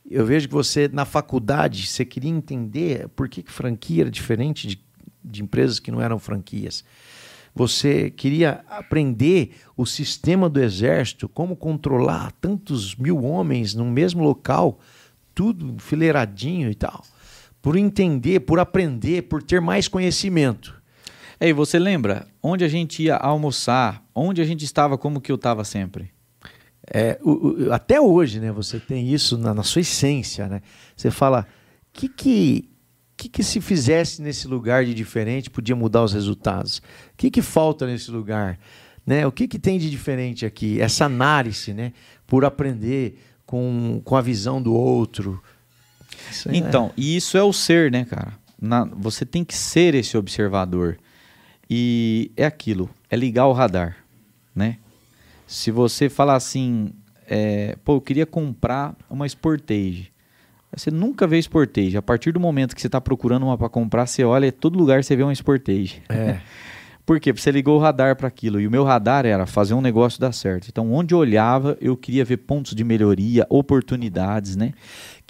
eu 0.09 0.24
vejo 0.24 0.47
que 0.47 0.55
você 0.55 0.87
na 0.87 1.05
faculdade 1.05 1.89
você 1.89 2.05
queria 2.05 2.30
entender 2.30 3.09
por 3.09 3.28
que, 3.28 3.43
que 3.43 3.51
franquia 3.51 4.05
era 4.05 4.11
diferente 4.11 4.68
de, 4.68 4.80
de 5.24 5.43
empresas 5.43 5.80
que 5.80 5.91
não 5.91 6.01
eram 6.01 6.20
franquias. 6.20 6.85
Você 7.53 8.11
queria 8.11 8.64
aprender 8.70 9.57
o 9.76 9.85
sistema 9.85 10.49
do 10.49 10.62
exército, 10.62 11.28
como 11.28 11.57
controlar 11.57 12.30
tantos 12.41 12.95
mil 12.95 13.24
homens 13.24 13.74
no 13.74 13.85
mesmo 13.85 14.22
local, 14.22 14.78
tudo 15.35 15.74
enfileiradinho 15.74 16.70
e 16.70 16.74
tal. 16.76 17.05
Por 17.61 17.76
entender, 17.76 18.41
por 18.41 18.61
aprender, 18.61 19.22
por 19.22 19.43
ter 19.43 19.61
mais 19.61 19.89
conhecimento. 19.89 20.82
É, 21.43 21.49
e 21.49 21.53
você 21.53 21.76
lembra 21.76 22.28
onde 22.40 22.62
a 22.62 22.68
gente 22.68 23.03
ia 23.03 23.16
almoçar, 23.16 24.01
onde 24.14 24.40
a 24.40 24.45
gente 24.45 24.64
estava, 24.64 24.97
como 24.97 25.20
que 25.20 25.32
eu 25.32 25.34
estava 25.34 25.64
sempre? 25.64 26.12
É, 26.88 27.18
o, 27.20 27.66
o, 27.66 27.72
até 27.72 28.01
hoje, 28.01 28.38
né? 28.38 28.53
Você 28.53 28.78
tem 28.78 29.12
isso 29.12 29.36
na, 29.36 29.53
na 29.53 29.64
sua 29.64 29.80
essência, 29.80 30.47
né? 30.47 30.62
Você 30.95 31.11
fala, 31.11 31.45
que 31.93 32.09
que 32.09 32.70
que, 33.16 33.28
que 33.28 33.43
se 33.43 33.61
fizesse 33.61 34.22
nesse 34.22 34.47
lugar 34.47 34.84
de 34.84 34.95
diferente 34.95 35.51
podia 35.51 35.74
mudar 35.74 36.05
os 36.05 36.12
resultados? 36.12 36.78
O 36.78 36.82
que, 37.16 37.28
que 37.28 37.43
falta 37.43 37.86
nesse 37.88 38.12
lugar? 38.12 38.57
Né? 39.05 39.26
O 39.26 39.32
que, 39.32 39.49
que 39.49 39.59
tem 39.59 39.80
de 39.80 39.90
diferente 39.90 40.47
aqui? 40.47 40.80
Essa 40.80 41.07
análise, 41.07 41.74
né? 41.74 41.93
Por 42.24 42.45
aprender 42.45 43.18
com, 43.45 44.01
com 44.05 44.14
a 44.14 44.20
visão 44.20 44.62
do 44.62 44.72
outro. 44.72 45.43
Isso 46.30 46.49
é 46.49 46.57
então, 46.57 46.86
é... 46.86 46.93
e 46.97 47.16
isso 47.16 47.36
é 47.36 47.43
o 47.43 47.53
ser, 47.53 47.90
né, 47.90 48.05
cara? 48.05 48.32
Na, 48.61 48.84
você 48.84 49.26
tem 49.26 49.45
que 49.45 49.57
ser 49.57 49.97
esse 49.97 50.16
observador. 50.16 50.99
E 51.75 52.31
é 52.37 52.45
aquilo, 52.45 52.91
é 53.09 53.16
ligar 53.16 53.47
o 53.47 53.53
radar, 53.55 53.97
né? 54.55 54.77
Se 55.47 55.70
você 55.70 56.11
falar 56.11 56.37
assim, 56.37 56.93
é, 57.27 57.79
pô, 57.83 57.95
eu 57.95 58.01
queria 58.03 58.27
comprar 58.27 58.95
uma 59.09 59.27
Sportage. 59.27 60.12
Você 60.77 60.91
nunca 60.91 61.27
vê 61.27 61.41
Sportage. 61.41 61.97
A 61.97 62.03
partir 62.03 62.31
do 62.31 62.39
momento 62.39 62.75
que 62.75 62.81
você 62.83 62.89
está 62.89 63.01
procurando 63.01 63.47
uma 63.47 63.57
para 63.57 63.70
comprar, 63.70 64.07
você 64.07 64.23
olha, 64.23 64.53
todo 64.53 64.79
lugar 64.79 65.03
você 65.03 65.16
vê 65.16 65.23
uma 65.23 65.35
Sportage. 65.35 66.03
É. 66.11 66.41
Por 67.07 67.18
quê? 67.18 67.33
Porque 67.33 67.43
você 67.43 67.51
ligou 67.51 67.79
o 67.79 67.81
radar 67.81 68.16
para 68.16 68.29
aquilo. 68.29 68.61
E 68.61 68.66
o 68.66 68.70
meu 68.70 68.85
radar 68.85 69.25
era 69.25 69.47
fazer 69.47 69.73
um 69.73 69.81
negócio 69.81 70.20
dar 70.20 70.33
certo. 70.33 70.68
Então, 70.68 70.93
onde 70.93 71.14
eu 71.14 71.18
olhava, 71.18 71.77
eu 71.81 71.97
queria 71.97 72.25
ver 72.25 72.37
pontos 72.37 72.75
de 72.75 72.85
melhoria, 72.85 73.47
oportunidades, 73.49 74.57
né? 74.57 74.75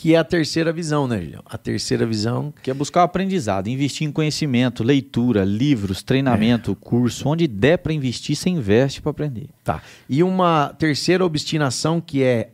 Que 0.02 0.16
é 0.16 0.18
a 0.18 0.24
terceira 0.24 0.72
visão, 0.72 1.06
né, 1.06 1.20
Julião? 1.20 1.42
A 1.46 1.56
terceira 1.56 2.04
visão. 2.04 2.52
Que 2.60 2.72
é 2.72 2.74
buscar 2.74 3.02
o 3.02 3.04
aprendizado, 3.04 3.68
investir 3.68 4.04
em 4.04 4.10
conhecimento, 4.10 4.82
leitura, 4.82 5.44
livros, 5.44 6.02
treinamento, 6.02 6.72
é. 6.72 6.74
curso. 6.74 7.28
Onde 7.28 7.46
der 7.46 7.78
para 7.78 7.92
investir, 7.92 8.34
você 8.34 8.50
investe 8.50 9.00
para 9.00 9.12
aprender. 9.12 9.50
Tá. 9.62 9.80
E 10.08 10.24
uma 10.24 10.74
terceira 10.76 11.24
obstinação 11.24 12.00
que 12.00 12.20
é 12.20 12.50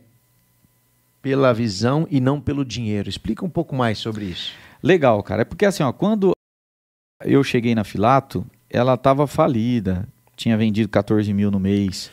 pela 1.23 1.51
visão 1.51 2.07
e 2.11 2.21
não 2.21 2.39
pelo 2.39 2.63
dinheiro. 2.63 3.09
Explica 3.09 3.43
um 3.43 3.49
pouco 3.49 3.75
mais 3.75 3.97
sobre 3.97 4.25
isso. 4.25 4.53
Legal, 4.83 5.23
cara. 5.23 5.41
É 5.41 5.45
porque 5.45 5.65
assim, 5.65 5.81
ó, 5.81 5.91
quando 5.91 6.33
eu 7.25 7.43
cheguei 7.43 7.73
na 7.73 7.83
Filato, 7.83 8.45
ela 8.69 8.93
estava 8.93 9.25
falida, 9.25 10.07
tinha 10.35 10.55
vendido 10.55 10.87
14 10.87 11.33
mil 11.33 11.49
no 11.49 11.59
mês, 11.59 12.11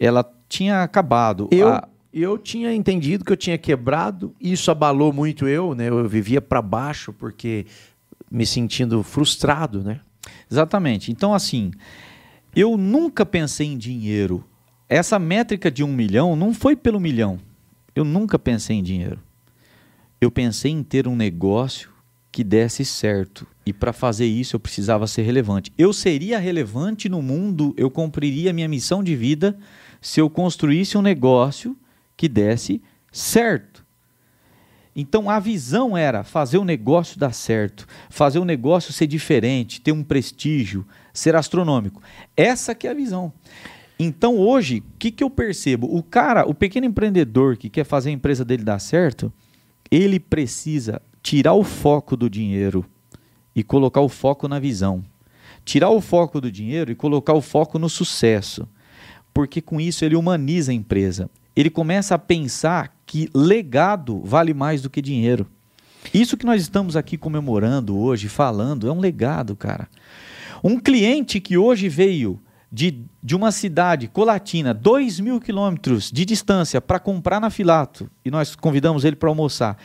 ela 0.00 0.24
tinha 0.48 0.82
acabado. 0.82 1.46
Eu, 1.52 1.68
a... 1.68 1.86
eu 2.12 2.38
tinha 2.38 2.74
entendido 2.74 3.24
que 3.24 3.32
eu 3.32 3.36
tinha 3.36 3.58
quebrado, 3.58 4.34
isso 4.40 4.70
abalou 4.70 5.12
muito 5.12 5.46
eu, 5.46 5.74
né? 5.74 5.88
Eu 5.88 6.08
vivia 6.08 6.40
para 6.40 6.62
baixo 6.62 7.12
porque 7.12 7.66
me 8.30 8.46
sentindo 8.46 9.02
frustrado, 9.02 9.82
né? 9.82 10.00
Exatamente. 10.50 11.10
Então, 11.10 11.34
assim, 11.34 11.70
eu 12.54 12.76
nunca 12.76 13.26
pensei 13.26 13.66
em 13.66 13.78
dinheiro. 13.78 14.44
Essa 14.88 15.18
métrica 15.18 15.70
de 15.70 15.84
um 15.84 15.92
milhão 15.92 16.34
não 16.34 16.54
foi 16.54 16.74
pelo 16.74 16.98
milhão. 16.98 17.38
Eu 17.94 18.04
nunca 18.04 18.38
pensei 18.38 18.76
em 18.76 18.82
dinheiro. 18.82 19.20
Eu 20.20 20.30
pensei 20.30 20.72
em 20.72 20.82
ter 20.82 21.06
um 21.06 21.14
negócio 21.14 21.90
que 22.32 22.42
desse 22.42 22.84
certo. 22.84 23.46
E 23.66 23.72
para 23.72 23.92
fazer 23.92 24.26
isso 24.26 24.56
eu 24.56 24.60
precisava 24.60 25.06
ser 25.06 25.22
relevante. 25.22 25.72
Eu 25.76 25.92
seria 25.92 26.38
relevante 26.38 27.08
no 27.08 27.20
mundo, 27.20 27.74
eu 27.76 27.90
cumpriria 27.90 28.52
minha 28.52 28.68
missão 28.68 29.02
de 29.02 29.14
vida 29.14 29.58
se 30.00 30.20
eu 30.20 30.30
construísse 30.30 30.96
um 30.96 31.02
negócio 31.02 31.76
que 32.18 32.28
desse 32.28 32.82
certo. 33.10 33.86
Então 34.94 35.30
a 35.30 35.38
visão 35.38 35.96
era 35.96 36.24
fazer 36.24 36.58
o 36.58 36.64
negócio 36.64 37.18
dar 37.18 37.32
certo, 37.32 37.86
fazer 38.10 38.40
o 38.40 38.44
negócio 38.44 38.92
ser 38.92 39.06
diferente, 39.06 39.80
ter 39.80 39.92
um 39.92 40.02
prestígio, 40.02 40.84
ser 41.12 41.36
astronômico. 41.36 42.02
Essa 42.36 42.74
que 42.74 42.88
é 42.88 42.90
a 42.90 42.94
visão. 42.94 43.32
Então 43.96 44.36
hoje, 44.36 44.80
o 44.80 44.98
que, 44.98 45.12
que 45.12 45.22
eu 45.22 45.30
percebo? 45.30 45.86
O 45.96 46.02
cara, 46.02 46.44
o 46.44 46.52
pequeno 46.52 46.86
empreendedor 46.86 47.56
que 47.56 47.70
quer 47.70 47.84
fazer 47.84 48.10
a 48.10 48.12
empresa 48.12 48.44
dele 48.44 48.64
dar 48.64 48.80
certo, 48.80 49.32
ele 49.88 50.18
precisa 50.18 51.00
tirar 51.22 51.54
o 51.54 51.62
foco 51.62 52.16
do 52.16 52.28
dinheiro 52.28 52.84
e 53.54 53.62
colocar 53.62 54.00
o 54.00 54.08
foco 54.08 54.48
na 54.48 54.58
visão. 54.58 55.04
Tirar 55.64 55.90
o 55.90 56.00
foco 56.00 56.40
do 56.40 56.50
dinheiro 56.50 56.90
e 56.90 56.96
colocar 56.96 57.34
o 57.34 57.40
foco 57.40 57.78
no 57.78 57.88
sucesso. 57.88 58.68
Porque 59.32 59.60
com 59.60 59.80
isso 59.80 60.04
ele 60.04 60.16
humaniza 60.16 60.72
a 60.72 60.74
empresa. 60.74 61.30
Ele 61.58 61.70
começa 61.70 62.14
a 62.14 62.18
pensar 62.18 62.94
que 63.04 63.28
legado 63.34 64.20
vale 64.24 64.54
mais 64.54 64.80
do 64.80 64.88
que 64.88 65.02
dinheiro. 65.02 65.44
Isso 66.14 66.36
que 66.36 66.46
nós 66.46 66.62
estamos 66.62 66.94
aqui 66.94 67.18
comemorando 67.18 67.98
hoje, 67.98 68.28
falando, 68.28 68.86
é 68.86 68.92
um 68.92 69.00
legado, 69.00 69.56
cara. 69.56 69.88
Um 70.62 70.78
cliente 70.78 71.40
que 71.40 71.58
hoje 71.58 71.88
veio 71.88 72.40
de, 72.70 73.02
de 73.20 73.34
uma 73.34 73.50
cidade 73.50 74.06
colatina, 74.06 74.72
2 74.72 75.18
mil 75.18 75.40
quilômetros 75.40 76.12
de 76.12 76.24
distância, 76.24 76.80
para 76.80 77.00
comprar 77.00 77.40
na 77.40 77.50
Filato, 77.50 78.08
e 78.24 78.30
nós 78.30 78.54
convidamos 78.54 79.04
ele 79.04 79.16
para 79.16 79.28
almoçar. 79.28 79.76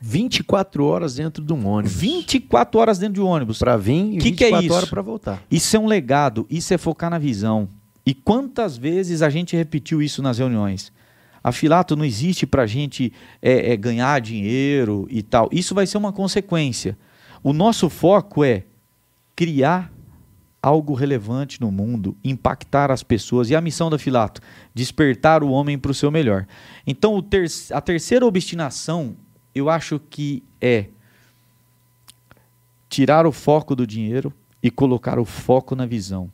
24 0.00 0.84
horas 0.84 1.14
dentro 1.14 1.44
de 1.44 1.52
um 1.52 1.68
ônibus. 1.68 1.96
24 1.96 2.80
horas 2.80 2.98
dentro 2.98 3.14
de 3.14 3.20
um 3.20 3.26
ônibus. 3.26 3.60
Para 3.60 3.76
vir 3.76 4.14
e 4.14 4.18
que 4.18 4.30
24 4.30 4.58
que 4.60 4.72
é 4.72 4.72
horas 4.72 4.90
para 4.90 5.02
voltar. 5.02 5.40
Isso 5.48 5.76
é 5.76 5.78
um 5.78 5.86
legado, 5.86 6.48
isso 6.50 6.74
é 6.74 6.78
focar 6.78 7.10
na 7.10 7.18
visão. 7.18 7.68
E 8.04 8.12
quantas 8.12 8.76
vezes 8.76 9.22
a 9.22 9.30
gente 9.30 9.56
repetiu 9.56 10.02
isso 10.02 10.20
nas 10.20 10.38
reuniões? 10.38 10.92
A 11.46 11.52
Filato 11.52 11.94
não 11.94 12.04
existe 12.04 12.44
para 12.44 12.62
a 12.62 12.66
gente 12.66 13.12
é, 13.40 13.70
é, 13.70 13.76
ganhar 13.76 14.20
dinheiro 14.20 15.06
e 15.08 15.22
tal. 15.22 15.48
Isso 15.52 15.76
vai 15.76 15.86
ser 15.86 15.96
uma 15.96 16.12
consequência. 16.12 16.98
O 17.40 17.52
nosso 17.52 17.88
foco 17.88 18.42
é 18.42 18.64
criar 19.36 19.92
algo 20.60 20.92
relevante 20.92 21.60
no 21.60 21.70
mundo, 21.70 22.16
impactar 22.24 22.90
as 22.90 23.04
pessoas. 23.04 23.48
E 23.48 23.54
a 23.54 23.60
missão 23.60 23.88
da 23.88 23.96
Filato? 23.96 24.40
Despertar 24.74 25.44
o 25.44 25.50
homem 25.50 25.78
para 25.78 25.92
o 25.92 25.94
seu 25.94 26.10
melhor. 26.10 26.48
Então, 26.84 27.22
ter 27.22 27.46
a 27.70 27.80
terceira 27.80 28.26
obstinação, 28.26 29.16
eu 29.54 29.70
acho 29.70 30.00
que 30.00 30.42
é 30.60 30.86
tirar 32.88 33.24
o 33.24 33.30
foco 33.30 33.76
do 33.76 33.86
dinheiro 33.86 34.32
e 34.60 34.68
colocar 34.68 35.16
o 35.16 35.24
foco 35.24 35.76
na 35.76 35.86
visão. 35.86 36.28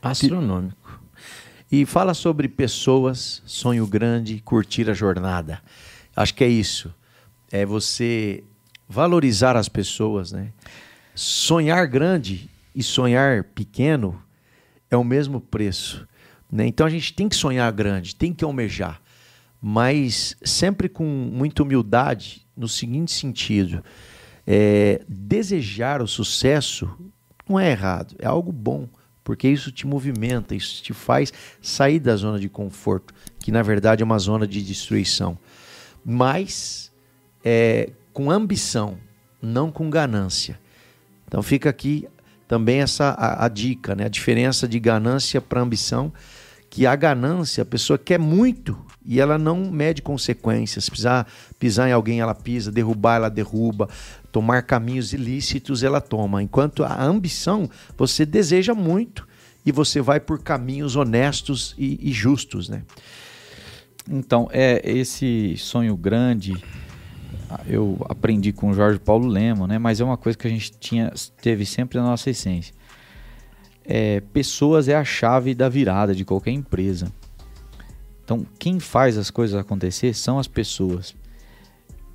Astronômico. 0.00 0.83
E 1.70 1.84
fala 1.86 2.14
sobre 2.14 2.48
pessoas, 2.48 3.42
sonho 3.46 3.86
grande, 3.86 4.40
curtir 4.44 4.88
a 4.90 4.94
jornada. 4.94 5.60
Acho 6.14 6.34
que 6.34 6.44
é 6.44 6.48
isso. 6.48 6.94
É 7.50 7.66
você 7.66 8.44
valorizar 8.88 9.56
as 9.56 9.68
pessoas, 9.68 10.32
né? 10.32 10.52
Sonhar 11.14 11.86
grande 11.86 12.50
e 12.74 12.82
sonhar 12.82 13.44
pequeno 13.44 14.20
é 14.90 14.96
o 14.96 15.04
mesmo 15.04 15.40
preço. 15.40 16.06
Né? 16.50 16.66
Então 16.66 16.86
a 16.86 16.90
gente 16.90 17.12
tem 17.12 17.28
que 17.28 17.36
sonhar 17.36 17.70
grande, 17.72 18.14
tem 18.14 18.32
que 18.32 18.44
almejar, 18.44 19.00
mas 19.60 20.36
sempre 20.44 20.88
com 20.88 21.04
muita 21.04 21.62
humildade, 21.62 22.46
no 22.56 22.68
seguinte 22.68 23.12
sentido: 23.12 23.82
é, 24.46 25.02
desejar 25.08 26.02
o 26.02 26.06
sucesso 26.06 26.88
não 27.48 27.58
é 27.58 27.70
errado, 27.70 28.14
é 28.18 28.26
algo 28.26 28.52
bom, 28.52 28.88
porque 29.24 29.48
isso 29.48 29.72
te 29.72 29.86
movimenta, 29.86 30.54
isso 30.54 30.82
te 30.82 30.92
faz 30.92 31.32
sair 31.60 31.98
da 31.98 32.14
zona 32.14 32.38
de 32.38 32.48
conforto, 32.48 33.14
que 33.40 33.50
na 33.50 33.62
verdade 33.62 34.02
é 34.02 34.04
uma 34.04 34.18
zona 34.18 34.46
de 34.46 34.62
destruição. 34.62 35.36
Mas 36.04 36.92
é, 37.42 37.90
com 38.12 38.30
ambição, 38.30 38.98
não 39.40 39.72
com 39.72 39.88
ganância. 39.88 40.60
Então 41.26 41.42
fica 41.42 41.70
aqui 41.70 42.06
também 42.46 42.80
essa 42.80 43.10
a, 43.10 43.46
a 43.46 43.48
dica, 43.48 43.94
né? 43.94 44.04
A 44.04 44.08
diferença 44.08 44.68
de 44.68 44.78
ganância 44.78 45.40
para 45.40 45.60
ambição, 45.60 46.12
que 46.68 46.86
a 46.86 46.94
ganância, 46.94 47.62
a 47.62 47.66
pessoa 47.66 47.98
quer 47.98 48.18
muito 48.18 48.76
e 49.04 49.20
ela 49.20 49.38
não 49.38 49.70
mede 49.70 50.02
consequências. 50.02 50.84
Se 50.84 50.90
precisar 50.90 51.26
pisar 51.58 51.88
em 51.88 51.92
alguém, 51.92 52.20
ela 52.20 52.34
pisa, 52.34 52.70
derrubar, 52.70 53.16
ela 53.16 53.28
derruba, 53.28 53.88
tomar 54.34 54.62
caminhos 54.62 55.12
ilícitos, 55.12 55.84
ela 55.84 56.00
toma. 56.00 56.42
Enquanto 56.42 56.82
a 56.82 57.04
ambição, 57.04 57.70
você 57.96 58.26
deseja 58.26 58.74
muito 58.74 59.28
e 59.64 59.70
você 59.70 60.00
vai 60.00 60.18
por 60.18 60.40
caminhos 60.40 60.96
honestos 60.96 61.72
e, 61.78 62.00
e 62.02 62.12
justos, 62.12 62.68
né? 62.68 62.82
Então, 64.10 64.48
é 64.50 64.82
esse 64.84 65.56
sonho 65.56 65.96
grande 65.96 66.52
eu 67.68 67.96
aprendi 68.08 68.52
com 68.52 68.70
o 68.70 68.74
Jorge 68.74 68.98
Paulo 68.98 69.28
Lemo, 69.28 69.68
né? 69.68 69.78
Mas 69.78 70.00
é 70.00 70.04
uma 70.04 70.16
coisa 70.16 70.36
que 70.36 70.48
a 70.48 70.50
gente 70.50 70.72
tinha, 70.80 71.12
teve 71.40 71.64
sempre 71.64 71.96
na 71.98 72.04
nossa 72.04 72.28
essência. 72.28 72.74
É, 73.84 74.20
pessoas 74.32 74.88
é 74.88 74.96
a 74.96 75.04
chave 75.04 75.54
da 75.54 75.68
virada 75.68 76.12
de 76.12 76.24
qualquer 76.24 76.50
empresa. 76.50 77.06
Então, 78.24 78.44
quem 78.58 78.80
faz 78.80 79.16
as 79.16 79.30
coisas 79.30 79.56
acontecer 79.56 80.12
são 80.12 80.40
as 80.40 80.48
pessoas. 80.48 81.14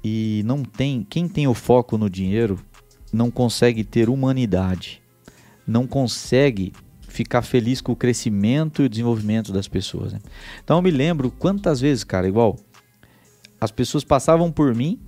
E 0.04 0.42
não 0.46 0.64
tem, 0.64 1.06
quem 1.10 1.28
tem 1.28 1.48
o 1.48 1.54
foco 1.54 1.98
no 1.98 2.10
dinheiro 2.10 2.60
não 3.12 3.30
consegue 3.30 3.84
ter 3.84 4.10
humanidade. 4.10 5.02
não 5.68 5.86
consegue 5.86 6.74
ficar 7.08 7.44
feliz 7.44 7.80
com 7.80 7.92
o 7.92 7.96
crescimento 7.96 8.82
e 8.82 8.86
o 8.86 8.90
desenvolvimento 8.90 9.52
das 9.54 9.68
pessoas. 9.68 10.14
Né? 10.14 10.20
Então 10.64 10.78
eu 10.78 10.82
me 10.82 10.90
lembro 10.90 11.30
quantas 11.30 11.80
vezes, 11.80 12.04
cara, 12.04 12.28
igual 12.28 12.58
as 13.62 13.72
pessoas 13.72 14.04
passavam 14.04 14.52
por 14.52 14.74
mim, 14.74 15.00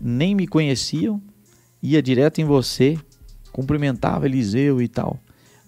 nem 0.00 0.34
me 0.34 0.46
conheciam, 0.46 1.20
ia 1.82 2.02
direto 2.02 2.40
em 2.40 2.44
você, 2.44 2.98
cumprimentava 3.52 4.26
Eliseu 4.26 4.80
e 4.80 4.88
tal. 4.88 5.18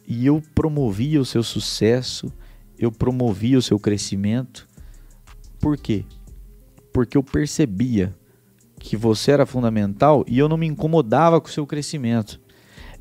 E 0.07 0.27
eu 0.27 0.43
promovia 0.55 1.21
o 1.21 1.25
seu 1.25 1.43
sucesso, 1.43 2.33
eu 2.79 2.93
promovia 2.93 3.59
o 3.59 3.63
seu 3.63 3.79
crescimento. 3.79 4.69
Por 5.59 5.77
quê? 5.77 6.05
Porque 6.93 7.17
eu 7.17 7.23
percebia 7.23 8.15
que 8.83 8.97
você 8.97 9.31
era 9.31 9.47
fundamental 9.47 10.25
e 10.27 10.39
eu 10.39 10.49
não 10.49 10.57
me 10.57 10.67
incomodava 10.67 11.41
com 11.41 11.47
o 11.47 11.51
seu 11.51 11.65
crescimento. 11.65 12.41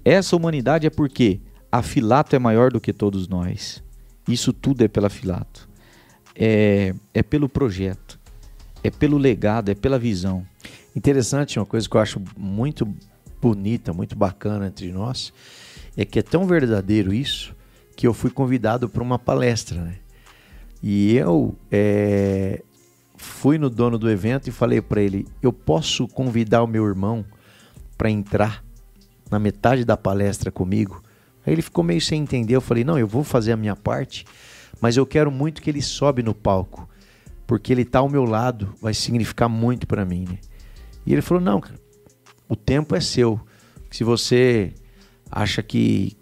Essa 0.05 0.35
humanidade 0.35 0.85
é 0.85 0.89
porque 0.89 1.41
a 1.71 1.81
Filato 1.81 2.35
é 2.35 2.39
maior 2.39 2.71
do 2.71 2.79
que 2.79 2.93
todos 2.93 3.27
nós. 3.27 3.83
Isso 4.27 4.53
tudo 4.53 4.83
é 4.83 4.87
pela 4.87 5.09
Filato. 5.09 5.67
É, 6.35 6.93
é 7.13 7.23
pelo 7.23 7.49
projeto, 7.49 8.19
é 8.83 8.89
pelo 8.89 9.17
legado, 9.17 9.69
é 9.69 9.75
pela 9.75 9.97
visão. 9.97 10.45
Interessante, 10.95 11.59
uma 11.59 11.65
coisa 11.65 11.89
que 11.89 11.97
eu 11.97 12.01
acho 12.01 12.21
muito 12.37 12.87
bonita, 13.41 13.91
muito 13.91 14.15
bacana 14.15 14.67
entre 14.67 14.91
nós, 14.91 15.33
é 15.97 16.05
que 16.05 16.19
é 16.19 16.21
tão 16.21 16.45
verdadeiro 16.45 17.13
isso 17.13 17.55
que 17.97 18.07
eu 18.07 18.13
fui 18.13 18.29
convidado 18.29 18.87
para 18.87 19.03
uma 19.03 19.19
palestra, 19.19 19.81
né? 19.81 19.95
E 20.81 21.15
eu 21.15 21.55
é, 21.71 22.63
fui 23.21 23.57
no 23.57 23.69
dono 23.69 23.97
do 23.97 24.09
evento 24.09 24.47
e 24.47 24.51
falei 24.51 24.81
para 24.81 25.01
ele: 25.01 25.27
eu 25.41 25.53
posso 25.53 26.07
convidar 26.07 26.63
o 26.63 26.67
meu 26.67 26.85
irmão 26.85 27.23
para 27.97 28.09
entrar 28.09 28.63
na 29.29 29.39
metade 29.39 29.85
da 29.85 29.95
palestra 29.95 30.51
comigo? 30.51 31.01
Aí 31.45 31.53
ele 31.53 31.61
ficou 31.61 31.83
meio 31.83 32.01
sem 32.01 32.21
entender. 32.21 32.55
Eu 32.55 32.61
falei: 32.61 32.83
não, 32.83 32.97
eu 32.97 33.07
vou 33.07 33.23
fazer 33.23 33.51
a 33.51 33.57
minha 33.57 33.75
parte, 33.75 34.25
mas 34.79 34.97
eu 34.97 35.05
quero 35.05 35.31
muito 35.31 35.61
que 35.61 35.69
ele 35.69 35.81
sobe 35.81 36.23
no 36.23 36.33
palco, 36.33 36.89
porque 37.45 37.71
ele 37.71 37.83
está 37.83 37.99
ao 37.99 38.09
meu 38.09 38.25
lado, 38.25 38.73
vai 38.81 38.93
significar 38.93 39.47
muito 39.47 39.85
para 39.85 40.03
mim, 40.03 40.25
né? 40.27 40.39
E 41.05 41.13
ele 41.13 41.21
falou: 41.21 41.43
não, 41.43 41.61
cara, 41.61 41.79
o 42.49 42.55
tempo 42.55 42.95
é 42.95 42.99
seu. 42.99 43.39
Se 43.89 44.03
você 44.03 44.73
acha 45.29 45.61
que, 45.61 46.17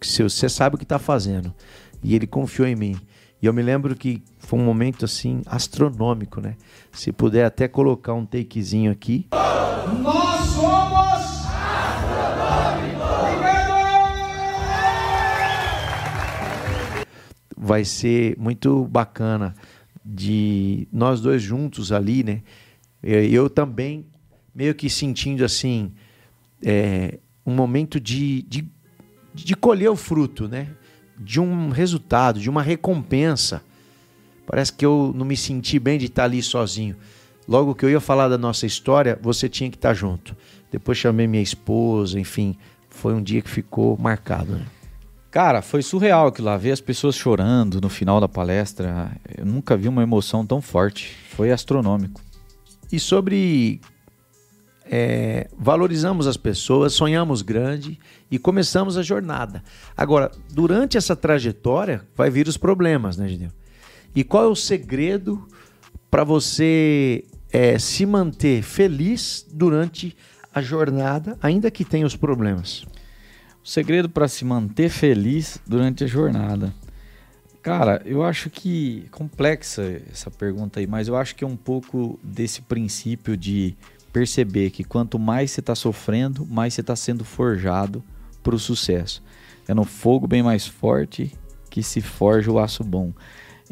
que 0.00 0.22
você 0.22 0.48
sabe 0.48 0.74
o 0.74 0.78
que 0.78 0.84
está 0.84 0.98
fazendo, 0.98 1.54
e 2.02 2.14
ele 2.14 2.26
confiou 2.26 2.68
em 2.68 2.76
mim. 2.76 3.00
E 3.40 3.46
eu 3.46 3.52
me 3.52 3.62
lembro 3.62 3.94
que 3.94 4.22
foi 4.38 4.58
um 4.58 4.64
momento 4.64 5.04
assim 5.04 5.42
astronômico, 5.46 6.40
né? 6.40 6.56
Se 6.90 7.12
puder 7.12 7.44
até 7.44 7.68
colocar 7.68 8.14
um 8.14 8.26
takezinho 8.26 8.90
aqui. 8.90 9.26
Nós 10.02 10.46
somos 10.50 10.98
Vai 17.60 17.84
ser 17.84 18.34
muito 18.38 18.86
bacana 18.86 19.54
de 20.04 20.88
nós 20.90 21.20
dois 21.20 21.42
juntos 21.42 21.92
ali, 21.92 22.24
né? 22.24 22.42
Eu 23.02 23.50
também 23.50 24.06
meio 24.54 24.74
que 24.74 24.88
sentindo 24.88 25.44
assim 25.44 25.92
é, 26.64 27.18
um 27.44 27.54
momento 27.54 28.00
de, 28.00 28.42
de, 28.42 28.66
de 29.34 29.54
colher 29.54 29.90
o 29.90 29.96
fruto, 29.96 30.48
né? 30.48 30.68
De 31.18 31.40
um 31.40 31.70
resultado, 31.70 32.40
de 32.40 32.48
uma 32.48 32.62
recompensa 32.62 33.62
Parece 34.48 34.72
que 34.72 34.86
eu 34.86 35.12
não 35.14 35.26
me 35.26 35.36
senti 35.36 35.78
bem 35.78 35.98
de 35.98 36.06
estar 36.06 36.24
ali 36.24 36.42
sozinho. 36.42 36.96
Logo 37.46 37.74
que 37.74 37.84
eu 37.84 37.90
ia 37.90 38.00
falar 38.00 38.28
da 38.28 38.38
nossa 38.38 38.64
história, 38.64 39.18
você 39.20 39.46
tinha 39.46 39.68
que 39.68 39.76
estar 39.76 39.92
junto. 39.92 40.34
Depois 40.72 40.96
chamei 40.96 41.26
minha 41.26 41.42
esposa, 41.42 42.18
enfim, 42.18 42.56
foi 42.88 43.12
um 43.12 43.22
dia 43.22 43.42
que 43.42 43.50
ficou 43.50 43.98
marcado. 43.98 44.52
Né? 44.52 44.64
Cara, 45.30 45.60
foi 45.60 45.82
surreal 45.82 46.28
aquilo 46.28 46.46
lá, 46.46 46.56
ver 46.56 46.72
as 46.72 46.80
pessoas 46.80 47.14
chorando 47.14 47.78
no 47.78 47.90
final 47.90 48.22
da 48.22 48.28
palestra. 48.28 49.10
Eu 49.36 49.44
nunca 49.44 49.76
vi 49.76 49.86
uma 49.86 50.02
emoção 50.02 50.46
tão 50.46 50.62
forte. 50.62 51.14
Foi 51.28 51.52
astronômico. 51.52 52.22
E 52.90 52.98
sobre 52.98 53.82
é, 54.90 55.48
valorizamos 55.56 56.26
as 56.26 56.36
pessoas, 56.36 56.94
sonhamos 56.94 57.42
grande 57.42 57.98
e 58.30 58.38
começamos 58.38 58.96
a 58.96 59.02
jornada. 59.02 59.62
Agora, 59.96 60.30
durante 60.50 60.96
essa 60.96 61.14
trajetória, 61.14 62.02
vai 62.16 62.30
vir 62.30 62.48
os 62.48 62.56
problemas, 62.56 63.16
né, 63.16 63.28
Gideon? 63.28 63.50
E 64.14 64.24
qual 64.24 64.44
é 64.44 64.48
o 64.48 64.56
segredo 64.56 65.46
para 66.10 66.24
você 66.24 67.24
é, 67.52 67.78
se 67.78 68.06
manter 68.06 68.62
feliz 68.62 69.46
durante 69.52 70.16
a 70.54 70.62
jornada, 70.62 71.38
ainda 71.42 71.70
que 71.70 71.84
tenha 71.84 72.06
os 72.06 72.16
problemas? 72.16 72.84
O 73.62 73.68
segredo 73.68 74.08
para 74.08 74.26
se 74.26 74.44
manter 74.44 74.88
feliz 74.88 75.60
durante 75.66 76.04
a 76.04 76.06
jornada. 76.06 76.72
Cara, 77.62 78.00
eu 78.06 78.22
acho 78.22 78.48
que 78.48 79.06
complexa 79.10 80.00
essa 80.10 80.30
pergunta 80.30 80.80
aí, 80.80 80.86
mas 80.86 81.08
eu 81.08 81.16
acho 81.16 81.34
que 81.34 81.44
é 81.44 81.46
um 81.46 81.56
pouco 81.56 82.18
desse 82.22 82.62
princípio 82.62 83.36
de 83.36 83.76
perceber 84.12 84.70
que 84.70 84.84
quanto 84.84 85.18
mais 85.18 85.50
você 85.50 85.60
está 85.60 85.74
sofrendo, 85.74 86.46
mais 86.46 86.74
você 86.74 86.80
está 86.80 86.96
sendo 86.96 87.24
forjado 87.24 88.02
para 88.42 88.54
o 88.54 88.58
sucesso. 88.58 89.22
É 89.66 89.74
no 89.74 89.84
fogo 89.84 90.26
bem 90.26 90.42
mais 90.42 90.66
forte 90.66 91.32
que 91.70 91.82
se 91.82 92.00
forja 92.00 92.50
o 92.50 92.58
aço 92.58 92.82
bom. 92.82 93.12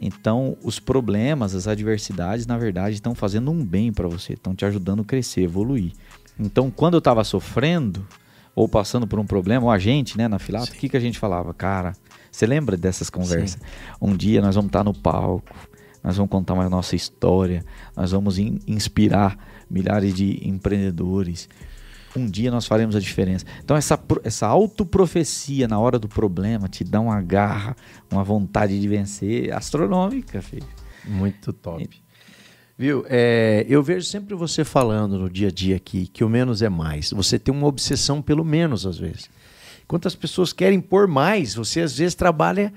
Então, 0.01 0.57
os 0.63 0.79
problemas, 0.79 1.55
as 1.55 1.67
adversidades, 1.67 2.47
na 2.47 2.59
verdade, 2.59 2.97
estão 2.97 3.15
fazendo 3.15 3.51
um 3.51 3.65
bem 3.65 3.93
para 3.93 4.07
você, 4.07 4.35
estão 4.35 4.55
te 4.55 4.65
ajudando 4.65 5.01
a 5.01 5.05
crescer, 5.05 5.43
evoluir. 5.43 5.93
Então, 6.39 6.71
quando 6.71 6.95
eu 6.95 6.99
estava 6.99 7.25
sofrendo 7.25 8.07
ou 8.55 8.69
passando 8.69 9.07
por 9.07 9.19
um 9.19 9.27
problema, 9.27 9.65
ou 9.65 9.71
a 9.71 9.79
gente, 9.79 10.19
né, 10.19 10.29
na 10.29 10.39
filata, 10.39 10.71
o 10.71 10.75
que, 10.75 10.89
que 10.89 10.97
a 10.97 11.01
gente 11.01 11.19
falava? 11.19 11.55
Cara, 11.55 11.95
você 12.31 12.47
lembra 12.47 12.77
dessas 12.77 13.09
conversas? 13.09 13.61
Sim. 13.61 13.97
Um 14.01 14.15
dia 14.15 14.43
nós 14.43 14.55
vamos 14.55 14.69
estar 14.69 14.85
no 14.85 14.93
palco, 14.93 15.55
nós 16.05 16.17
vamos 16.17 16.31
contar 16.31 16.55
a 16.55 16.69
nossa 16.69 16.95
história, 16.95 17.65
nós 17.97 18.13
vamos 18.13 18.39
in 18.39 18.61
inspirar 18.67 19.39
milhares 19.71 20.15
de 20.15 20.47
empreendedores 20.49 21.49
um 22.17 22.27
dia 22.27 22.51
nós 22.51 22.67
faremos 22.67 22.97
a 22.97 23.01
diferença. 23.01 23.45
Então, 23.63 23.77
essa, 23.77 23.99
essa 24.25 24.47
autoprofecia 24.47 25.69
na 25.69 25.79
hora 25.79 25.99
do 25.99 26.09
problema 26.09 26.69
te 26.69 26.83
dá 26.83 27.01
uma 27.01 27.21
garra, 27.21 27.77
uma 28.11 28.25
vontade 28.25 28.81
de 28.81 28.89
vencer 28.89 29.53
astronômica, 29.53 30.41
filho. 30.41 30.67
Muito 31.05 31.53
top. 31.53 31.89
Viu? 32.79 33.05
É, 33.09 33.65
eu 33.69 33.83
vejo 33.83 34.07
sempre 34.07 34.35
você 34.35 34.65
falando 34.65 35.19
no 35.19 35.31
dia 35.31 35.49
a 35.49 35.51
dia 35.51 35.77
aqui 35.77 36.07
que 36.07 36.25
o 36.25 36.29
menos 36.29 36.63
é 36.63 36.69
mais. 36.69 37.11
Você 37.11 37.39
tem 37.39 37.55
uma 37.55 37.67
obsessão 37.67 38.21
pelo 38.21 38.45
menos, 38.45 38.87
às 38.87 38.99
vezes. 38.99 39.31
Enquanto 39.85 40.09
as 40.09 40.15
pessoas 40.15 40.53
querem 40.53 40.81
pôr 40.81 41.07
mais, 41.07 41.55
você 41.55 41.81
às 41.81 41.97
vezes 41.97 42.15
trabalha 42.15 42.73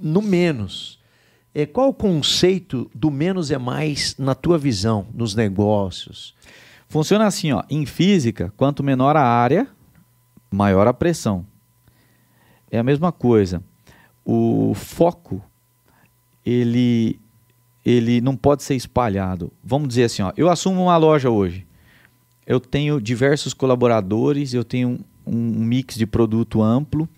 no 0.00 0.22
menos. 0.22 0.95
É, 1.58 1.64
qual 1.64 1.88
o 1.88 1.94
conceito 1.94 2.90
do 2.94 3.10
menos 3.10 3.50
é 3.50 3.56
mais 3.56 4.14
na 4.18 4.34
tua 4.34 4.58
visão, 4.58 5.06
nos 5.14 5.34
negócios? 5.34 6.34
Funciona 6.86 7.24
assim, 7.26 7.50
ó. 7.50 7.62
Em 7.70 7.86
física, 7.86 8.52
quanto 8.58 8.82
menor 8.82 9.16
a 9.16 9.22
área, 9.22 9.66
maior 10.50 10.86
a 10.86 10.92
pressão. 10.92 11.46
É 12.70 12.78
a 12.78 12.82
mesma 12.82 13.10
coisa. 13.10 13.62
O 14.22 14.74
foco, 14.74 15.42
ele, 16.44 17.18
ele 17.82 18.20
não 18.20 18.36
pode 18.36 18.62
ser 18.62 18.74
espalhado. 18.74 19.50
Vamos 19.64 19.88
dizer 19.88 20.04
assim, 20.04 20.20
ó. 20.20 20.34
Eu 20.36 20.50
assumo 20.50 20.82
uma 20.82 20.96
loja 20.98 21.30
hoje. 21.30 21.66
Eu 22.46 22.60
tenho 22.60 23.00
diversos 23.00 23.54
colaboradores, 23.54 24.52
eu 24.52 24.62
tenho 24.62 25.00
um, 25.26 25.34
um 25.34 25.64
mix 25.64 25.94
de 25.94 26.06
produto 26.06 26.60
amplo. 26.60 27.08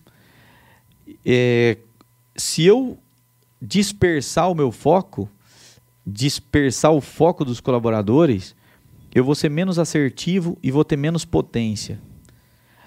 É, 1.27 1.77
se 2.37 2.65
eu 2.65 2.97
dispersar 3.61 4.51
o 4.51 4.55
meu 4.55 4.71
foco, 4.71 5.29
dispersar 6.07 6.93
o 6.93 7.01
foco 7.01 7.45
dos 7.45 7.61
colaboradores, 7.61 8.55
eu 9.15 9.25
vou 9.25 9.35
ser 9.35 9.51
menos 9.51 9.79
assertivo 9.79 10.57
e 10.63 10.71
vou 10.71 10.85
ter 10.85 10.97
menos 10.97 11.25
potência. 11.25 12.01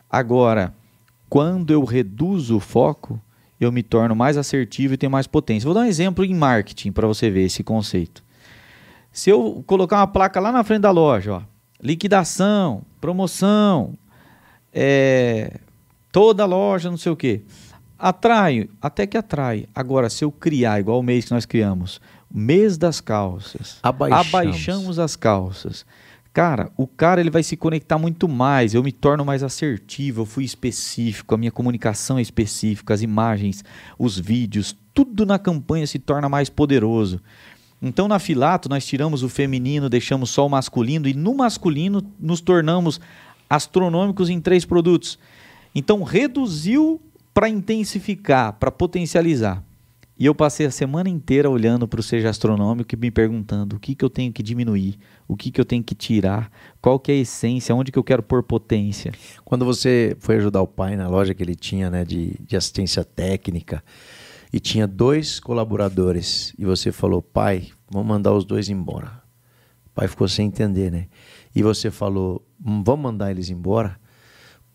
Agora, 0.09 0.73
quando 1.29 1.71
eu 1.71 1.83
reduzo 1.83 2.57
o 2.57 2.59
foco, 2.59 3.19
eu 3.59 3.71
me 3.71 3.83
torno 3.83 4.15
mais 4.15 4.37
assertivo 4.37 4.93
e 4.93 4.97
tenho 4.97 5.11
mais 5.11 5.27
potência. 5.27 5.67
Vou 5.67 5.73
dar 5.73 5.81
um 5.81 5.85
exemplo 5.85 6.25
em 6.25 6.33
marketing 6.33 6.91
para 6.91 7.07
você 7.07 7.29
ver 7.29 7.43
esse 7.43 7.63
conceito. 7.63 8.23
Se 9.11 9.29
eu 9.29 9.63
colocar 9.67 9.97
uma 9.97 10.07
placa 10.07 10.39
lá 10.39 10.51
na 10.51 10.63
frente 10.63 10.81
da 10.81 10.91
loja, 10.91 11.33
ó, 11.33 11.41
liquidação, 11.81 12.83
promoção, 12.99 13.93
é, 14.73 15.59
toda 16.11 16.45
loja, 16.45 16.89
não 16.89 16.97
sei 16.97 17.11
o 17.11 17.15
que, 17.15 17.43
atrai, 18.09 18.69
até 18.81 19.05
que 19.05 19.17
atrai. 19.17 19.67
Agora, 19.73 20.09
se 20.09 20.23
eu 20.23 20.31
criar 20.31 20.79
igual 20.79 20.99
o 20.99 21.03
mês 21.03 21.25
que 21.25 21.31
nós 21.31 21.45
criamos, 21.45 22.01
mês 22.29 22.77
das 22.77 22.99
calças, 22.99 23.79
abaixamos, 23.83 24.27
abaixamos 24.27 24.99
as 24.99 25.15
calças 25.15 25.85
Cara, 26.33 26.71
o 26.77 26.87
cara 26.87 27.19
ele 27.19 27.29
vai 27.29 27.43
se 27.43 27.57
conectar 27.57 27.97
muito 27.97 28.27
mais. 28.27 28.73
Eu 28.73 28.81
me 28.81 28.91
torno 28.91 29.25
mais 29.25 29.43
assertivo, 29.43 30.21
eu 30.21 30.25
fui 30.25 30.45
específico, 30.45 31.35
a 31.35 31.37
minha 31.37 31.51
comunicação 31.51 32.17
é 32.17 32.21
específica, 32.21 32.93
as 32.93 33.01
imagens, 33.01 33.65
os 33.99 34.17
vídeos, 34.17 34.75
tudo 34.93 35.25
na 35.25 35.37
campanha 35.37 35.85
se 35.85 35.99
torna 35.99 36.29
mais 36.29 36.49
poderoso. 36.49 37.21
Então 37.81 38.07
na 38.07 38.17
Filato 38.17 38.69
nós 38.69 38.85
tiramos 38.85 39.23
o 39.23 39.29
feminino, 39.29 39.89
deixamos 39.89 40.29
só 40.29 40.45
o 40.45 40.49
masculino 40.49 41.05
e 41.05 41.13
no 41.13 41.33
masculino 41.33 42.01
nos 42.17 42.39
tornamos 42.39 43.01
astronômicos 43.49 44.29
em 44.29 44.39
três 44.39 44.63
produtos. 44.63 45.19
Então 45.75 46.01
reduziu 46.01 47.01
para 47.33 47.49
intensificar, 47.49 48.53
para 48.53 48.71
potencializar. 48.71 49.63
E 50.21 50.25
eu 50.25 50.35
passei 50.35 50.67
a 50.67 50.71
semana 50.71 51.09
inteira 51.09 51.49
olhando 51.49 51.87
para 51.87 51.99
o 51.99 52.03
Seja 52.03 52.29
Astronômico 52.29 52.93
e 52.93 52.95
me 52.97 53.09
perguntando 53.09 53.75
o 53.75 53.79
que, 53.79 53.95
que 53.95 54.05
eu 54.05 54.09
tenho 54.09 54.31
que 54.31 54.43
diminuir, 54.43 54.99
o 55.27 55.35
que, 55.35 55.49
que 55.49 55.59
eu 55.59 55.65
tenho 55.65 55.83
que 55.83 55.95
tirar, 55.95 56.51
qual 56.79 56.99
que 56.99 57.11
é 57.11 57.15
a 57.15 57.17
essência, 57.17 57.73
onde 57.73 57.91
que 57.91 57.97
eu 57.97 58.03
quero 58.03 58.21
pôr 58.21 58.43
potência. 58.43 59.11
Quando 59.43 59.65
você 59.65 60.15
foi 60.19 60.35
ajudar 60.35 60.61
o 60.61 60.67
pai 60.67 60.95
na 60.95 61.07
loja 61.07 61.33
que 61.33 61.41
ele 61.41 61.55
tinha 61.55 61.89
né, 61.89 62.05
de, 62.05 62.35
de 62.39 62.55
assistência 62.55 63.03
técnica 63.03 63.83
e 64.53 64.59
tinha 64.59 64.85
dois 64.85 65.39
colaboradores 65.39 66.53
e 66.55 66.65
você 66.65 66.91
falou, 66.91 67.23
pai, 67.23 67.69
vamos 67.89 68.07
mandar 68.07 68.31
os 68.31 68.45
dois 68.45 68.69
embora. 68.69 69.23
O 69.87 69.89
pai 69.95 70.07
ficou 70.07 70.27
sem 70.27 70.45
entender, 70.45 70.91
né? 70.91 71.07
E 71.55 71.63
você 71.63 71.89
falou, 71.89 72.45
vamos 72.59 72.99
mandar 72.99 73.31
eles 73.31 73.49
embora 73.49 73.99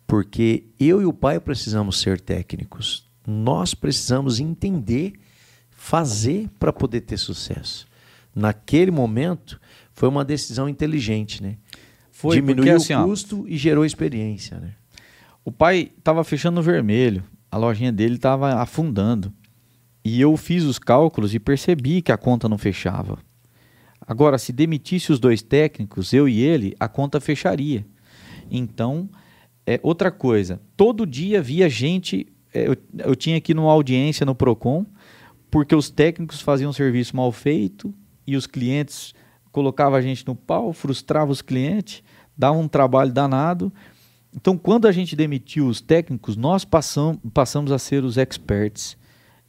porque 0.07 0.65
eu 0.79 1.03
e 1.03 1.05
o 1.05 1.13
pai 1.13 1.41
precisamos 1.41 1.99
ser 1.99 2.21
técnicos. 2.21 3.07
Nós 3.27 3.75
precisamos 3.75 4.39
entender 4.39 5.15
fazer 5.71 6.49
para 6.59 6.73
poder 6.73 7.03
ter 7.03 7.17
sucesso. 7.17 7.87
Naquele 8.35 8.91
momento, 8.91 9.61
foi 9.93 10.09
uma 10.09 10.25
decisão 10.25 10.69
inteligente, 10.69 11.43
né? 11.43 11.57
Foi, 12.11 12.37
Diminuiu 12.37 12.57
porque, 12.57 12.71
assim, 12.71 12.95
o 12.95 13.05
custo 13.05 13.43
ó, 13.43 13.49
e 13.49 13.57
gerou 13.57 13.85
experiência, 13.85 14.59
né? 14.59 14.73
O 15.45 15.53
pai 15.53 15.93
estava 15.97 16.25
fechando 16.25 16.57
no 16.57 16.63
vermelho, 16.63 17.23
a 17.51 17.57
lojinha 17.57 17.93
dele 17.93 18.17
estava 18.17 18.61
afundando. 18.61 19.33
E 20.05 20.21
eu 20.21 20.37
fiz 20.37 20.65
os 20.65 20.79
cálculos 20.79 21.35
e 21.35 21.39
percebi 21.39 22.03
que 22.03 22.13
a 22.13 22.17
conta 22.17 22.49
não 22.49 22.59
fechava. 22.59 23.19
Agora, 24.01 24.39
se 24.39 24.53
demitisse 24.53 25.13
os 25.13 25.19
dois 25.19 25.43
técnicos, 25.43 26.13
eu 26.13 26.29
e 26.29 26.41
ele, 26.41 26.75
a 26.79 26.89
conta 26.89 27.21
fecharia. 27.21 27.87
Então, 28.51 29.09
é 29.67 29.81
outra 29.83 30.11
coisa. 30.11 30.61
Todo 30.77 31.07
dia 31.07 31.43
via 31.43 31.69
gente. 31.69 32.27
É, 32.55 32.69
eu, 32.69 32.77
eu 32.99 33.17
tinha 33.17 33.37
aqui 33.37 33.53
numa 33.53 33.73
audiência 33.73 34.25
no 34.25 34.35
Procon 34.35 34.87
porque 35.51 35.75
os 35.75 35.91
técnicos 35.91 36.41
faziam 36.41 36.71
um 36.71 36.73
serviço 36.73 37.17
mal 37.17 37.33
feito 37.33 37.93
e 38.27 38.37
os 38.37 38.47
clientes 38.47 39.15
colocavam 39.51 39.99
a 39.99 40.03
gente 40.03 40.27
no 40.27 40.35
pau, 40.35 40.73
frustrava 40.73 41.33
os 41.33 41.41
clientes, 41.41 42.03
dava 42.37 42.59
um 42.59 42.69
trabalho 42.69 43.13
danado. 43.13 43.73
Então, 44.35 44.59
quando 44.59 44.87
a 44.87 44.93
gente 44.93 45.17
demitiu 45.17 45.67
os 45.67 45.81
técnicos, 45.81 46.37
nós 46.37 46.65
passam, 46.65 47.17
passamos 47.33 47.73
a 47.73 47.79
ser 47.79 48.05
os 48.05 48.19
experts. 48.19 48.99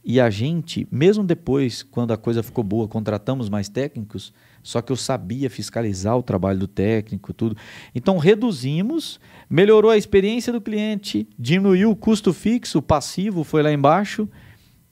E 0.02 0.18
a 0.18 0.30
gente, 0.30 0.88
mesmo 0.90 1.22
depois, 1.22 1.82
quando 1.82 2.12
a 2.12 2.16
coisa 2.16 2.42
ficou 2.42 2.64
boa, 2.64 2.88
contratamos 2.88 3.50
mais 3.50 3.68
técnicos, 3.68 4.32
só 4.68 4.82
que 4.82 4.92
eu 4.92 4.96
sabia 4.96 5.48
fiscalizar 5.48 6.14
o 6.14 6.22
trabalho 6.22 6.58
do 6.58 6.68
técnico, 6.68 7.32
tudo. 7.32 7.56
Então, 7.94 8.18
reduzimos, 8.18 9.18
melhorou 9.48 9.90
a 9.90 9.96
experiência 9.96 10.52
do 10.52 10.60
cliente, 10.60 11.26
diminuiu 11.38 11.90
o 11.90 11.96
custo 11.96 12.34
fixo, 12.34 12.80
o 12.80 12.82
passivo 12.82 13.44
foi 13.44 13.62
lá 13.62 13.72
embaixo 13.72 14.28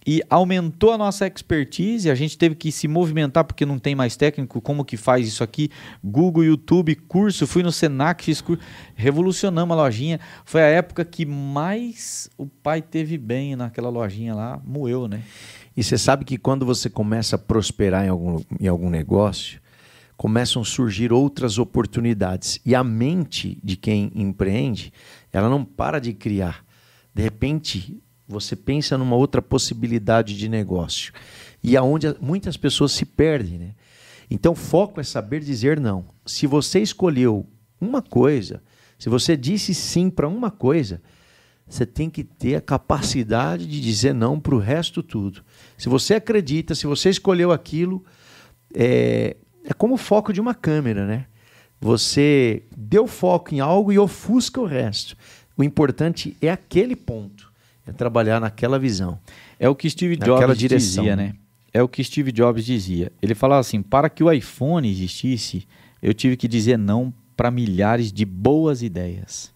e 0.07 0.23
aumentou 0.31 0.93
a 0.93 0.97
nossa 0.97 1.27
expertise. 1.27 2.11
A 2.11 2.15
gente 2.15 2.39
teve 2.39 2.55
que 2.55 2.73
se 2.73 2.89
movimentar 2.89 3.45
porque 3.45 3.67
não 3.67 3.79
tem 3.79 3.95
mais 3.95 4.17
técnico. 4.17 4.63
Como 4.63 4.83
que 4.83 4.97
faz 4.97 5.29
isso 5.29 5.45
aqui? 5.45 5.69
Google, 6.03 6.45
YouTube, 6.45 6.95
curso. 6.95 7.47
Fui 7.47 7.63
no 7.63 7.71
Senac, 7.71 8.25
fiz 8.25 8.41
curso. 8.41 8.63
Revolucionamos 8.95 9.77
a 9.77 9.83
lojinha. 9.83 10.19
Foi 10.47 10.63
a 10.63 10.69
época 10.69 11.05
que 11.05 11.27
mais 11.27 12.31
o 12.39 12.47
pai 12.47 12.81
teve 12.81 13.19
bem 13.19 13.57
naquela 13.57 13.91
lojinha 13.91 14.35
lá. 14.35 14.59
Moeu, 14.65 15.07
né? 15.07 15.21
E 15.77 15.85
você 15.85 15.99
sabe 15.99 16.25
que 16.25 16.39
quando 16.39 16.65
você 16.65 16.89
começa 16.89 17.37
a 17.37 17.39
prosperar 17.39 18.07
em 18.07 18.09
algum, 18.09 18.41
em 18.59 18.67
algum 18.67 18.89
negócio, 18.89 19.61
começam 20.17 20.63
a 20.63 20.65
surgir 20.65 21.13
outras 21.13 21.59
oportunidades. 21.59 22.59
E 22.65 22.75
a 22.75 22.83
mente 22.83 23.59
de 23.63 23.77
quem 23.77 24.11
empreende, 24.15 24.93
ela 25.33 25.49
não 25.49 25.65
para 25.65 25.99
de 25.99 26.13
criar. 26.15 26.65
De 27.15 27.23
repente, 27.23 28.03
você 28.27 28.57
pensa 28.57 28.97
numa 28.97 29.17
outra 29.17 29.43
possibilidade 29.43 30.37
de 30.37 30.49
negócio. 30.49 31.13
E 31.63 31.77
aonde 31.77 32.15
muitas 32.21 32.57
pessoas 32.57 32.93
se 32.93 33.05
perdem, 33.05 33.59
né? 33.59 33.75
Então, 34.31 34.55
foco 34.55 35.01
é 35.01 35.05
saber 35.05 35.41
dizer 35.41 35.79
não. 35.79 36.07
Se 36.25 36.47
você 36.47 36.81
escolheu 36.81 37.47
uma 37.81 38.03
coisa, 38.03 38.63
se 38.99 39.09
você 39.09 39.37
disse 39.37 39.73
sim 39.73 40.11
para 40.11 40.27
uma 40.27 40.51
coisa, 40.51 41.01
você 41.69 41.85
tem 41.85 42.09
que 42.09 42.25
ter 42.25 42.57
a 42.57 42.61
capacidade 42.61 43.67
de 43.67 43.81
dizer 43.81 44.15
não 44.15 44.41
para 44.41 44.55
o 44.55 44.59
resto 44.59 45.03
tudo. 45.03 45.45
Se 45.77 45.89
você 45.89 46.15
acredita, 46.15 46.75
se 46.75 46.87
você 46.87 47.11
escolheu 47.11 47.53
aquilo, 47.53 48.05
é, 48.75 49.37
é 49.67 49.75
como 49.75 49.95
o 49.95 49.99
foco 49.99 50.33
de 50.33 50.41
uma 50.41 50.55
câmera, 50.55 51.07
né? 51.07 51.27
Você 51.81 52.63
deu 52.77 53.07
foco 53.07 53.55
em 53.55 53.61
algo 53.61 53.93
e 53.93 53.99
ofusca 53.99 54.61
o 54.61 54.67
resto. 54.67 55.17
O 55.57 55.63
importante 55.63 56.37
é 56.41 56.51
aquele 56.51 56.97
ponto. 56.97 57.53
É 57.87 57.93
trabalhar 57.93 58.41
naquela 58.41 58.79
visão. 58.79 59.19
É 59.61 59.69
o 59.69 59.75
que 59.75 59.89
Steve 59.89 60.17
Jobs 60.17 60.59
direção. 60.59 61.05
dizia, 61.05 61.17
né? 61.17 61.35
É 61.73 61.83
o 61.83 61.89
que 61.89 62.03
Steve 62.03 62.33
Jobs 62.33 62.65
dizia. 62.65 63.13
Ele 63.21 63.35
falava 63.35 63.61
assim: 63.61 63.83
para 63.83 64.09
que 64.09 64.25
o 64.25 64.33
iPhone 64.33 64.91
existisse, 64.91 65.67
eu 66.03 66.15
tive 66.15 66.37
que 66.37 66.49
dizer 66.49 66.79
não 66.79 67.13
para 67.37 67.51
milhares 67.51 68.13
de 68.13 68.25
boas 68.25 68.83
ideias. 68.83 69.53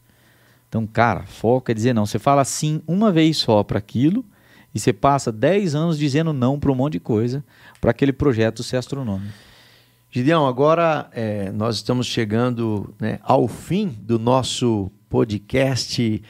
Então, 0.68 0.86
cara, 0.86 1.24
foca 1.24 1.72
é 1.72 1.74
dizer 1.74 1.92
não. 1.92 2.06
Você 2.06 2.18
fala 2.18 2.44
sim 2.44 2.82
uma 2.86 3.10
vez 3.10 3.38
só 3.38 3.64
para 3.64 3.78
aquilo 3.78 4.24
e 4.72 4.78
você 4.78 4.92
passa 4.92 5.32
10 5.32 5.74
anos 5.74 5.98
dizendo 5.98 6.32
não 6.32 6.60
para 6.60 6.70
um 6.70 6.74
monte 6.74 6.92
de 6.92 7.00
coisa 7.00 7.42
para 7.80 7.90
aquele 7.90 8.12
projeto 8.12 8.62
ser 8.62 8.76
astronômico. 8.76 9.49
Gideão, 10.12 10.44
agora 10.44 11.08
é, 11.12 11.52
nós 11.52 11.76
estamos 11.76 12.04
chegando 12.04 12.92
né, 12.98 13.20
ao 13.22 13.46
fim 13.46 13.86
do 13.86 14.18
nosso 14.18 14.90
podcast 15.08 16.20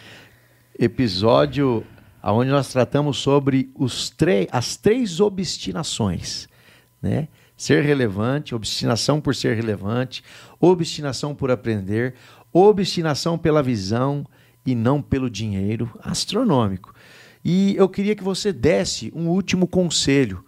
episódio 0.79 1.83
onde 2.23 2.51
nós 2.51 2.69
tratamos 2.69 3.17
sobre 3.17 3.73
as 4.53 4.77
três 4.77 5.19
obstinações, 5.19 6.47
né? 7.01 7.29
Ser 7.57 7.83
relevante, 7.83 8.55
obstinação 8.55 9.19
por 9.19 9.35
ser 9.35 9.57
relevante, 9.57 10.23
obstinação 10.61 11.35
por 11.35 11.51
aprender, 11.51 12.17
obstinação 12.53 13.39
pela 13.39 13.63
visão 13.63 14.27
e 14.67 14.75
não 14.75 15.01
pelo 15.01 15.31
dinheiro 15.31 15.91
astronômico. 16.03 16.95
E 17.43 17.75
eu 17.77 17.89
queria 17.89 18.15
que 18.15 18.23
você 18.23 18.53
desse 18.53 19.11
um 19.17 19.29
último 19.29 19.67
conselho 19.67 20.45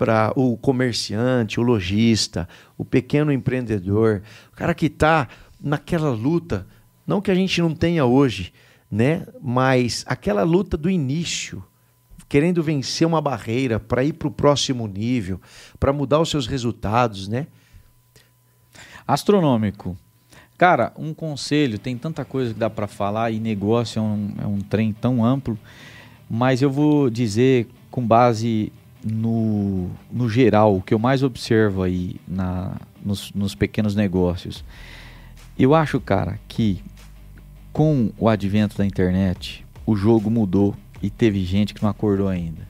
para 0.00 0.32
o 0.34 0.56
comerciante, 0.56 1.60
o 1.60 1.62
lojista, 1.62 2.48
o 2.78 2.86
pequeno 2.86 3.30
empreendedor, 3.30 4.22
o 4.50 4.56
cara 4.56 4.72
que 4.72 4.86
está 4.86 5.28
naquela 5.62 6.08
luta, 6.08 6.66
não 7.06 7.20
que 7.20 7.30
a 7.30 7.34
gente 7.34 7.60
não 7.60 7.74
tenha 7.74 8.06
hoje, 8.06 8.50
né? 8.90 9.26
Mas 9.42 10.02
aquela 10.08 10.42
luta 10.42 10.74
do 10.74 10.88
início, 10.88 11.62
querendo 12.30 12.62
vencer 12.62 13.06
uma 13.06 13.20
barreira 13.20 13.78
para 13.78 14.02
ir 14.02 14.14
para 14.14 14.28
o 14.28 14.30
próximo 14.30 14.88
nível, 14.88 15.38
para 15.78 15.92
mudar 15.92 16.18
os 16.18 16.30
seus 16.30 16.46
resultados, 16.46 17.28
né? 17.28 17.46
Astronômico. 19.06 19.98
Cara, 20.56 20.94
um 20.96 21.12
conselho, 21.12 21.78
tem 21.78 21.98
tanta 21.98 22.24
coisa 22.24 22.54
que 22.54 22.58
dá 22.58 22.70
para 22.70 22.86
falar 22.86 23.32
e 23.32 23.38
negócio 23.38 23.98
é 23.98 24.02
um, 24.02 24.34
é 24.44 24.46
um 24.46 24.60
trem 24.62 24.94
tão 24.94 25.22
amplo, 25.22 25.58
mas 26.26 26.62
eu 26.62 26.70
vou 26.70 27.10
dizer 27.10 27.68
com 27.90 28.06
base 28.06 28.72
no, 29.04 29.90
no 30.10 30.28
geral, 30.28 30.76
o 30.76 30.82
que 30.82 30.94
eu 30.94 30.98
mais 30.98 31.22
observo 31.22 31.82
aí 31.82 32.16
na, 32.26 32.76
nos, 33.04 33.32
nos 33.32 33.54
pequenos 33.54 33.94
negócios. 33.94 34.64
Eu 35.58 35.74
acho, 35.74 36.00
cara, 36.00 36.38
que 36.48 36.82
com 37.72 38.10
o 38.18 38.28
advento 38.28 38.76
da 38.76 38.84
internet, 38.84 39.64
o 39.86 39.96
jogo 39.96 40.30
mudou 40.30 40.74
e 41.02 41.08
teve 41.08 41.44
gente 41.44 41.74
que 41.74 41.82
não 41.82 41.90
acordou 41.90 42.28
ainda. 42.28 42.68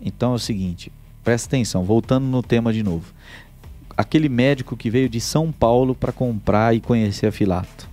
Então 0.00 0.32
é 0.32 0.34
o 0.36 0.38
seguinte, 0.38 0.92
presta 1.24 1.48
atenção, 1.48 1.84
voltando 1.84 2.26
no 2.26 2.42
tema 2.42 2.72
de 2.72 2.82
novo. 2.82 3.12
Aquele 3.96 4.28
médico 4.28 4.76
que 4.76 4.90
veio 4.90 5.08
de 5.08 5.20
São 5.20 5.50
Paulo 5.50 5.94
para 5.94 6.12
comprar 6.12 6.74
e 6.74 6.80
conhecer 6.80 7.26
a 7.26 7.32
Filato. 7.32 7.88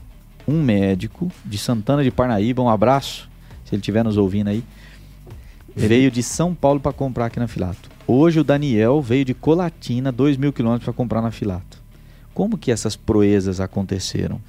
Um 0.47 0.61
médico 0.61 1.31
de 1.43 1.57
Santana 1.57 2.03
de 2.03 2.11
Parnaíba, 2.11 2.61
um 2.61 2.69
abraço, 2.69 3.27
se 3.63 3.73
ele 3.73 3.79
estiver 3.79 4.03
nos 4.03 4.15
ouvindo 4.15 4.49
aí, 4.49 4.63
veio 5.75 6.09
de 6.09 6.23
São 6.23 6.55
Paulo 6.55 6.79
para 6.79 6.93
comprar 6.93 7.25
aqui 7.25 7.39
na 7.39 7.47
Filato. 7.47 7.89
Hoje 8.07 8.39
o 8.39 8.43
Daniel 8.43 9.01
veio 9.01 9.25
de 9.25 9.33
Colatina, 9.33 10.11
2 10.11 10.37
mil 10.37 10.53
quilômetros 10.53 10.85
para 10.85 10.93
comprar 10.93 11.21
na 11.21 11.31
Filato. 11.31 11.83
Como 12.33 12.57
que 12.57 12.71
essas 12.71 12.95
proezas 12.95 13.59
aconteceram? 13.59 14.39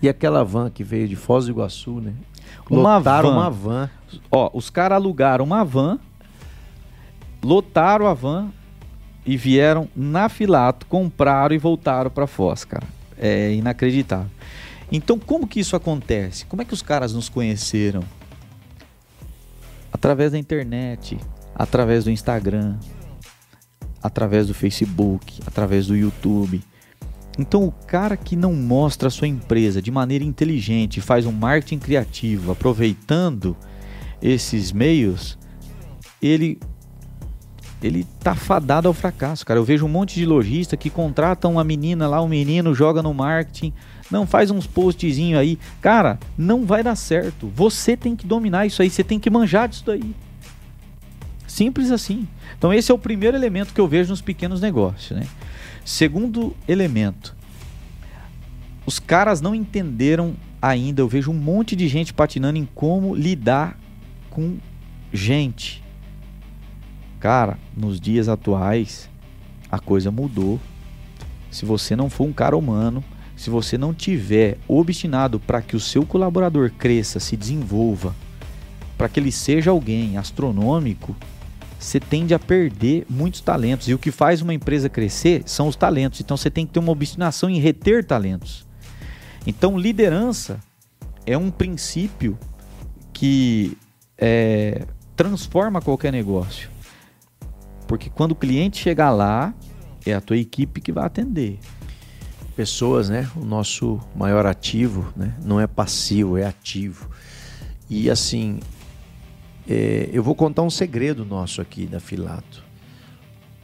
E 0.00 0.08
aquela 0.08 0.44
van 0.44 0.70
que 0.70 0.84
veio 0.84 1.08
de 1.08 1.16
Foz 1.16 1.46
do 1.46 1.50
Iguaçu, 1.50 2.00
né? 2.00 2.12
Uma 2.68 2.98
lotaram 2.98 3.30
van. 3.30 3.34
uma 3.36 3.50
van. 3.50 3.90
Ó, 4.30 4.50
os 4.52 4.70
caras 4.70 4.96
alugaram 4.96 5.44
uma 5.44 5.64
van, 5.64 5.98
lotaram 7.42 8.06
a 8.06 8.14
van 8.14 8.50
e 9.24 9.36
vieram 9.36 9.88
na 9.94 10.28
Filato, 10.28 10.86
compraram 10.86 11.54
e 11.54 11.58
voltaram 11.58 12.10
para 12.10 12.26
Foz, 12.26 12.64
cara. 12.64 12.86
É 13.18 13.52
inacreditável. 13.52 14.30
Então, 14.90 15.18
como 15.18 15.46
que 15.46 15.58
isso 15.58 15.74
acontece? 15.74 16.46
Como 16.46 16.62
é 16.62 16.64
que 16.64 16.74
os 16.74 16.82
caras 16.82 17.12
nos 17.12 17.28
conheceram? 17.28 18.04
Através 19.96 20.32
da 20.32 20.38
internet, 20.38 21.18
através 21.54 22.04
do 22.04 22.10
Instagram, 22.10 22.76
através 24.02 24.46
do 24.46 24.52
Facebook, 24.52 25.40
através 25.46 25.86
do 25.86 25.96
YouTube 25.96 26.62
Então, 27.38 27.64
o 27.64 27.72
cara 27.72 28.14
que 28.14 28.36
não 28.36 28.52
mostra 28.52 29.08
a 29.08 29.10
sua 29.10 29.26
empresa 29.26 29.80
de 29.80 29.90
maneira 29.90 30.22
inteligente, 30.22 31.00
faz 31.00 31.24
um 31.24 31.32
marketing 31.32 31.78
criativo, 31.78 32.52
aproveitando 32.52 33.56
esses 34.20 34.70
meios, 34.70 35.38
ele 36.20 36.58
ele 37.82 38.06
tá 38.20 38.34
fadado 38.34 38.88
ao 38.88 38.94
fracasso, 38.94 39.46
cara. 39.46 39.58
Eu 39.58 39.64
vejo 39.64 39.86
um 39.86 39.88
monte 39.88 40.16
de 40.16 40.26
lojista 40.26 40.76
que 40.76 40.90
contrata 40.90 41.48
uma 41.48 41.64
menina 41.64 42.06
lá, 42.06 42.22
um 42.22 42.28
menino 42.28 42.74
joga 42.74 43.02
no 43.02 43.14
marketing, 43.14 43.72
não 44.10 44.26
faz 44.26 44.50
uns 44.50 44.66
postzinho 44.66 45.38
aí. 45.38 45.58
Cara, 45.80 46.18
não 46.36 46.64
vai 46.64 46.82
dar 46.82 46.96
certo. 46.96 47.50
Você 47.54 47.96
tem 47.96 48.14
que 48.14 48.26
dominar 48.26 48.66
isso 48.66 48.82
aí, 48.82 48.90
você 48.90 49.04
tem 49.04 49.18
que 49.18 49.30
manjar 49.30 49.68
disso 49.68 49.84
daí. 49.86 50.14
Simples 51.46 51.90
assim. 51.90 52.26
Então 52.58 52.72
esse 52.72 52.90
é 52.90 52.94
o 52.94 52.98
primeiro 52.98 53.36
elemento 53.36 53.72
que 53.72 53.80
eu 53.80 53.88
vejo 53.88 54.10
nos 54.10 54.20
pequenos 54.20 54.60
negócios, 54.60 55.18
né? 55.18 55.26
Segundo 55.84 56.54
elemento, 56.66 57.34
os 58.84 58.98
caras 58.98 59.40
não 59.40 59.54
entenderam 59.54 60.34
ainda. 60.60 61.00
Eu 61.00 61.08
vejo 61.08 61.30
um 61.30 61.34
monte 61.34 61.76
de 61.76 61.88
gente 61.88 62.12
patinando 62.12 62.58
em 62.58 62.68
como 62.74 63.14
lidar 63.14 63.78
com 64.30 64.56
gente. 65.12 65.82
Cara, 67.20 67.58
nos 67.76 68.00
dias 68.00 68.28
atuais 68.28 69.08
a 69.70 69.78
coisa 69.78 70.10
mudou. 70.10 70.60
Se 71.50 71.64
você 71.64 71.96
não 71.96 72.10
for 72.10 72.24
um 72.24 72.32
cara 72.32 72.56
humano, 72.56 73.02
se 73.36 73.50
você 73.50 73.76
não 73.76 73.92
tiver 73.92 74.58
obstinado 74.66 75.38
para 75.38 75.60
que 75.60 75.76
o 75.76 75.80
seu 75.80 76.04
colaborador 76.06 76.70
cresça, 76.70 77.20
se 77.20 77.36
desenvolva, 77.36 78.14
para 78.96 79.08
que 79.08 79.20
ele 79.20 79.30
seja 79.30 79.70
alguém 79.70 80.16
astronômico, 80.16 81.14
você 81.78 82.00
tende 82.00 82.32
a 82.32 82.38
perder 82.38 83.06
muitos 83.08 83.42
talentos. 83.42 83.88
E 83.88 83.94
o 83.94 83.98
que 83.98 84.10
faz 84.10 84.40
uma 84.40 84.54
empresa 84.54 84.88
crescer 84.88 85.42
são 85.44 85.68
os 85.68 85.76
talentos. 85.76 86.20
Então 86.20 86.36
você 86.36 86.50
tem 86.50 86.66
que 86.66 86.72
ter 86.72 86.78
uma 86.78 86.92
obstinação 86.92 87.50
em 87.50 87.60
reter 87.60 88.04
talentos. 88.04 88.66
Então, 89.46 89.78
liderança 89.78 90.58
é 91.24 91.38
um 91.38 91.50
princípio 91.50 92.36
que 93.12 93.78
é, 94.18 94.86
transforma 95.14 95.80
qualquer 95.80 96.12
negócio. 96.12 96.68
Porque 97.86 98.10
quando 98.10 98.32
o 98.32 98.36
cliente 98.36 98.78
chegar 98.78 99.10
lá, 99.10 99.54
é 100.04 100.14
a 100.14 100.20
tua 100.20 100.36
equipe 100.36 100.80
que 100.80 100.90
vai 100.90 101.04
atender. 101.04 101.60
Pessoas, 102.56 103.10
né? 103.10 103.30
O 103.36 103.44
nosso 103.44 104.00
maior 104.14 104.46
ativo, 104.46 105.12
né? 105.14 105.36
Não 105.44 105.60
é 105.60 105.66
passivo, 105.66 106.38
é 106.38 106.46
ativo. 106.46 107.10
E 107.88 108.08
assim, 108.08 108.60
é, 109.68 110.08
eu 110.10 110.22
vou 110.22 110.34
contar 110.34 110.62
um 110.62 110.70
segredo 110.70 111.22
nosso 111.22 111.60
aqui 111.60 111.86
da 111.86 112.00
Filato. 112.00 112.64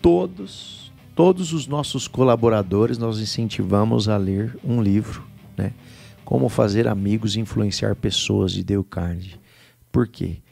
Todos, 0.03 0.93
todos 1.14 1.55
os 1.55 1.66
nossos 1.66 2.07
colaboradores 2.07 2.99
nós 2.99 3.18
incentivamos 3.18 4.11
a 4.11 4.18
ler 4.18 4.59
um 4.62 4.82
livro, 4.82 5.24
né? 5.57 5.72
Como 6.22 6.51
fazer 6.51 6.86
amigos 6.86 7.34
e 7.34 7.40
influenciar 7.40 7.97
pessoas 7.97 8.53
de 8.53 8.62
Dale 8.62 8.84
Carnegie. 8.84 9.40
Por 9.90 10.07
quê? 10.07 10.43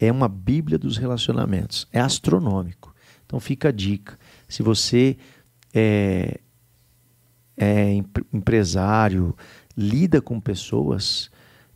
É 0.00 0.10
uma 0.10 0.28
bíblia 0.28 0.78
dos 0.78 0.96
relacionamentos. 0.96 1.86
É 1.92 2.00
astronômico. 2.00 2.92
Então 3.24 3.38
fica 3.38 3.68
a 3.68 3.72
dica. 3.72 4.18
Se 4.48 4.64
você 4.64 5.16
é, 5.72 6.40
é 7.56 7.94
empresário, 8.32 9.34
lida 9.76 10.20
com 10.20 10.40
pessoas, 10.40 11.30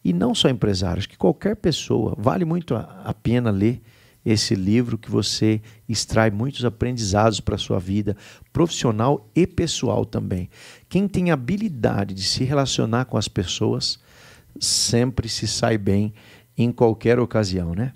e 0.05 0.13
não 0.13 0.35
só 0.35 0.49
empresários, 0.49 1.07
que 1.07 1.17
qualquer 1.17 1.57
pessoa, 1.57 2.15
vale 2.19 2.45
muito 2.45 2.75
a, 2.75 3.15
pena 3.23 3.51
ler 3.51 3.81
esse 4.25 4.55
livro 4.55 4.99
que 4.99 5.11
você 5.11 5.61
extrai 5.89 6.31
muitos 6.31 6.65
aprendizados 6.65 7.41
para 7.41 7.55
a 7.55 7.59
sua 7.59 7.79
vida 7.79 8.17
profissional 8.53 9.29
e 9.35 9.47
pessoal 9.47 10.05
também. 10.05 10.51
Quem 10.89 11.09
tem 11.09 11.31
habilidade 11.31 12.15
de 12.15 12.23
se 12.23 12.45
relacionar 12.45 13.07
com 13.07 13.17
as 13.17 13.29
pessoas 13.29 13.99
sempre 14.61 15.29
se 15.29 15.47
sai 15.47 15.79
bem 15.79 16.13
em 16.57 16.73
qualquer 16.73 17.19
ocasião, 17.19 17.75
né? 17.75 17.93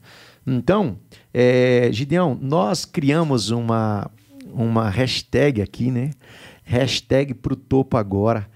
Então, 0.46 0.98
é, 1.32 1.88
Gideão, 1.92 2.38
nós 2.40 2.84
criamos 2.84 3.50
uma, 3.50 4.10
uma 4.52 4.88
hashtag 4.88 5.60
aqui, 5.62 5.90
né? 5.90 6.10
Hashtag 6.64 7.34
pro 7.34 7.56
topo 7.56 7.96
agora 7.96 8.48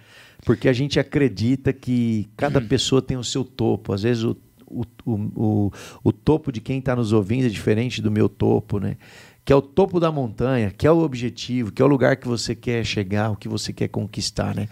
porque 0.46 0.68
a 0.68 0.72
gente 0.72 1.00
acredita 1.00 1.72
que 1.72 2.28
cada 2.36 2.61
pessoa 2.62 3.02
tem 3.02 3.16
o 3.16 3.24
seu 3.24 3.44
topo. 3.44 3.92
Às 3.92 4.04
vezes 4.04 4.22
o, 4.22 4.36
o, 4.64 4.84
o, 5.04 5.72
o 6.04 6.12
topo 6.12 6.52
de 6.52 6.61
quem 6.61 6.78
está 6.78 6.94
nos 6.94 7.12
ouvindo 7.12 7.46
é 7.46 7.50
diferente 7.50 8.00
do 8.00 8.12
meu 8.12 8.28
topo, 8.28 8.78
né? 8.78 8.96
Que 9.44 9.52
é 9.52 9.57
o 9.57 9.62
topo 9.62 9.98
da 9.98 10.11
montanha, 10.11 10.70
que 10.70 10.86
é 10.86 10.90
o 10.90 10.98
objetivo, 10.98 11.72
que 11.72 11.82
é 11.82 11.84
o 11.84 11.88
lugar 11.88 12.16
que 12.16 12.28
você 12.28 12.54
quer 12.54 12.84
chegar, 12.84 13.30
o 13.30 13.36
que 13.36 13.48
você 13.48 13.72
quer 13.72 13.88
conquistar, 13.88 14.54
né? 14.54 14.68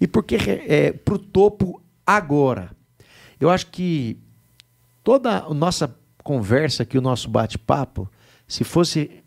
E 0.00 0.06
porque 0.06 0.36
é, 0.36 0.92
para 0.92 1.14
o 1.14 1.18
topo 1.18 1.82
agora. 2.06 2.70
Eu 3.40 3.50
acho 3.50 3.66
que 3.66 4.16
toda 5.02 5.40
a 5.40 5.52
nossa 5.52 5.92
conversa 6.22 6.84
aqui, 6.84 6.96
o 6.96 7.02
nosso 7.02 7.28
bate-papo, 7.28 8.08
se 8.46 8.62
fosse 8.62 9.24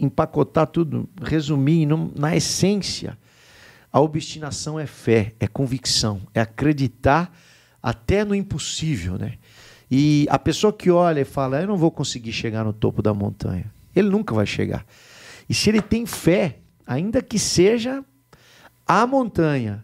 empacotar 0.00 0.66
tudo, 0.66 1.08
resumir 1.22 1.86
na 2.16 2.36
essência, 2.36 3.16
a 3.92 4.00
obstinação 4.00 4.78
é 4.78 4.86
fé, 4.86 5.34
é 5.40 5.46
convicção, 5.46 6.20
é 6.34 6.40
acreditar 6.40 7.32
até 7.82 8.24
no 8.24 8.34
impossível, 8.34 9.16
né? 9.16 9.34
E 9.90 10.26
a 10.28 10.38
pessoa 10.38 10.72
que 10.72 10.90
olha 10.90 11.20
e 11.20 11.24
fala, 11.24 11.60
eu 11.60 11.66
não 11.66 11.76
vou 11.76 11.90
conseguir 11.90 12.32
chegar 12.32 12.64
no 12.64 12.72
topo 12.72 13.00
da 13.00 13.14
montanha, 13.14 13.72
ele 13.96 14.10
nunca 14.10 14.34
vai 14.34 14.44
chegar. 14.44 14.84
E 15.48 15.54
se 15.54 15.70
ele 15.70 15.80
tem 15.80 16.04
fé, 16.04 16.58
ainda 16.86 17.22
que 17.22 17.38
seja 17.38 18.04
a 18.86 19.06
montanha, 19.06 19.82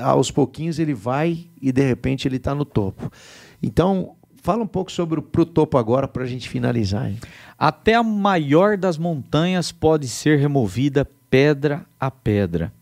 aos 0.00 0.30
pouquinhos 0.30 0.78
ele 0.78 0.92
vai 0.92 1.48
e 1.60 1.72
de 1.72 1.82
repente 1.82 2.28
ele 2.28 2.36
está 2.36 2.54
no 2.54 2.64
topo. 2.64 3.10
Então, 3.62 4.16
fala 4.48 4.62
um 4.62 4.66
pouco 4.66 4.90
sobre 4.90 5.20
o 5.20 5.22
pro 5.22 5.44
topo 5.44 5.76
agora 5.76 6.08
para 6.08 6.22
a 6.22 6.26
gente 6.26 6.48
finalizar. 6.48 7.10
Hein? 7.10 7.18
Até 7.58 7.92
a 7.92 8.02
maior 8.02 8.78
das 8.78 8.96
montanhas 8.96 9.70
pode 9.70 10.08
ser 10.08 10.38
removida 10.38 11.06
pedra 11.28 11.84
a 12.00 12.10
pedra. 12.10 12.72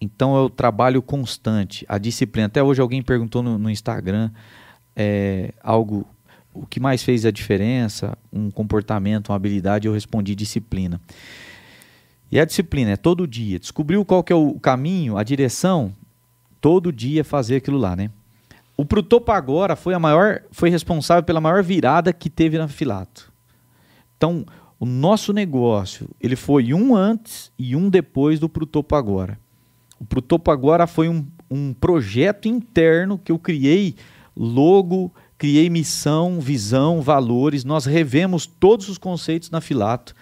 Então 0.00 0.36
é 0.36 0.40
o 0.40 0.48
trabalho 0.48 1.02
constante, 1.02 1.84
a 1.88 1.98
disciplina. 1.98 2.46
Até 2.46 2.62
hoje 2.62 2.80
alguém 2.80 3.02
perguntou 3.02 3.42
no, 3.42 3.58
no 3.58 3.68
Instagram 3.68 4.30
é, 4.94 5.52
algo, 5.64 6.06
o 6.52 6.64
que 6.64 6.78
mais 6.78 7.02
fez 7.02 7.26
a 7.26 7.32
diferença, 7.32 8.16
um 8.32 8.48
comportamento, 8.48 9.30
uma 9.30 9.36
habilidade, 9.36 9.88
eu 9.88 9.92
respondi 9.92 10.32
disciplina. 10.36 11.00
E 12.30 12.38
a 12.38 12.44
disciplina 12.44 12.92
é 12.92 12.96
todo 12.96 13.26
dia. 13.26 13.58
Descobriu 13.58 14.04
qual 14.04 14.22
que 14.22 14.32
é 14.32 14.36
o 14.36 14.60
caminho, 14.60 15.18
a 15.18 15.24
direção, 15.24 15.92
todo 16.60 16.92
dia 16.92 17.24
fazer 17.24 17.56
aquilo 17.56 17.78
lá, 17.78 17.96
né? 17.96 18.12
O 18.76 18.84
Prutopo 18.84 19.30
agora 19.30 19.76
foi 19.76 19.94
a 19.94 19.98
maior, 19.98 20.42
foi 20.50 20.68
responsável 20.68 21.22
pela 21.22 21.40
maior 21.40 21.62
virada 21.62 22.12
que 22.12 22.28
teve 22.28 22.58
na 22.58 22.66
Filato. 22.66 23.32
Então, 24.16 24.44
o 24.78 24.86
nosso 24.86 25.32
negócio, 25.32 26.08
ele 26.20 26.36
foi 26.36 26.74
um 26.74 26.96
antes 26.96 27.52
e 27.58 27.76
um 27.76 27.88
depois 27.88 28.40
do 28.40 28.48
Prutopo 28.48 28.96
agora. 28.96 29.38
O 29.98 30.04
Protopo 30.04 30.50
agora 30.50 30.86
foi 30.86 31.08
um, 31.08 31.26
um 31.50 31.72
projeto 31.72 32.46
interno 32.46 33.18
que 33.18 33.32
eu 33.32 33.38
criei 33.38 33.94
logo, 34.36 35.12
criei 35.38 35.70
missão, 35.70 36.40
visão, 36.40 37.00
valores. 37.00 37.64
Nós 37.64 37.86
revemos 37.86 38.44
todos 38.44 38.88
os 38.88 38.98
conceitos 38.98 39.50
na 39.50 39.60
Filato. 39.60 40.14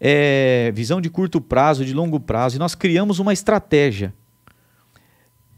É, 0.00 0.72
visão 0.74 1.00
de 1.00 1.08
curto 1.08 1.40
prazo, 1.40 1.84
de 1.84 1.92
longo 1.92 2.18
prazo, 2.18 2.56
e 2.56 2.58
nós 2.58 2.74
criamos 2.74 3.20
uma 3.20 3.32
estratégia 3.32 4.12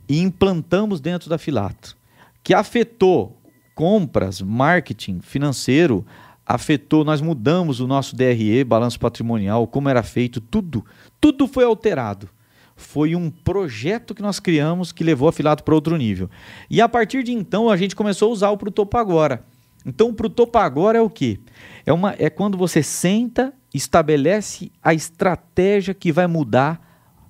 e 0.07 0.21
implantamos 0.21 1.01
dentro 1.01 1.31
da 1.31 1.39
Filato, 1.39 1.97
que 2.45 2.55
afetou 2.55 3.43
compras, 3.75 4.41
marketing, 4.41 5.19
financeiro, 5.21 6.07
afetou, 6.47 7.05
nós 7.05 7.21
mudamos 7.21 7.81
o 7.81 7.89
nosso 7.89 8.15
DRE, 8.15 8.63
balanço 8.63 9.01
patrimonial, 9.01 9.67
como 9.67 9.89
era 9.89 10.05
feito, 10.05 10.41
tudo, 10.41 10.85
tudo 11.21 11.49
foi 11.49 11.65
alterado 11.65 12.29
foi 12.77 13.15
um 13.15 13.31
projeto 13.31 14.15
que 14.15 14.23
nós 14.23 14.41
criamos 14.41 14.93
que 14.93 15.05
levou 15.05 15.29
a 15.29 15.33
Filato 15.33 15.63
para 15.63 15.75
outro 15.75 15.97
nível. 15.97 16.29
E 16.69 16.81
a 16.81 16.89
partir 16.89 17.23
de 17.23 17.33
então 17.33 17.71
a 17.71 17.77
gente 17.77 17.95
começou 17.95 18.29
a 18.29 18.33
usar 18.33 18.51
o 18.51 18.57
Protopo 18.57 18.97
Agora. 18.97 19.45
Então 19.87 20.09
o 20.09 20.15
Protopo 20.15 20.59
Agora 20.59 20.99
é 20.99 21.01
o 21.01 21.11
quê? 21.11 21.39
É, 21.87 21.93
uma, 21.93 22.15
é 22.19 22.29
quando 22.29 22.59
você 22.59 22.83
senta, 22.83 23.53
estabelece 23.73 24.73
a 24.83 24.93
estratégia 24.93 25.95
que 25.95 26.11
vai 26.11 26.27
mudar 26.27 26.81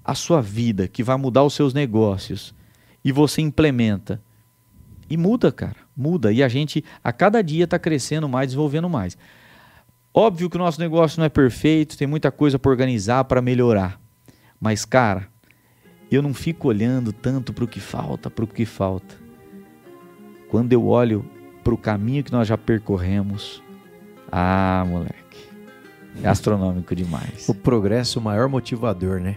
a 0.05 0.15
sua 0.15 0.41
vida, 0.41 0.89
que 0.89 1.03
vai 1.03 1.17
mudar 1.17 1.45
os 1.45 1.55
seus 1.55 1.75
negócios. 1.75 2.55
E 3.05 3.13
você 3.13 3.43
implementa. 3.43 4.23
E 5.09 5.17
muda, 5.17 5.53
cara. 5.53 5.77
Muda. 5.97 6.33
E 6.33 6.43
a 6.43 6.49
gente 6.49 6.85
a 7.03 7.13
cada 7.13 7.43
dia 7.43 7.65
está 7.65 7.79
crescendo 7.79 8.29
mais, 8.29 8.49
desenvolvendo 8.49 8.89
mais. 8.89 9.17
Óbvio 10.13 10.49
que 10.49 10.57
o 10.57 10.61
nosso 10.61 10.81
negócio 10.81 11.19
não 11.19 11.27
é 11.27 11.29
perfeito, 11.29 11.99
tem 11.99 12.07
muita 12.07 12.31
coisa 12.31 12.59
para 12.59 12.71
organizar, 12.71 13.25
para 13.25 13.43
melhorar. 13.43 14.01
Mas, 14.61 14.85
cara, 14.85 15.29
eu 16.11 16.23
não 16.23 16.33
fico 16.33 16.69
olhando 16.69 17.13
tanto 17.13 17.53
para 17.53 17.65
o 17.65 17.69
que 17.69 17.81
falta, 17.81 18.31
para 18.31 18.45
o 18.45 18.49
que 18.49 18.65
falta. 18.65 19.17
Quando 20.49 20.73
eu 20.73 20.87
olho 20.87 21.29
para 21.65 21.75
o 21.75 21.79
caminho 21.79 22.23
que 22.23 22.31
nós 22.31 22.47
já 22.47 22.57
percorremos, 22.57 23.61
ah, 24.31 24.85
moleque, 24.87 25.49
é 26.23 26.29
astronômico 26.29 26.95
demais. 26.95 27.49
O 27.49 27.55
progresso, 27.55 28.21
o 28.21 28.23
maior 28.23 28.49
motivador, 28.49 29.19
né? 29.19 29.37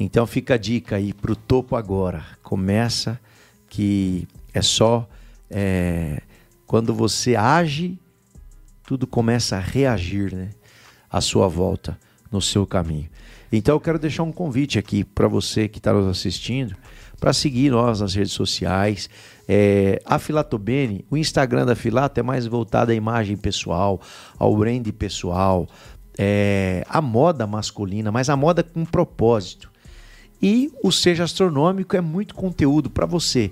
Então 0.00 0.26
fica 0.26 0.54
a 0.54 0.58
dica 0.58 0.96
aí 0.96 1.12
pro 1.12 1.36
topo 1.36 1.76
agora. 1.76 2.24
Começa 2.42 3.20
que 3.68 4.26
é 4.56 4.62
só 4.62 5.06
é, 5.50 6.22
quando 6.66 6.94
você 6.94 7.36
age, 7.36 7.98
tudo 8.84 9.06
começa 9.06 9.56
a 9.56 9.60
reagir, 9.60 10.34
né? 10.34 10.50
À 11.10 11.20
sua 11.20 11.46
volta, 11.46 11.98
no 12.32 12.40
seu 12.40 12.66
caminho. 12.66 13.08
Então 13.52 13.76
eu 13.76 13.80
quero 13.80 13.98
deixar 13.98 14.22
um 14.22 14.32
convite 14.32 14.78
aqui 14.78 15.04
para 15.04 15.28
você 15.28 15.68
que 15.68 15.78
está 15.78 15.92
nos 15.92 16.06
assistindo, 16.06 16.74
para 17.20 17.32
seguir 17.32 17.70
nós 17.70 18.00
nas 18.00 18.14
redes 18.14 18.32
sociais. 18.32 19.10
É, 19.46 20.00
a 20.04 20.18
Filatobene, 20.18 21.04
o 21.10 21.16
Instagram 21.16 21.66
da 21.66 21.76
Filato 21.76 22.18
é 22.18 22.22
mais 22.22 22.46
voltado 22.46 22.90
à 22.90 22.94
imagem 22.94 23.36
pessoal, 23.36 24.00
ao 24.38 24.56
brand 24.56 24.86
pessoal, 24.92 25.68
é, 26.18 26.84
a 26.88 27.02
moda 27.02 27.46
masculina, 27.46 28.10
mas 28.10 28.30
a 28.30 28.36
moda 28.36 28.62
com 28.62 28.84
propósito. 28.84 29.70
E 30.40 30.70
o 30.82 30.90
Seja 30.90 31.24
Astronômico 31.24 31.94
é 31.94 32.00
muito 32.00 32.34
conteúdo 32.34 32.90
para 32.90 33.06
você 33.06 33.50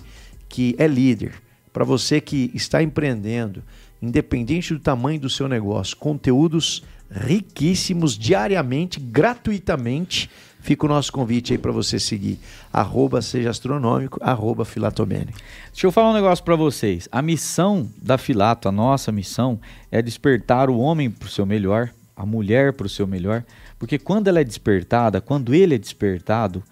que 0.54 0.76
é 0.78 0.86
líder, 0.86 1.32
para 1.72 1.84
você 1.84 2.20
que 2.20 2.48
está 2.54 2.80
empreendendo, 2.80 3.60
independente 4.00 4.72
do 4.72 4.78
tamanho 4.78 5.18
do 5.18 5.28
seu 5.28 5.48
negócio, 5.48 5.96
conteúdos 5.96 6.84
riquíssimos 7.10 8.16
diariamente, 8.16 9.00
gratuitamente. 9.00 10.30
Fica 10.60 10.86
o 10.86 10.88
nosso 10.88 11.12
convite 11.12 11.52
aí 11.52 11.58
para 11.58 11.72
você 11.72 11.98
seguir. 11.98 12.38
Arroba 12.72 13.20
seja 13.20 13.50
astronômico, 13.50 14.20
arroba 14.22 14.64
filatomene. 14.64 15.34
Deixa 15.72 15.88
eu 15.88 15.90
falar 15.90 16.10
um 16.10 16.14
negócio 16.14 16.44
para 16.44 16.54
vocês. 16.54 17.08
A 17.10 17.20
missão 17.20 17.90
da 18.00 18.16
Filato, 18.16 18.68
a 18.68 18.72
nossa 18.72 19.10
missão, 19.10 19.58
é 19.90 20.00
despertar 20.00 20.70
o 20.70 20.78
homem 20.78 21.10
para 21.10 21.26
o 21.26 21.30
seu 21.30 21.44
melhor, 21.44 21.90
a 22.16 22.24
mulher 22.24 22.74
para 22.74 22.86
o 22.86 22.88
seu 22.88 23.08
melhor. 23.08 23.44
Porque 23.76 23.98
quando 23.98 24.28
ela 24.28 24.40
é 24.40 24.44
despertada, 24.44 25.20
quando 25.20 25.52
ele 25.52 25.74
é 25.74 25.78
despertado, 25.78 26.62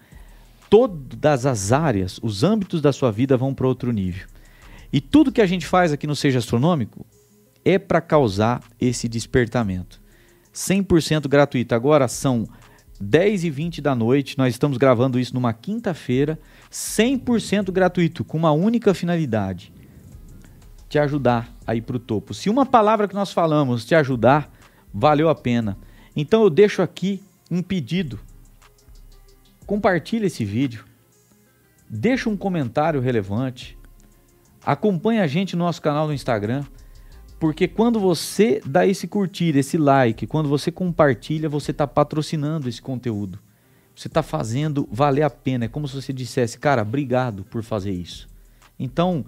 todas 0.73 1.45
as 1.45 1.71
áreas, 1.71 2.19
os 2.23 2.43
âmbitos 2.43 2.81
da 2.81 2.91
sua 2.91 3.11
vida 3.11 3.37
vão 3.37 3.53
para 3.53 3.67
outro 3.67 3.91
nível. 3.91 4.25
E 4.91 4.99
tudo 4.99 5.31
que 5.31 5.39
a 5.39 5.45
gente 5.45 5.67
faz 5.67 5.91
aqui 5.91 6.07
no 6.07 6.15
Seja 6.15 6.39
Astronômico 6.39 7.05
é 7.63 7.77
para 7.77 8.01
causar 8.01 8.59
esse 8.81 9.07
despertamento. 9.07 10.01
100% 10.51 11.27
gratuito. 11.27 11.75
Agora 11.75 12.07
são 12.07 12.47
10 12.99 13.43
e 13.43 13.51
20 13.51 13.81
da 13.83 13.93
noite, 13.93 14.35
nós 14.35 14.51
estamos 14.51 14.79
gravando 14.79 15.19
isso 15.19 15.35
numa 15.35 15.53
quinta-feira, 15.53 16.39
100% 16.71 17.71
gratuito, 17.71 18.23
com 18.23 18.39
uma 18.39 18.51
única 18.51 18.95
finalidade: 18.95 19.71
te 20.89 20.97
ajudar 20.97 21.55
a 21.67 21.75
ir 21.75 21.81
para 21.81 21.97
o 21.97 21.99
topo. 21.99 22.33
Se 22.33 22.49
uma 22.49 22.65
palavra 22.65 23.07
que 23.07 23.13
nós 23.13 23.31
falamos 23.31 23.85
te 23.85 23.93
ajudar, 23.93 24.51
valeu 24.91 25.29
a 25.29 25.35
pena. 25.35 25.77
Então 26.15 26.41
eu 26.41 26.49
deixo 26.49 26.81
aqui 26.81 27.21
um 27.51 27.61
pedido. 27.61 28.19
Compartilhe 29.65 30.27
esse 30.27 30.43
vídeo. 30.43 30.85
Deixa 31.89 32.29
um 32.29 32.37
comentário 32.37 32.99
relevante. 32.99 33.77
Acompanhe 34.65 35.19
a 35.19 35.27
gente 35.27 35.55
no 35.55 35.63
nosso 35.63 35.81
canal 35.81 36.07
no 36.07 36.13
Instagram. 36.13 36.63
Porque 37.39 37.67
quando 37.67 37.99
você 37.99 38.61
dá 38.65 38.87
esse 38.87 39.07
curtir, 39.07 39.57
esse 39.57 39.77
like, 39.77 40.25
quando 40.25 40.47
você 40.47 40.71
compartilha, 40.71 41.49
você 41.49 41.71
está 41.71 41.85
patrocinando 41.85 42.69
esse 42.69 42.81
conteúdo. 42.81 43.37
Você 43.95 44.07
está 44.07 44.23
fazendo 44.23 44.87
valer 44.91 45.23
a 45.23 45.29
pena. 45.29 45.65
É 45.65 45.67
como 45.67 45.87
se 45.87 45.95
você 45.95 46.13
dissesse, 46.13 46.57
cara, 46.57 46.81
obrigado 46.81 47.43
por 47.43 47.61
fazer 47.61 47.91
isso. 47.91 48.27
Então, 48.79 49.25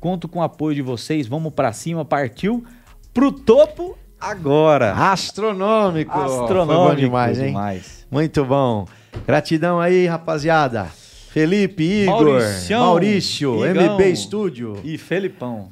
conto 0.00 0.28
com 0.28 0.38
o 0.38 0.42
apoio 0.42 0.74
de 0.76 0.82
vocês. 0.82 1.26
Vamos 1.26 1.52
para 1.52 1.72
cima. 1.72 2.04
Partiu 2.04 2.64
pro 3.12 3.30
topo 3.30 3.98
agora. 4.20 4.92
Astronômico. 4.92 6.18
Astronômico. 6.18 6.80
Foi 6.80 6.88
bom 6.90 6.94
demais, 6.94 7.38
hein? 7.38 7.46
demais. 7.48 8.06
Muito 8.10 8.44
bom. 8.44 8.86
Gratidão 9.26 9.80
aí, 9.80 10.06
rapaziada. 10.06 10.84
Felipe, 11.30 11.84
Igor, 11.84 12.24
Mauricião, 12.40 12.86
Maurício, 12.86 13.66
Igão. 13.66 13.94
MB 13.94 14.16
Studio. 14.16 14.80
E 14.82 14.96
Felipão. 14.98 15.68